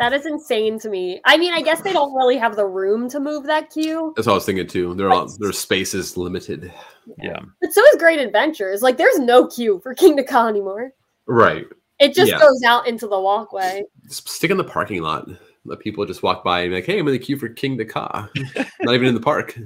[0.00, 1.20] That is insane to me.
[1.26, 4.14] I mean, I guess they don't really have the room to move that queue.
[4.16, 4.94] That's what I was thinking too.
[4.94, 6.72] Their all, their space is limited.
[7.22, 7.38] Yeah.
[7.60, 8.80] But so is Great Adventures.
[8.80, 10.92] Like, there's no queue for Kingda Ka anymore.
[11.26, 11.66] Right.
[11.98, 12.38] It just Yeah.
[12.38, 13.84] goes out into the walkway.
[14.08, 15.28] Stick in the parking lot.
[15.66, 17.86] Let people just walk by and be like, "Hey, I'm in the queue for Kingda
[17.90, 18.30] Ka."
[18.80, 19.58] Not even in the park.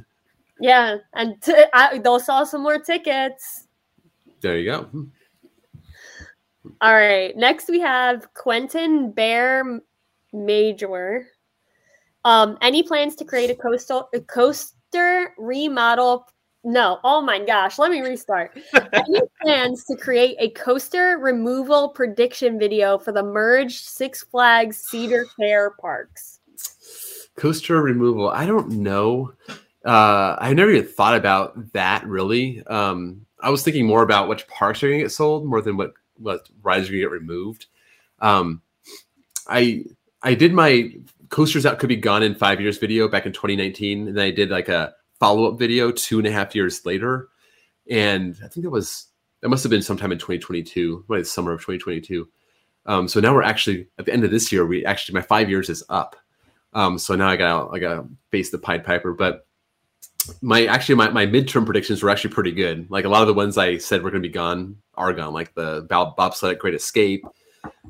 [0.61, 3.69] Yeah, and t- I, they'll sell some more tickets.
[4.41, 4.89] There you go.
[6.81, 7.37] All right.
[7.37, 9.81] Next, we have Quentin Bear
[10.35, 11.29] Major.
[12.25, 16.27] Um, any plans to create a coastal a coaster remodel?
[16.65, 16.99] No.
[17.05, 17.79] Oh my gosh.
[17.79, 18.59] Let me restart.
[18.93, 25.27] any plans to create a coaster removal prediction video for the merged Six Flags Cedar
[25.39, 26.41] Fair parks?
[27.37, 28.29] Coaster removal.
[28.29, 29.33] I don't know.
[29.85, 32.63] Uh, I never even thought about that really.
[32.67, 35.77] Um, I was thinking more about which parks are going to get sold more than
[35.77, 37.67] what what rides are going to get removed.
[38.21, 38.63] Um,
[39.47, 39.85] I
[40.25, 40.91] I did my
[41.29, 44.31] coasters that could be gone in five years video back in 2019, and then I
[44.31, 47.29] did like a follow up video two and a half years later,
[47.91, 49.09] and I think that was
[49.43, 52.27] that must have been sometime in 2022, like the summer of 2022.
[52.87, 54.67] Um, so now we're actually at the end of this year.
[54.67, 56.17] We actually my five years is up.
[56.73, 59.47] Um, so now I got I got to face the Pied Piper, but
[60.41, 62.91] my actually my, my midterm predictions were actually pretty good.
[62.91, 65.35] Like a lot of the ones I said were going to be gone are gone.
[65.35, 67.27] Like the Bob bobsled at Great Escape.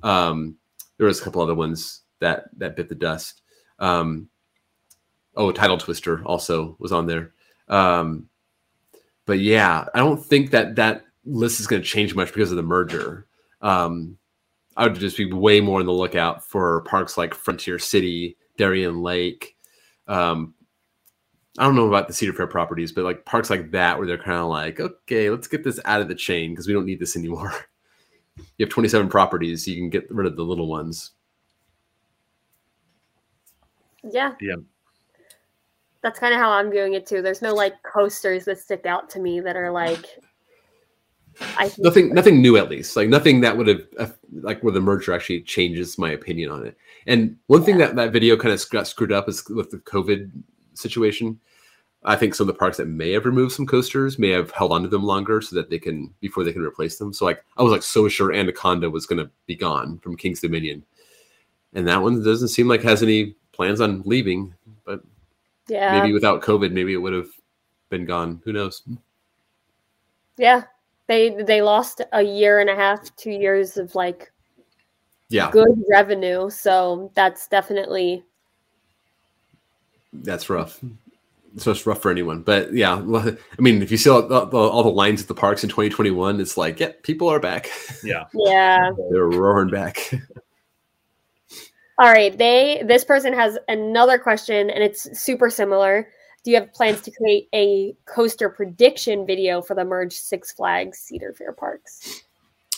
[0.03, 0.57] Um,
[0.99, 3.43] there was a couple other ones that that bit the dust.
[3.79, 4.29] Um,
[5.37, 7.33] oh, Tidal Twister also was on there.
[7.68, 8.29] Um,
[9.27, 12.57] but yeah, I don't think that that list is going to change much because of
[12.57, 13.27] the merger.
[13.62, 14.18] Um,
[14.77, 19.03] I would just be way more on the lookout for parks like Frontier City, Darien
[19.03, 19.57] Lake.
[20.09, 20.55] Um,
[21.59, 24.18] I don't know about the Cedar Fair properties, but like parks like that where they're
[24.18, 27.01] kind of like, okay, let's get this out of the chain because we don't need
[27.01, 27.53] this anymore.
[28.59, 31.12] You have 27 properties, you can get rid of the little ones.
[34.11, 34.35] Yeah.
[34.41, 34.57] Yeah.
[36.03, 37.23] That's kind of how I'm doing it too.
[37.23, 40.05] There's no like coasters that stick out to me that are like
[41.59, 42.97] I think Nothing, nothing new at least.
[42.97, 46.67] Like nothing that would have uh, like where the merger actually changes my opinion on
[46.67, 46.77] it.
[47.07, 50.31] And one thing that that video kind of got screwed up is with the COVID
[50.75, 51.41] situation.
[52.05, 54.73] I think some of the parks that may have removed some coasters may have held
[54.73, 57.13] onto them longer so that they can before they can replace them.
[57.13, 60.41] So like I was like so sure Anaconda was going to be gone from King's
[60.41, 60.85] Dominion,
[61.73, 64.55] and that one doesn't seem like has any plans on leaving.
[64.85, 65.01] But
[65.69, 65.99] yeah.
[65.99, 67.31] maybe without COVID, maybe it would have
[67.91, 68.41] been gone.
[68.45, 68.83] Who knows?
[70.37, 70.65] Yeah.
[71.07, 74.33] They they lost a year and a half, two years of like
[75.29, 76.49] Yeah, good revenue.
[76.49, 78.25] So that's definitely
[80.23, 80.81] that's rough.
[81.57, 82.43] So it's rough for anyone.
[82.43, 85.63] But yeah, I mean, if you see all, all, all the lines at the parks
[85.63, 87.71] in 2021, it's like, yeah, people are back.
[88.03, 88.25] Yeah.
[88.35, 88.91] yeah.
[89.11, 90.13] They're roaring back.
[91.99, 92.37] All right.
[92.37, 96.09] They this person has another question and it's super similar.
[96.45, 100.99] Do you have plans to create a coaster prediction video for the merged Six Flags
[100.99, 102.25] Cedar Fair parks?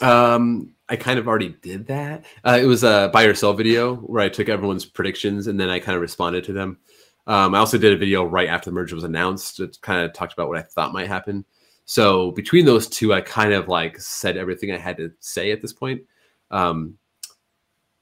[0.01, 2.27] Um, I kind of already did that.
[2.45, 5.71] Uh, it was a buy or sell video where I took everyone's predictions and then
[5.71, 6.79] I kind of responded to them.
[7.27, 9.59] Um, I also did a video right after the merger was announced.
[9.59, 11.45] It kind of talked about what I thought might happen.
[11.87, 15.63] So between those two, I kind of like said everything I had to say at
[15.63, 16.03] this point.
[16.51, 16.99] Um,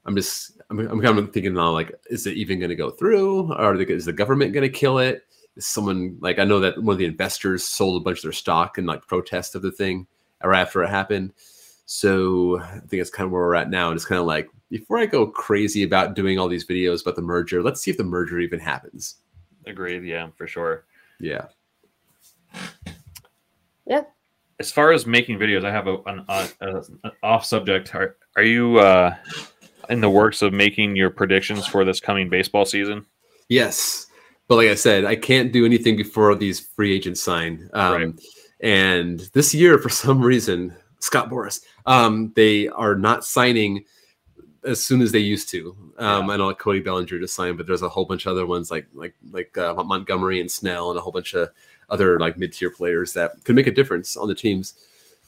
[0.04, 2.90] I'm just, I'm, I'm kind of thinking now, like, is it even going to go
[2.90, 3.52] through?
[3.52, 5.26] Or is the government going to kill it?
[5.56, 8.32] Is someone like I know that one of the investors sold a bunch of their
[8.32, 10.06] stock in like protest of the thing
[10.42, 11.32] or after it happened.
[11.86, 13.88] So I think it's kind of where we're at now.
[13.88, 17.16] And it's kind of like before I go crazy about doing all these videos about
[17.16, 19.16] the merger, let's see if the merger even happens.
[19.66, 20.04] Agreed.
[20.04, 20.84] Yeah, for sure.
[21.20, 21.46] Yeah.
[23.86, 24.02] Yeah.
[24.60, 27.94] As far as making videos, I have a, an, uh, an off subject.
[27.94, 29.14] Are, are you uh,
[29.88, 33.06] in the works of making your predictions for this coming baseball season?
[33.48, 34.06] Yes.
[34.48, 37.70] But like I said, I can't do anything before these free agents sign.
[37.72, 38.14] Um, Right.
[38.60, 43.84] And this year, for some reason, Scott Boras, um, they are not signing
[44.64, 45.76] as soon as they used to.
[45.98, 48.46] Um, I know like Cody Bellinger just signed, but there's a whole bunch of other
[48.46, 51.50] ones like like like uh, Montgomery and Snell and a whole bunch of
[51.90, 54.74] other like mid tier players that could make a difference on the teams.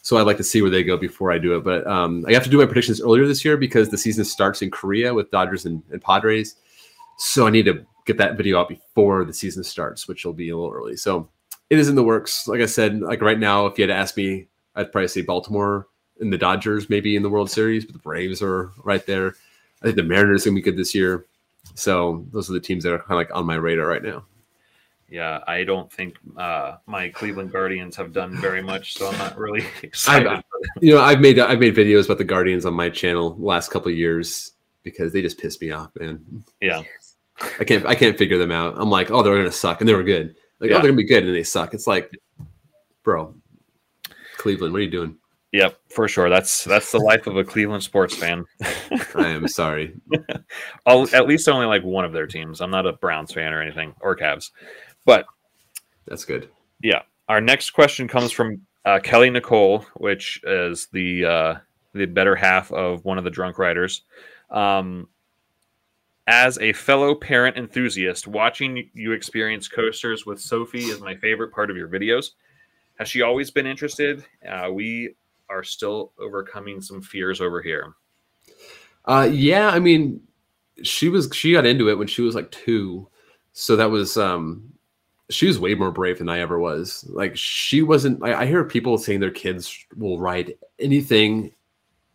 [0.07, 1.65] So I'd like to see where they go before I do it.
[1.65, 4.63] But um, I have to do my predictions earlier this year because the season starts
[4.63, 6.55] in Korea with Dodgers and, and Padres.
[7.19, 10.51] So I need to get that video out before the season starts, which will be
[10.51, 10.97] a little early.
[10.97, 11.29] So
[11.71, 12.47] it is in the works.
[12.47, 14.47] Like I said, like right now, if you had to ask me,
[14.77, 15.89] I'd probably say Baltimore
[16.21, 19.35] and the Dodgers maybe in the World Series, but the Braves are right there.
[19.83, 21.27] I think the Mariners are gonna be good this year.
[21.75, 24.25] So those are the teams that are kind of like on my radar right now.
[25.09, 29.39] Yeah, I don't think uh, my Cleveland Guardians have done very much, so I'm not
[29.39, 30.27] really excited.
[30.27, 30.43] I've,
[30.81, 33.91] You know, I've made I've made videos about the Guardians on my channel last couple
[33.93, 34.53] of years
[34.83, 36.45] because they just piss me off, man.
[36.61, 36.83] Yeah.
[37.61, 38.75] I can't I can't figure them out.
[38.79, 40.35] I'm like, oh, they're gonna suck, and they were good.
[40.59, 40.77] Like, Yeah.
[40.77, 41.73] oh, they're gonna be good, and they suck.
[41.75, 42.11] It's like,
[43.05, 43.35] bro,
[44.39, 45.17] Cleveland, what are you doing?
[45.53, 46.29] Yep, for sure.
[46.29, 48.45] That's that's the life of a Cleveland sports fan.
[49.15, 49.95] I am sorry.
[50.87, 52.61] I'll, at least only like one of their teams.
[52.61, 54.51] I'm not a Browns fan or anything or Cavs.
[55.05, 55.25] But
[56.07, 56.51] That's good.
[56.83, 61.55] yeah, our next question comes from uh, Kelly Nicole, which is the uh,
[61.95, 64.03] the better half of one of the drunk riders.
[64.51, 65.09] Um,
[66.27, 71.71] as a fellow parent enthusiast, watching you experience coasters with Sophie is my favorite part
[71.71, 72.33] of your videos.
[72.99, 74.25] Has she always been interested?
[74.49, 75.15] Uh, we
[75.49, 77.95] are still overcoming some fears over here.
[79.05, 80.21] Uh, yeah, I mean,
[80.83, 83.09] she was she got into it when she was like two,
[83.53, 84.73] so that was um,
[85.31, 87.05] she was way more brave than I ever was.
[87.09, 88.23] Like she wasn't.
[88.23, 91.53] I, I hear people saying their kids will ride anything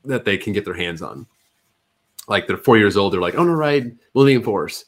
[0.05, 1.27] that they can get their hands on.
[2.27, 4.85] Like they're four years old, they're like, "I want to ride Millennium Force."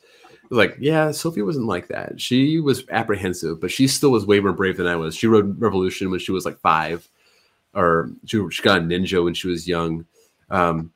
[0.50, 2.22] Like, yeah, Sophie wasn't like that.
[2.22, 5.16] She was apprehensive, but she still was way more brave than I was.
[5.16, 7.10] She rode Revolution when she was like five,
[7.74, 10.06] or she, she got a Ninja when she was young.
[10.50, 10.92] Um,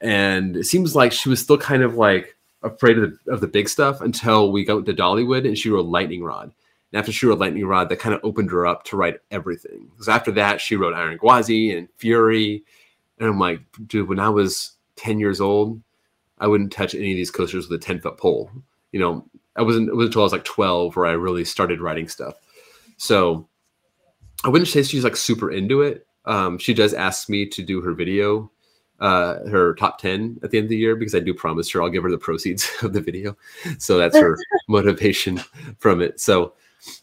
[0.00, 3.46] and it seems like she was still kind of like afraid of the, of the
[3.46, 6.52] big stuff until we got to Dollywood and she wrote Lightning Rod.
[6.92, 9.88] And after she wrote Lightning Rod, that kind of opened her up to write everything.
[9.90, 12.64] Because after that, she wrote Iron Gwazi and Fury.
[13.18, 15.80] And I'm like, dude, when I was 10 years old,
[16.38, 18.50] I wouldn't touch any of these coasters with a 10 foot pole.
[18.90, 19.24] You know,
[19.56, 22.34] I wasn't, it wasn't until I was like 12 where I really started writing stuff.
[22.96, 23.48] So
[24.44, 26.06] I wouldn't say she's like super into it.
[26.24, 28.50] Um, she does ask me to do her video
[29.02, 31.82] uh, her top 10 at the end of the year because I do promise her
[31.82, 33.36] I'll give her the proceeds of the video.
[33.78, 34.38] So that's her
[34.68, 35.40] motivation
[35.78, 36.20] from it.
[36.20, 36.54] So,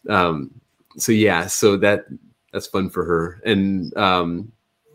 [0.07, 0.49] um,
[0.97, 2.05] so yeah, so that
[2.53, 3.41] that's fun for her.
[3.45, 4.51] And, um,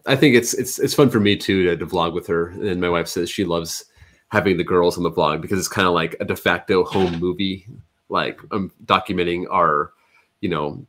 [0.06, 2.48] I think it's, it's, it's fun for me too, to, to vlog with her.
[2.48, 3.84] And my wife says she loves
[4.28, 7.18] having the girls on the vlog because it's kind of like a de facto home
[7.20, 7.66] movie.
[8.08, 9.92] Like I'm documenting our,
[10.40, 10.86] you know,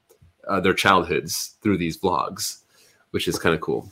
[0.47, 2.59] uh, their childhoods through these vlogs,
[3.11, 3.91] which is kind of cool.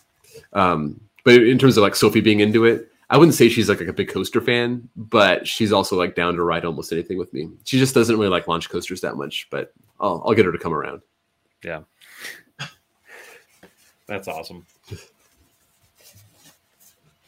[0.54, 3.80] Um, but in terms of like Sophie being into it, I wouldn't say she's like,
[3.80, 7.32] like a big coaster fan, but she's also like down to ride almost anything with
[7.34, 7.50] me.
[7.64, 10.58] She just doesn't really like launch coasters that much, but I'll, I'll get her to
[10.58, 11.02] come around.
[11.64, 11.82] Yeah.
[14.08, 14.66] That's awesome.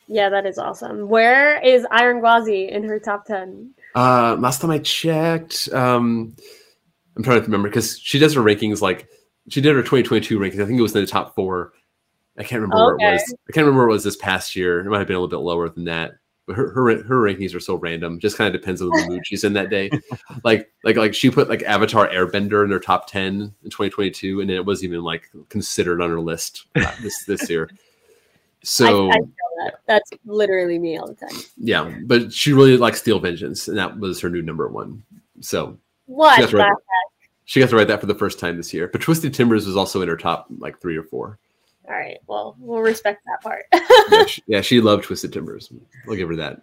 [0.07, 1.07] Yeah, that is awesome.
[1.07, 3.71] Where is Iron Gwazi in her top 10?
[3.95, 6.35] Uh, last time I checked, um,
[7.15, 9.07] I'm trying to remember because she does her rankings like
[9.49, 10.61] she did her 2022 rankings.
[10.61, 11.73] I think it was in the top four.
[12.37, 13.35] I can't remember where it was.
[13.47, 14.81] I can't remember where it was this past year.
[14.81, 16.15] It might have been a little bit lower than that.
[16.45, 18.19] But her her, her rankings are so random.
[18.19, 19.89] Just kind of depends on the mood she's in that day.
[20.43, 24.51] like like like she put like Avatar Airbender in her top 10 in 2022, and
[24.51, 27.69] it wasn't even like considered on her list uh, this this year.
[28.63, 29.19] So I, I
[29.63, 29.75] that.
[29.87, 31.35] That's literally me all the time.
[31.57, 35.03] yeah, but she really likes Steel Vengeance, and that was her new number one.
[35.39, 36.39] So What?
[36.53, 36.69] Right.
[36.69, 36.75] the
[37.45, 38.87] she got to write that for the first time this year.
[38.87, 41.37] But Twisted Timbers was also in her top like three or four.
[41.87, 42.17] All right.
[42.27, 43.65] Well, we'll respect that part.
[44.11, 45.71] Yeah, she, yeah, she loved Twisted Timbers.
[46.07, 46.61] I'll give her that.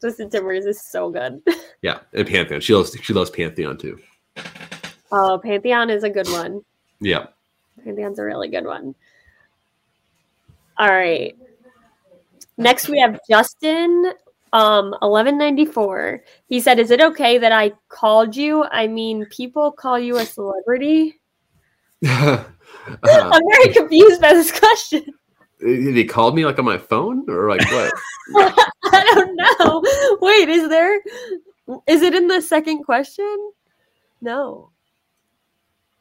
[0.00, 1.42] Twisted Timbers is so good.
[1.82, 2.62] Yeah, and Pantheon.
[2.62, 3.98] She loves she loves Pantheon too.
[5.12, 6.64] Oh, Pantheon is a good one.
[6.98, 7.26] Yeah.
[7.84, 8.94] Pantheon's a really good one.
[10.78, 11.36] All right.
[12.56, 14.14] Next we have Justin
[14.54, 16.22] um 1194.
[16.46, 18.64] He said, "Is it okay that I called you?
[18.64, 21.20] I mean, people call you a celebrity?"
[22.06, 22.44] uh,
[23.02, 25.04] I'm very confused by this question.
[25.60, 27.92] they called me like on my phone or like what?
[28.92, 29.82] I don't know.
[30.20, 31.00] Wait, is there
[31.86, 33.52] is it in the second question?
[34.20, 34.70] No.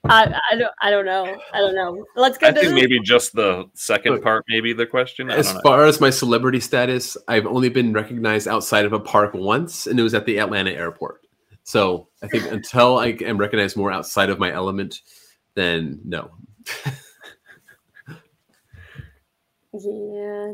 [0.06, 1.38] I, I don't I don't know.
[1.54, 2.06] I don't know.
[2.16, 5.32] Let's go I to think the- maybe just the second Look, part, maybe the question.
[5.32, 9.34] I As far as my celebrity status, I've only been recognized outside of a park
[9.34, 11.22] once, and it was at the Atlanta airport.
[11.64, 15.00] So I think until I am recognized more outside of my element,
[15.56, 16.32] then no.
[19.74, 20.54] Yeah.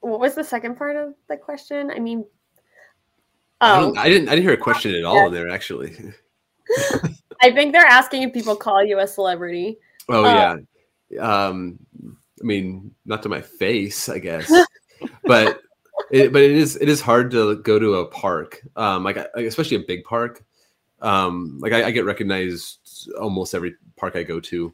[0.00, 1.90] What was the second part of the question?
[1.94, 2.24] I mean,
[3.60, 4.28] I, oh, don't, I didn't.
[4.28, 5.48] I didn't hear a question at all in there.
[5.48, 5.96] Actually.
[7.42, 9.78] I think they're asking if people call you a celebrity.
[10.08, 10.56] Oh Uh,
[11.10, 11.20] yeah.
[11.20, 11.78] Um,
[12.40, 14.50] I mean, not to my face, I guess,
[15.24, 15.60] but
[16.10, 19.46] it, but it is it is hard to go to a park, um, like, like
[19.46, 20.44] especially a big park.
[21.00, 24.72] Um, like I, I get recognized almost every park I go to,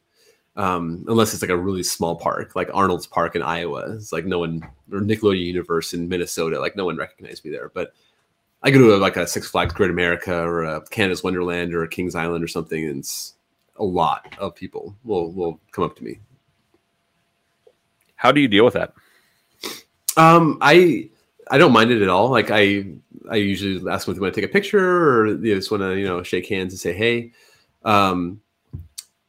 [0.57, 3.95] um, unless it's like a really small park, like Arnold's Park in Iowa.
[3.95, 4.63] It's like no one
[4.93, 7.71] or Nickelodeon Universe in Minnesota, like no one recognized me there.
[7.75, 7.93] But
[8.63, 11.85] I go to a, like a Six Flags Great America or a Canada's Wonderland or
[11.85, 13.35] a Kings Island or something, and it's
[13.77, 16.19] a lot of people will will come up to me.
[18.17, 18.95] How do you deal with that?
[20.17, 21.09] Um, I
[21.51, 22.29] I don't mind it at all.
[22.29, 22.85] Like I
[23.31, 25.83] I usually ask them if they want to take a picture or they just want
[25.83, 27.33] to you know shake hands and say hey.
[27.85, 28.41] Um,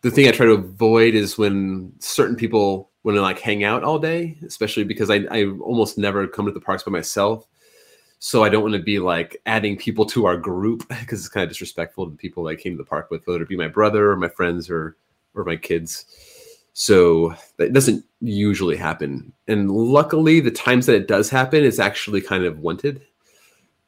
[0.02, 3.84] the thing I try to avoid is when certain people want to like hang out
[3.84, 7.46] all day, especially because I I almost never come to the parks by myself.
[8.20, 11.44] So I don't want to be like adding people to our group because it's kind
[11.44, 13.68] of disrespectful to the people I came to the park with, whether it be my
[13.68, 14.98] brother or my friends or
[15.36, 16.06] or my kids.
[16.74, 19.34] So that doesn't usually happen.
[19.48, 23.02] And luckily, the times that it does happen is actually kind of wanted.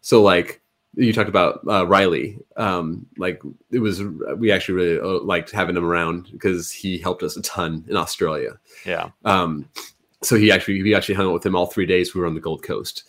[0.02, 0.62] So, like
[0.96, 3.42] you talked about uh, Riley, um, like
[3.72, 4.04] it was,
[4.36, 7.96] we actually really uh, liked having him around because he helped us a ton in
[7.96, 8.60] Australia.
[8.86, 9.12] Yeah.
[9.24, 9.70] Um,
[10.22, 12.14] so he actually, we actually hung out with him all three days.
[12.14, 13.04] We were on the Gold Coast.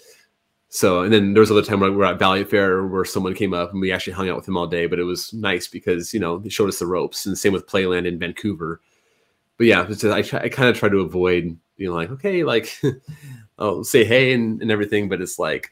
[0.75, 3.35] So, and then there was other time where we were at Valley Fair where someone
[3.35, 5.69] came up and we actually hung out with him all day, but it was nice
[5.69, 8.81] because, you know, they showed us the ropes and same with Playland in Vancouver
[9.63, 12.81] but yeah, just, I, I kind of try to avoid being like, okay, like
[13.59, 15.71] I'll say hey and, and everything, but it's like,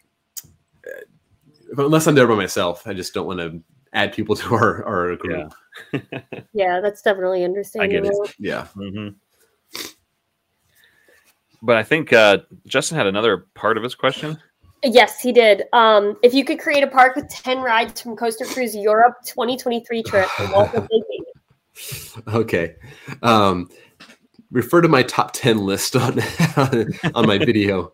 [0.87, 3.61] uh, unless I'm there by myself, I just don't want to
[3.93, 5.53] add people to our, our group.
[5.93, 6.11] Yeah,
[6.53, 8.29] yeah that's definitely understandable.
[8.39, 8.69] Yeah.
[8.77, 9.17] Mm-hmm.
[11.63, 14.39] But I think uh, Justin had another part of his question.
[14.83, 15.65] Yes, he did.
[15.73, 20.03] Um, if you could create a park with 10 rides from Coaster Cruise Europe 2023
[20.03, 21.23] trip, what would they be?
[22.29, 22.77] Okay.
[23.23, 23.69] Um,
[24.51, 26.21] refer to my top 10 list on
[27.15, 27.93] on my video.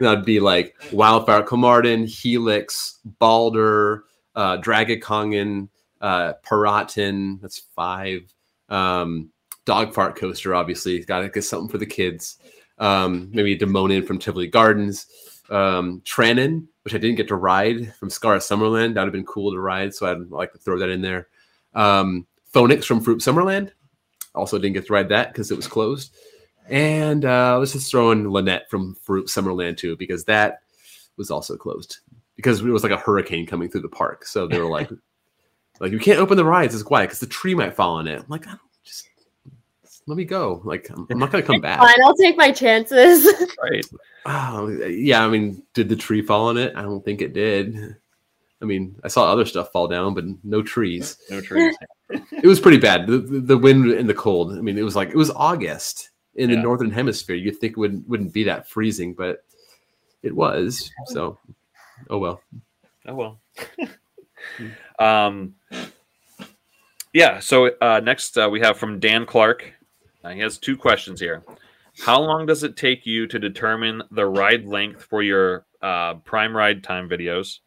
[0.00, 4.04] That'd be like Wildfire Kolmården, Helix, Balder,
[4.34, 5.68] uh, Dragakongen,
[6.00, 7.40] uh, Piraten.
[7.40, 8.22] That's five.
[8.68, 9.30] Um,
[9.64, 11.02] Dog Fart Coaster, obviously.
[11.04, 12.38] Got to get something for the kids.
[12.78, 15.06] Um, maybe Dæmonen from Tivoli Gardens.
[15.50, 18.94] Um, Tranan, which I didn't get to ride from Skara Sommarland.
[18.94, 19.94] That would have been cool to ride.
[19.94, 21.28] So I'd like to throw that in there.
[21.74, 23.72] Um, Phoenix from Fårup Sommerland.
[24.34, 26.14] Also didn't get to ride that because it was closed.
[26.68, 30.60] And uh, let's just throw in Lynet from Fårup Sommerland too, because that
[31.16, 31.98] was also closed
[32.36, 34.26] because it was like a hurricane coming through the park.
[34.26, 34.90] So they were like,
[35.80, 36.74] like you can't open the rides.
[36.74, 38.20] It's quiet because the tree might fall on it.
[38.20, 38.58] I'm like, just
[40.06, 40.60] let me go.
[40.64, 41.78] Like I'm, I'm not gonna come back.
[41.78, 43.26] Fine, I'll take my chances.
[43.62, 43.84] right.
[44.26, 45.24] Oh, yeah.
[45.24, 46.74] I mean, did the tree fall on it?
[46.76, 47.96] I don't think it did.
[48.62, 51.18] I mean, I saw other stuff fall down, but no trees.
[51.28, 51.76] No trees.
[52.10, 53.06] it was pretty bad.
[53.06, 54.56] The, the wind and the cold.
[54.56, 56.56] I mean, it was like it was August in yeah.
[56.56, 57.36] the northern hemisphere.
[57.36, 59.44] You'd think it wouldn't wouldn't be that freezing, but
[60.22, 60.90] it was.
[61.06, 61.38] So,
[62.08, 62.40] oh well.
[63.06, 63.40] Oh well.
[64.98, 65.56] um.
[67.12, 67.40] Yeah.
[67.40, 69.73] So uh, next uh, we have from Dan Clark.
[70.24, 71.42] Uh, he has two questions here.
[72.00, 76.56] How long does it take you to determine the ride length for your uh, prime
[76.56, 77.58] ride time videos?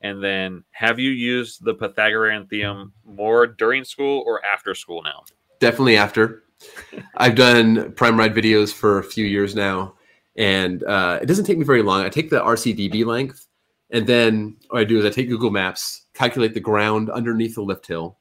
[0.00, 5.24] And then, have you used the Pythagorean theorem more during school or after school now?
[5.60, 6.44] Definitely after.
[7.16, 9.94] I've done prime ride videos for a few years now,
[10.36, 12.02] and uh, it doesn't take me very long.
[12.02, 13.46] I take the RCDB length,
[13.90, 17.62] and then what I do is I take Google Maps, calculate the ground underneath the
[17.62, 18.18] lift hill,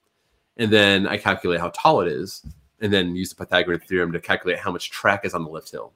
[0.57, 2.43] and then I calculate how tall it is,
[2.81, 5.71] and then use the Pythagorean theorem to calculate how much track is on the lift
[5.71, 5.93] hill.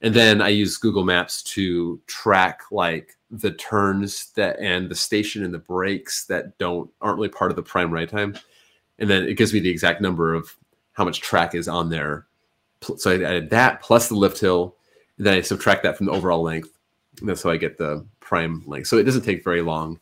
[0.00, 5.44] And then I use Google Maps to track like the turns that and the station
[5.44, 8.38] and the brakes that don't aren't really part of the prime ride time,
[8.98, 10.54] and then it gives me the exact number of
[10.92, 12.26] how much track is on there.
[12.96, 14.76] So I added that plus the lift hill,
[15.16, 16.78] and then I subtract that from the overall length,
[17.20, 18.86] and that's how I get the prime length.
[18.86, 19.98] So it doesn't take very long.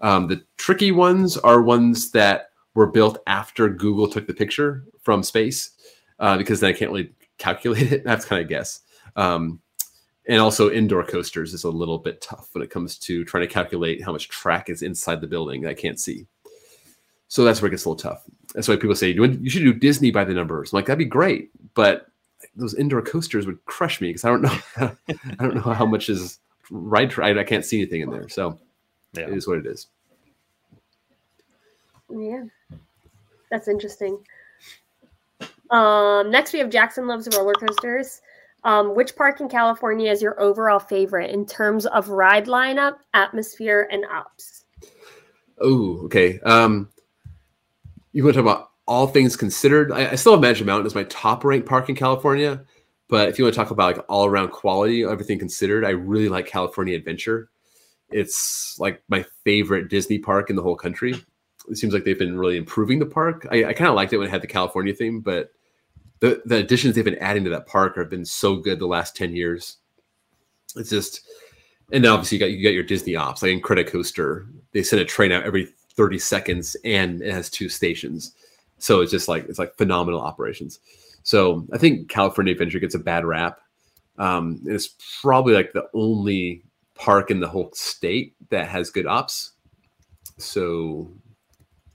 [0.00, 5.22] Um, the tricky ones are ones that were built after Google took the picture from
[5.22, 5.70] space,
[6.18, 8.04] uh, because then I can't really calculate it.
[8.04, 8.80] That's kind of guess.
[9.16, 9.60] Um,
[10.26, 13.52] and also indoor coasters is a little bit tough when it comes to trying to
[13.52, 16.26] calculate how much track is inside the building I can't see.
[17.28, 18.24] So that's where it gets a little tough.
[18.54, 20.72] That's why people say you should do Disney by the numbers.
[20.72, 22.06] I'm like that'd be great, but
[22.56, 26.08] those indoor coasters would crush me because I don't know I don't know how much
[26.08, 26.38] is
[26.70, 27.18] right.
[27.18, 28.58] I can't see anything in there, so
[29.14, 29.22] yeah.
[29.22, 29.86] it is what it is.
[32.10, 32.44] Yeah,
[33.50, 34.18] that's interesting.
[35.70, 38.20] Um, next, we have Jackson loves roller coasters.
[38.62, 43.88] Um, which park in California is your overall favorite in terms of ride lineup, atmosphere,
[43.90, 44.64] and ops?
[45.60, 46.40] Oh, okay.
[46.40, 46.90] Um,
[48.12, 49.92] you want to talk about all things considered?
[49.92, 52.62] I, I still have Magic Mountain as my top ranked park in California,
[53.08, 56.28] but if you want to talk about like all around quality, everything considered, I really
[56.28, 57.48] like California Adventure.
[58.10, 61.14] It's like my favorite Disney park in the whole country.
[61.68, 63.46] It seems like they've been really improving the park.
[63.50, 65.50] I, I kind of liked it when it had the California theme, but
[66.20, 69.16] the the additions they've been adding to that park have been so good the last
[69.16, 69.78] 10 years.
[70.76, 71.20] It's just
[71.92, 74.46] and obviously you got you got your Disney ops like Incredicoaster.
[74.72, 78.34] They send a train out every 30 seconds and it has two stations.
[78.78, 80.80] So it's just like it's like phenomenal operations.
[81.22, 83.60] So I think California Adventure gets a bad rap.
[84.18, 86.62] Um, and it's probably like the only
[86.94, 89.52] park in the whole state that has good ops.
[90.38, 91.10] So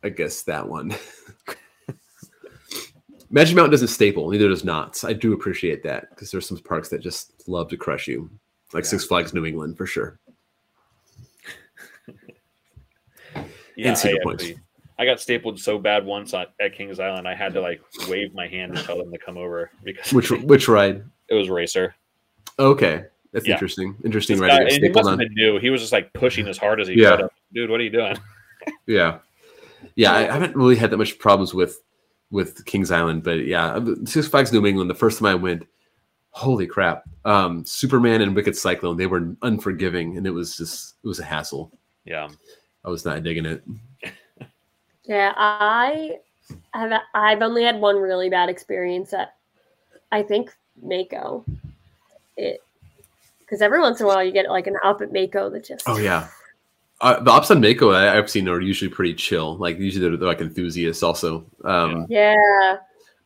[0.06, 0.94] I guess that one.
[3.32, 5.04] Magic Mountain doesn't staple, neither does Knott's.
[5.04, 8.30] I do appreciate that because there's some parks that just love to crush you,
[8.72, 8.90] like yeah.
[8.92, 10.20] Six Flags New England for sure.
[13.76, 14.54] yeah, and Cedar Point.
[15.00, 18.36] I got stapled so bad once at, at Kings Island, I had to like wave
[18.36, 21.04] my hand and tell them to come over because which which ride?
[21.30, 21.96] It was Racer.
[22.60, 23.54] Okay, that's yeah.
[23.54, 23.96] interesting.
[24.06, 24.70] Interesting this ride.
[24.70, 25.60] Guy, he must have been new.
[25.60, 27.18] He was just like pushing as hard as he yeah.
[27.18, 27.30] could.
[27.56, 28.16] Dude, what are you doing?
[28.86, 29.18] yeah,
[29.96, 30.14] yeah.
[30.14, 31.82] I haven't really had that much problems with
[32.32, 34.90] with Kings Island, but yeah, Six Flags New England.
[34.90, 35.66] The first time I went,
[36.32, 37.04] holy crap!
[37.24, 38.98] Um, Superman and Wicked Cyclone.
[38.98, 41.72] They were unforgiving, and it was just it was a hassle.
[42.04, 42.30] Yeah,
[42.84, 43.64] I was not digging it.
[45.08, 46.18] Yeah, I
[46.74, 47.02] have.
[47.14, 49.36] I've only had one really bad experience at,
[50.12, 50.52] I think
[50.82, 51.46] Mako.
[52.38, 52.62] It
[53.40, 55.88] because every once in a while you get like an up at Mako that just.
[55.88, 56.28] Oh yeah,
[57.02, 59.58] uh, the ops on Mako I, have seen are usually pretty chill.
[59.58, 61.46] Like usually they're, they're like enthusiasts also.
[61.64, 62.78] Um, yeah.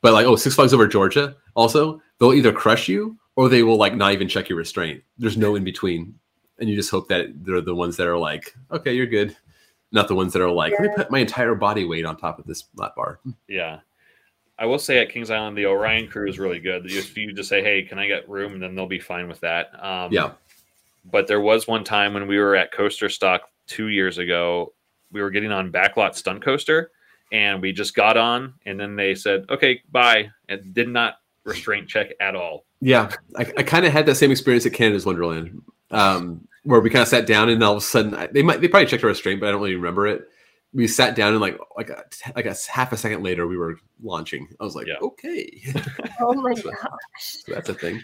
[0.02, 3.78] But like oh Six Flags over Georgia also they'll either crush you or they will
[3.78, 5.04] like not even check your restraint.
[5.18, 6.18] There's no in between,
[6.60, 9.36] and you just hope that they're the ones that are like okay you're good
[9.92, 10.82] not the ones that are like, yeah.
[10.82, 13.20] let me put my entire body weight on top of this lap bar.
[13.48, 13.80] Yeah.
[14.58, 16.86] I will say at Kings Island, the Orion crew is really good.
[16.86, 18.54] If you just say, hey, can I get room?
[18.54, 19.72] And then they'll be fine with that.
[19.84, 20.32] Um, yeah.
[21.06, 24.74] But there was one time when we were at Coaster Stock two years ago,
[25.12, 26.92] we were getting on Backlot Stunt Coaster
[27.32, 30.30] and we just got on and then they said, okay, bye.
[30.50, 31.16] And did not
[31.46, 32.66] restraint check at all.
[32.82, 33.10] Yeah.
[33.38, 35.62] I, I kind of had that same experience at Canada's Wonderland.
[35.92, 38.68] Um, where we kind of sat down and all of a sudden they might they
[38.68, 40.28] probably checked our restraint, but I don't really remember it.
[40.74, 42.04] We sat down and like like a,
[42.36, 44.48] like a half a second later we were launching.
[44.60, 44.98] I was like, yeah.
[45.02, 45.62] okay.
[46.22, 46.84] Oh my so, gosh.
[47.20, 48.02] So that's a thing.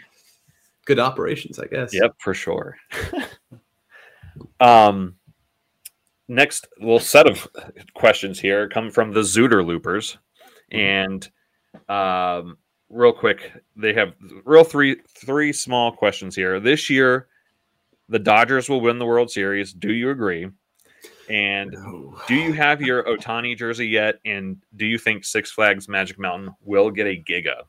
[0.86, 1.94] Good operations, I guess.
[1.94, 2.78] Yep, for sure.
[4.60, 5.16] um
[6.27, 7.47] next little set of
[7.93, 10.18] questions here come from the Zooter Loopers.
[10.72, 11.27] And
[11.89, 12.57] um
[12.89, 14.14] real quick, they have
[14.45, 16.60] real three three small questions here.
[16.60, 17.27] This year
[18.10, 19.73] the Dodgers will win the World Series.
[19.73, 20.49] Do you agree?
[21.30, 22.15] And no.
[22.27, 24.19] do you have your Ohtani jersey yet?
[24.26, 27.64] And do you think Six Flags Magic Mountain will get a Giga?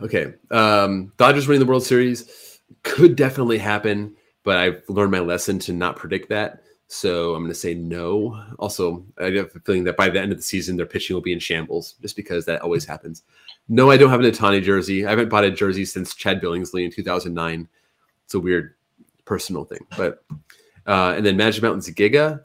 [0.00, 0.34] Okay.
[0.50, 5.72] Um, Dodgers winning the World Series could definitely happen, but I've learned my lesson to
[5.72, 6.62] not predict that.
[6.88, 8.40] So I'm going to say no.
[8.58, 11.20] Also, I have a feeling that by the end of the season, their pitching will
[11.20, 13.24] be in shambles just because that always happens.
[13.68, 15.04] No, I don't have an Ohtani jersey.
[15.04, 17.68] I haven't bought a jersey since Chad Billingsley in 2009.
[18.24, 18.74] It's a weird
[19.24, 19.84] personal thing.
[19.96, 20.24] But
[20.86, 22.44] uh, and then Magic Mountain's Giga.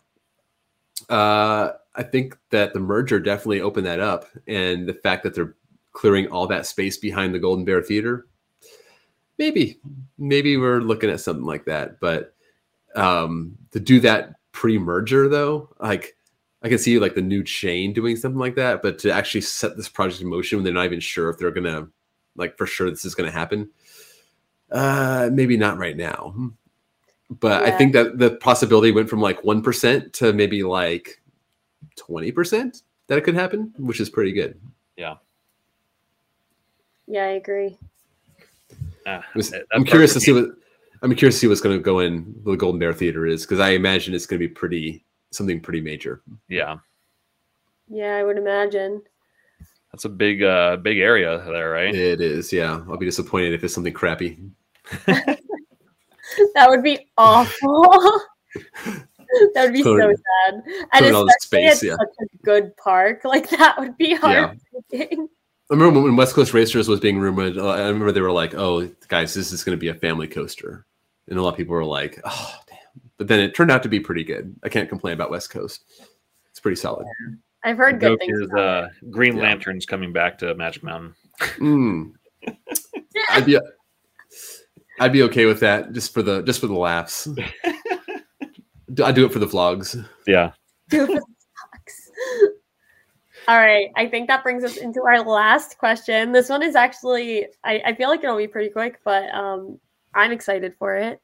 [1.10, 5.56] Uh, I think that the merger definitely opened that up, and the fact that they're
[5.92, 8.28] clearing all that space behind the Golden Bear Theater,
[9.38, 9.80] maybe,
[10.18, 12.00] maybe we're looking at something like that.
[12.00, 12.34] But
[12.96, 16.16] um, to do that pre-merger, though, like
[16.62, 18.82] I can see like the new chain doing something like that.
[18.82, 21.52] But to actually set this project in motion when they're not even sure if they're
[21.52, 21.88] gonna,
[22.36, 23.70] like, for sure this is gonna happen,
[24.72, 26.54] uh, maybe not right now
[27.40, 27.74] but yeah.
[27.74, 31.22] I think that the possibility went from like 1% to maybe like
[31.98, 34.60] 20% that it could happen, which is pretty good.
[34.98, 35.16] Yeah.
[37.08, 37.78] Yeah, I agree.
[39.06, 39.22] Uh,
[39.74, 40.50] I'm curious to see what
[41.02, 43.60] I'm curious to see what's going to go in the Golden Bear Theater is because
[43.60, 46.22] I imagine it's going to be pretty something pretty major.
[46.48, 46.78] Yeah.
[47.90, 49.02] Yeah, I would imagine.
[49.92, 51.94] That's a big uh big area there, right?
[51.94, 52.82] It is, yeah.
[52.88, 54.40] I'll be disappointed if it's something crappy.
[55.06, 58.22] that would be awful.
[59.54, 60.62] that would be so sad.
[60.94, 61.96] And especially space, yeah.
[61.98, 63.22] such a good park.
[63.26, 64.60] Like that would be hard.
[64.92, 65.06] Yeah.
[65.10, 67.58] I remember when West Coast Racers was being rumored.
[67.58, 70.28] Uh, I remember they were like, "Oh, guys, this is going to be a family
[70.28, 70.86] coaster,"
[71.28, 72.78] and a lot of people were like, "Oh, damn!"
[73.18, 74.56] But then it turned out to be pretty good.
[74.64, 75.86] I can't complain about West Coast.
[76.50, 77.06] It's pretty solid.
[77.64, 78.40] I've heard good things.
[78.40, 79.44] Is, uh, Green yeah.
[79.44, 81.14] Lanterns coming back to Magic Mountain.
[81.58, 82.14] Mm.
[83.30, 83.60] I'd be
[85.00, 87.28] I'd be okay with that just for the just for the laughs.
[89.04, 90.06] I do it for the vlogs.
[90.28, 90.52] Yeah.
[90.90, 92.48] Do it for the vlogs.
[93.48, 93.90] All right.
[93.96, 96.32] I think that brings us into our last question.
[96.32, 99.80] This one is actually I, I feel like it'll be pretty quick, but um
[100.14, 101.22] I'm excited for it.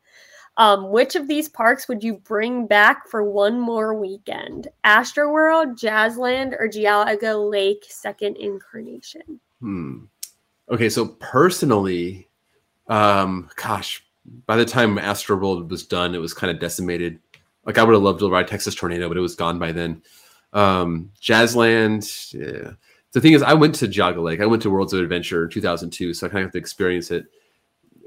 [0.57, 4.67] Um, which of these parks would you bring back for one more weekend?
[4.83, 9.39] Astroworld, Jazzland, or Geauga Lake Second Incarnation?
[9.61, 10.05] Hmm.
[10.69, 12.27] Okay, so personally,
[12.87, 14.03] um, gosh,
[14.47, 17.19] by the time Astroworld was done, it was kind of decimated.
[17.65, 20.01] Like I would have loved to ride Texas Tornado, but it was gone by then.
[20.53, 22.33] Um, Jazzland.
[22.33, 22.71] Yeah.
[23.11, 24.41] The thing is, I went to Geauga Lake.
[24.41, 27.11] I went to Worlds of Adventure in 2002, so I kind of have to experience
[27.11, 27.25] it.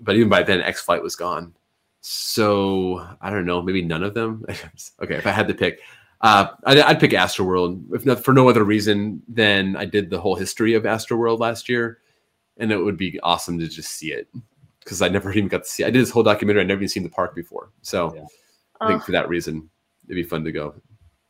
[0.03, 1.55] But even by then, X Flight was gone.
[2.01, 4.45] So I don't know, maybe none of them.
[5.03, 5.81] okay, if I had to pick,
[6.23, 10.21] uh, I'd, I'd pick Astroworld, if not for no other reason than I did the
[10.21, 11.99] whole history of Astroworld last year,
[12.57, 14.29] and it would be awesome to just see it
[14.81, 15.83] because I never even got to see.
[15.83, 15.89] It.
[15.89, 16.63] I did this whole documentary.
[16.63, 18.25] I'd never even seen the park before, so yeah.
[18.81, 19.05] I think oh.
[19.05, 19.69] for that reason,
[20.07, 20.75] it'd be fun to go.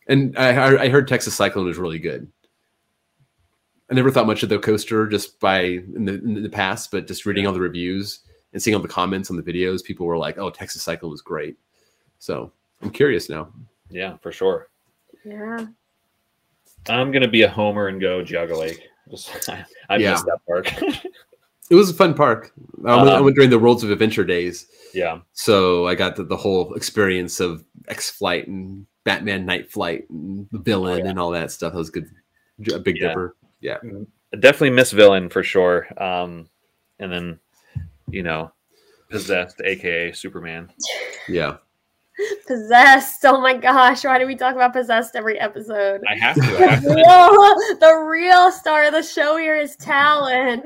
[0.07, 2.27] And I, I heard Texas Cyclone was really good.
[3.91, 7.09] I never thought much of the coaster just by in the, in the past, but
[7.09, 8.21] just reading all the reviews
[8.53, 11.23] and seeing all the comments on the videos, people were like, "Oh, Texas Cycle was
[11.23, 11.57] great."
[12.19, 12.53] So
[12.83, 13.53] I'm curious now.
[13.91, 14.69] Yeah, for sure.
[15.25, 15.67] Yeah.
[16.89, 18.89] I'm gonna be a homer and go Geauga Lake.
[19.11, 20.13] Just, I, I yeah.
[20.13, 20.73] missed that park.
[21.71, 22.53] it was a fun park.
[22.87, 24.67] I went, um, I went, during the Worlds of Adventure days.
[24.95, 25.21] Yeah.
[25.33, 30.49] So I got the, the whole experience of X Flight and Batman Knight Flight and
[30.51, 31.11] Villain oh, yeah.
[31.11, 31.73] and all that stuff.
[31.73, 32.11] That was good.
[32.73, 33.09] A Big yeah.
[33.09, 33.37] Dipper.
[33.61, 33.79] Yeah.
[33.79, 34.41] Mm-hmm.
[34.41, 35.89] Definitely miss Villain for sure.
[36.03, 36.49] Um,
[36.99, 37.41] and then,
[38.11, 38.53] you know,
[39.11, 40.71] Possessed, aka Superman.
[41.29, 41.57] Yeah.
[42.47, 43.25] Possessed.
[43.25, 44.05] Oh my gosh.
[44.05, 46.01] Why do we talk about Possessed every episode?
[46.09, 46.43] I have to.
[46.43, 46.89] I have to.
[46.89, 50.63] the, real, the real star of the show here is Talon.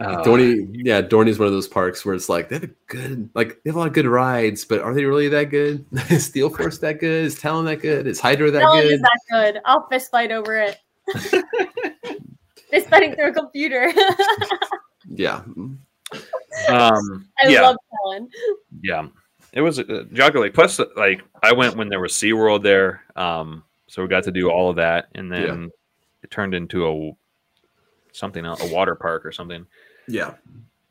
[0.00, 3.28] Uh, Dorney, yeah, Dorney's one of those parks where it's like they have a good,
[3.34, 5.84] like they have a lot of good rides, but are they really that good?
[6.10, 7.26] is Steel Force that good?
[7.26, 8.06] Is Talon that good?
[8.06, 8.92] Is Hydra that Talon good?
[8.92, 9.60] Is that good?
[9.66, 10.78] I'll fist fight over it.
[12.72, 13.92] Fist fighting through a computer.
[15.08, 15.42] yeah.
[16.68, 17.62] Um, I yeah.
[17.62, 18.28] love Talon.
[18.82, 19.08] Yeah,
[19.52, 20.54] it was uh, Geauga Lake.
[20.54, 24.50] Plus, like I went when there was SeaWorld there, um, so we got to do
[24.50, 25.68] all of that, and then yeah.
[26.22, 27.12] it turned into a
[28.12, 29.66] something else, a water park or something.
[30.08, 30.34] Yeah.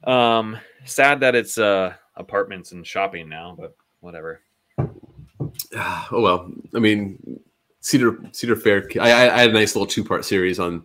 [0.04, 4.42] Um, sad that it's uh apartments and shopping now, but whatever.
[4.80, 7.40] oh well, I mean,
[7.82, 8.88] Cedar Cedar Fair.
[9.00, 10.84] I, I had a nice little two part series on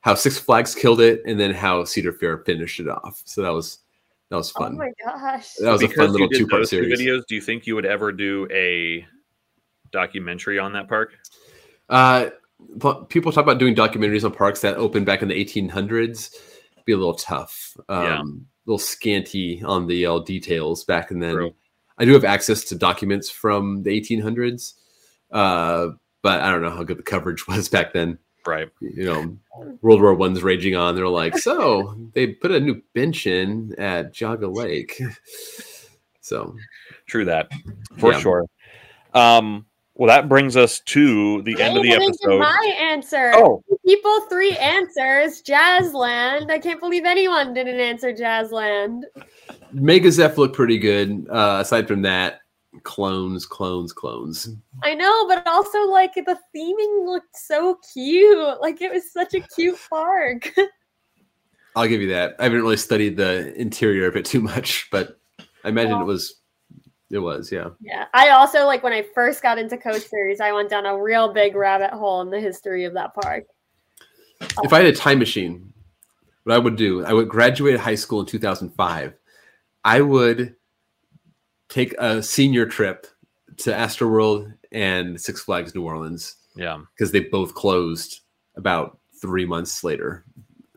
[0.00, 3.22] how Six Flags killed it, and then how Cedar Fair finished it off.
[3.24, 3.78] So that was
[4.30, 4.74] that was fun.
[4.74, 7.00] Oh my gosh, that was because a fun little two part series.
[7.00, 7.26] Videos.
[7.26, 9.06] Do you think you would ever do a
[9.90, 11.14] documentary on that park?
[11.88, 12.30] Uh,
[13.08, 16.34] people talk about doing documentaries on parks that opened back in the 1800s.
[16.84, 17.76] Be a little tough.
[17.88, 18.20] Um, yeah.
[18.20, 21.34] A little scanty on the uh, details back and then.
[21.34, 21.54] True.
[21.98, 24.74] I do have access to documents from the 1800s,
[25.32, 25.88] uh,
[26.22, 28.18] but I don't know how good the coverage was back then.
[28.48, 28.70] Right.
[28.80, 29.38] You know,
[29.82, 30.96] World War One's raging on.
[30.96, 35.00] They're like, so they put a new bench in at Geauga Lake.
[36.22, 36.56] so
[37.06, 37.50] true that
[37.98, 38.20] for yeah.
[38.20, 38.46] sure.
[39.12, 42.38] Um, well, that brings us to the end of the episode.
[42.38, 43.32] My answer.
[43.34, 45.42] Oh, people, three answers.
[45.42, 46.50] Jazzland.
[46.50, 49.02] I can't believe anyone didn't answer Jazzland.
[49.72, 51.26] Mega Zeph looked pretty good.
[51.28, 52.40] Uh, aside from that,
[52.82, 54.48] clones, clones, clones.
[54.82, 58.60] I know, but also like the theming looked so cute.
[58.60, 60.52] Like it was such a cute park.
[61.76, 62.36] I'll give you that.
[62.38, 65.18] I haven't really studied the interior of it too much, but
[65.64, 66.38] I imagine well, it was
[67.10, 67.70] it was, yeah.
[67.80, 68.06] Yeah.
[68.12, 71.32] I also like when I first got into Coach Series, I went down a real
[71.32, 73.44] big rabbit hole in the history of that park.
[74.62, 75.72] If I had a time machine,
[76.44, 79.14] what I would do, I would graduate high school in 2005.
[79.84, 80.54] I would
[81.68, 83.06] take a senior trip
[83.58, 86.36] to Astroworld and Six Flags New Orleans.
[86.56, 86.80] Yeah.
[86.94, 88.20] Because they both closed
[88.56, 90.24] about three months later.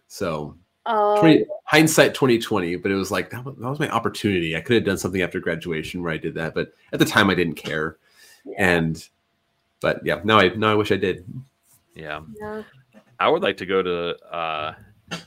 [0.07, 0.55] So
[0.85, 4.55] um, 20, hindsight 2020, but it was like that was, that was, my opportunity.
[4.55, 7.29] I could have done something after graduation where I did that, but at the time
[7.29, 7.97] I didn't care.
[8.45, 8.55] Yeah.
[8.57, 9.07] And
[9.79, 11.25] but yeah, now I now I wish I did.
[11.95, 12.21] Yeah.
[12.39, 12.63] yeah.
[13.19, 14.73] I would like to go to uh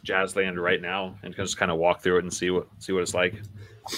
[0.05, 3.03] Jazzland right now and just kind of walk through it and see what see what
[3.03, 3.35] it's like.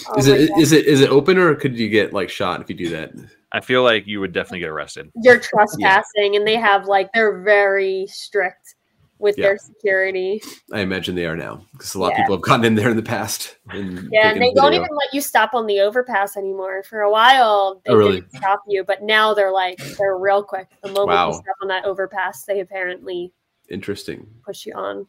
[0.09, 0.61] Oh is it God.
[0.61, 3.13] is it is it open or could you get like shot if you do that?
[3.53, 5.11] I feel like you would definitely get arrested.
[5.23, 6.39] You're trespassing, yeah.
[6.39, 8.75] and they have like they're very strict
[9.19, 9.47] with yeah.
[9.47, 10.43] their security.
[10.73, 12.13] I imagine they are now because a lot yeah.
[12.13, 13.57] of people have gotten in there in the past.
[13.71, 16.83] And yeah, and they don't even let you stop on the overpass anymore.
[16.83, 18.21] For a while, they oh, really?
[18.21, 20.69] didn't stop you, but now they're like they're real quick.
[20.83, 21.29] The moment wow.
[21.29, 23.33] you stop on that overpass, they apparently
[23.71, 25.07] interesting push you on.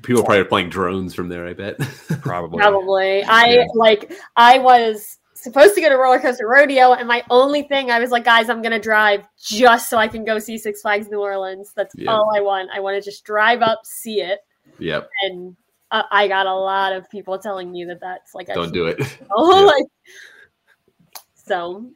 [0.00, 0.24] People so.
[0.24, 1.46] probably are playing drones from there.
[1.46, 1.78] I bet.
[2.22, 2.58] Probably.
[2.58, 3.22] Probably.
[3.24, 3.66] I yeah.
[3.74, 4.12] like.
[4.36, 8.10] I was supposed to go to roller coaster rodeo and my only thing i was
[8.10, 11.72] like guys i'm gonna drive just so i can go see six flags new orleans
[11.74, 12.08] that's yep.
[12.08, 14.38] all i want i want to just drive up see it
[14.78, 15.56] yep and
[15.90, 19.00] uh, i got a lot of people telling me that that's like don't do it
[19.36, 19.66] oh yeah.
[19.66, 19.84] like
[21.34, 21.90] so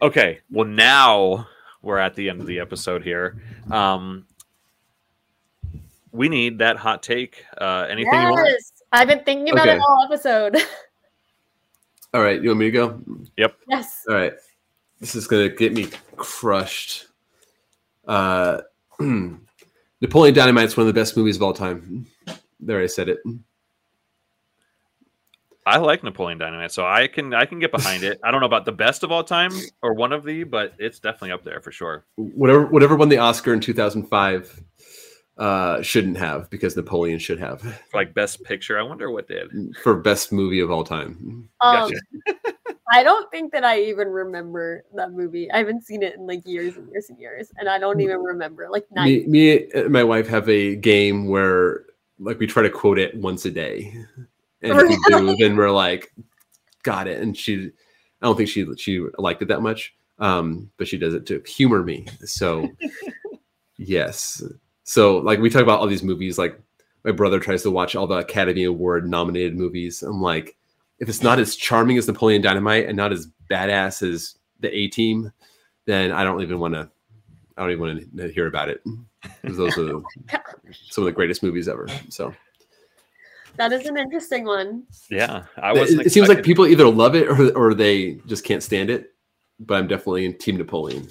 [0.00, 1.48] okay well now
[1.82, 3.42] we're at the end of the episode here
[3.72, 4.24] um
[6.14, 8.24] we need that hot take uh anything yes.
[8.24, 8.62] you want
[8.92, 9.76] i've been thinking about okay.
[9.76, 10.56] it all episode
[12.14, 13.00] All right, you want me to go?
[13.36, 13.56] Yep.
[13.68, 14.04] Yes.
[14.08, 14.34] All right.
[15.00, 17.08] This is gonna get me crushed.
[18.06, 18.60] Uh,
[19.00, 22.06] Napoleon Dynamite is one of the best movies of all time.
[22.60, 23.18] There, I said it.
[25.66, 28.20] I like Napoleon Dynamite, so I can I can get behind it.
[28.22, 29.50] I don't know about the best of all time
[29.82, 32.04] or one of the, but it's definitely up there for sure.
[32.14, 34.62] Whatever whatever won the Oscar in 2005
[35.36, 39.76] uh shouldn't have because Napoleon should have like best picture, I wonder what did.
[39.82, 41.48] for best movie of all time.
[41.60, 41.96] Um, Gotcha.
[42.92, 45.50] I don't think that I even remember that movie.
[45.50, 48.18] I haven't seen it in like years and years and years, and I don't even
[48.18, 48.86] remember like.
[48.92, 51.86] Me, me and my wife have a game where
[52.18, 53.92] like we try to quote it once a day,
[54.62, 56.12] and if we do, then we're like,
[56.82, 57.20] got it.
[57.20, 57.70] And she,
[58.22, 61.42] I don't think she she liked it that much, um, but she does it to
[61.46, 62.06] humor me.
[62.24, 62.68] So
[63.78, 64.42] yes,
[64.84, 66.58] so like we talk about all these movies, like
[67.04, 70.02] my brother tries to watch all the Academy Award nominated movies.
[70.02, 70.56] I'm like,
[71.00, 74.88] if it's not as charming as Napoleon Dynamite and not as badass as the A
[74.88, 75.32] Team,
[75.86, 76.88] then I don't even want to.
[77.56, 78.82] I don't even want to hear about it.
[79.42, 80.00] 'Cause Those are
[80.90, 81.86] some of the greatest movies ever.
[82.08, 82.34] So
[83.56, 84.84] That is an interesting one.
[85.10, 86.06] Yeah, I it, wasn't.
[86.06, 89.12] it seems like people either love it or, or they just can't stand it.
[89.60, 91.06] But I'm definitely in Team Napoleon.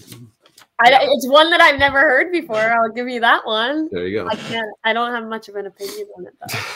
[0.91, 2.57] I, it's one that I've never heard before.
[2.57, 3.89] I'll give you that one.
[3.91, 4.27] There you go.
[4.27, 4.69] I can't.
[4.83, 6.59] I don't have much of an opinion on it though.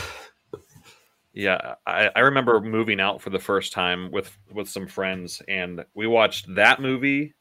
[1.37, 5.85] Yeah, I, I remember moving out for the first time with with some friends, and
[5.93, 7.35] we watched that movie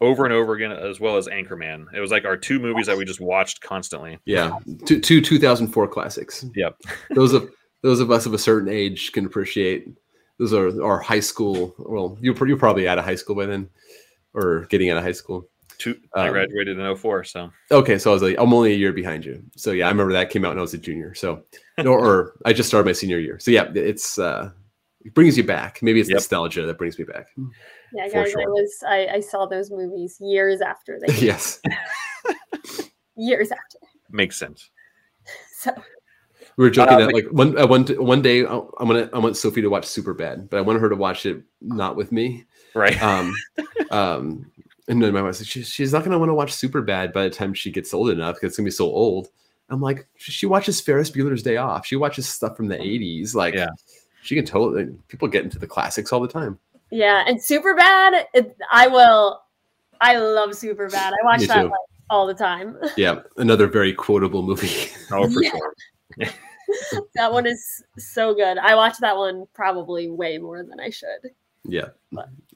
[0.00, 1.84] over and over again, as well as Anchorman.
[1.92, 4.18] It was like our two movies that we just watched constantly.
[4.24, 6.46] Yeah, two, two 2004 classics.
[6.54, 6.76] Yep.
[7.14, 7.50] Those of
[7.82, 9.86] those of us of a certain age can appreciate.
[10.38, 11.74] Those are our high school.
[11.78, 13.68] Well, you you're probably out of high school by then,
[14.32, 15.46] or getting out of high school.
[15.80, 15.98] Two.
[16.14, 18.92] I Um, graduated in 04, so Okay, so I was like, I'm only a year
[18.92, 19.42] behind you.
[19.56, 21.14] So yeah, I remember that came out when I was a junior.
[21.14, 21.42] So,
[21.78, 23.38] or, or I just started my senior year.
[23.38, 24.50] So yeah, it's uh,
[25.04, 25.82] it brings you back.
[25.82, 26.16] Maybe it's Yep.
[26.16, 27.28] nostalgia that brings me back.
[27.94, 28.84] Yeah, For guys, I was.
[28.86, 31.14] I, I saw those movies years after they.
[31.18, 31.62] yes,
[33.16, 33.78] years after.
[34.10, 34.68] makes sense.
[35.60, 35.72] So
[36.56, 39.18] we were joking Uh, that like one uh, one one day I- I'm gonna I
[39.18, 42.44] want Sophie to watch Superbad, but I want her to watch it not with me.
[42.74, 43.00] Right.
[43.02, 43.34] Um,
[43.90, 44.50] um,
[44.90, 47.30] and then my wife said she, she's not gonna want to watch Superbad by the
[47.30, 49.28] time she gets old enough because it's gonna be so old.
[49.70, 51.86] I'm like, she watches Ferris Bueller's Day Off.
[51.86, 53.22] She watches stuff from the mm.
[53.22, 53.34] 80s.
[53.34, 53.68] Like, Yeah.
[54.22, 54.88] she can totally.
[55.06, 56.58] People get into the classics all the time.
[56.90, 58.24] yeah, and Superbad.
[58.72, 59.42] I will.
[60.00, 61.12] I love Superbad.
[61.12, 61.72] I watch Me that like,
[62.08, 62.76] all the time.
[62.96, 64.90] Yeah, another very quotable movie.
[65.12, 65.50] oh, for yeah.
[65.50, 65.74] sure.
[67.14, 68.58] that one is so good.
[68.58, 71.30] I watch that one probably way more than I should.
[71.64, 71.90] yeah,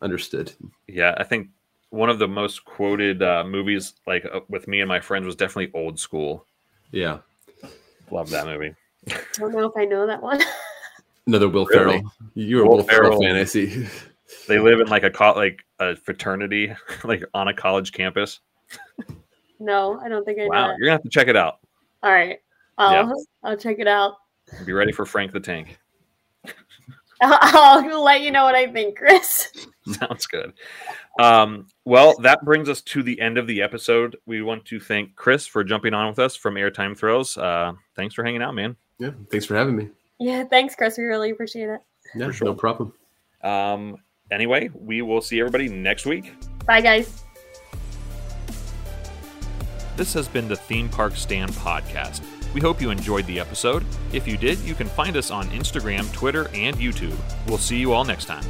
[0.02, 0.52] understood.
[0.88, 1.48] Yeah, I think
[1.94, 5.36] one of the most quoted uh, movies, like uh, with me and my friends, was
[5.36, 6.46] definitely Old School.
[6.90, 7.18] Yeah,
[8.10, 8.74] Love that movie.
[9.08, 10.40] I don't know if I know that one.
[11.26, 11.98] another Will Really?
[11.98, 12.12] Ferrell.
[12.34, 13.22] You're a Will Will Ferrell Ferrell.
[13.22, 13.86] fan, I see.
[14.48, 18.40] They live in like a co- like a fraternity, like on a college campus.
[19.60, 20.48] no, I don't think I know.
[20.48, 21.58] Wow, you're gonna have to check it out.
[22.02, 22.40] All right,
[22.76, 24.16] I'll I'll check it out.
[24.66, 25.78] Be ready for Frank the Tank.
[27.20, 27.38] I'll,
[27.84, 29.50] I'll let you know what I think, Chris.
[29.86, 30.52] Sounds good.
[31.20, 34.16] Um, well, that brings us to the end of the episode.
[34.26, 37.36] We want to thank Chris for jumping on with us from Airtime Thrills.
[37.36, 38.76] Uh, thanks for hanging out, man.
[38.98, 39.90] Yeah, thanks for having me.
[40.18, 40.96] Yeah, thanks, Chris.
[40.96, 41.80] We really appreciate it.
[42.14, 42.46] Yeah, sure.
[42.46, 42.92] no problem.
[43.42, 43.96] Um,
[44.30, 46.34] anyway, we will see everybody next week.
[46.66, 47.24] Bye, guys.
[49.96, 52.22] This has been the Theme Park Stand podcast.
[52.54, 53.84] We hope you enjoyed the episode.
[54.12, 57.16] If you did, you can find us on Instagram, Twitter, and YouTube.
[57.46, 58.44] We'll see you all next time.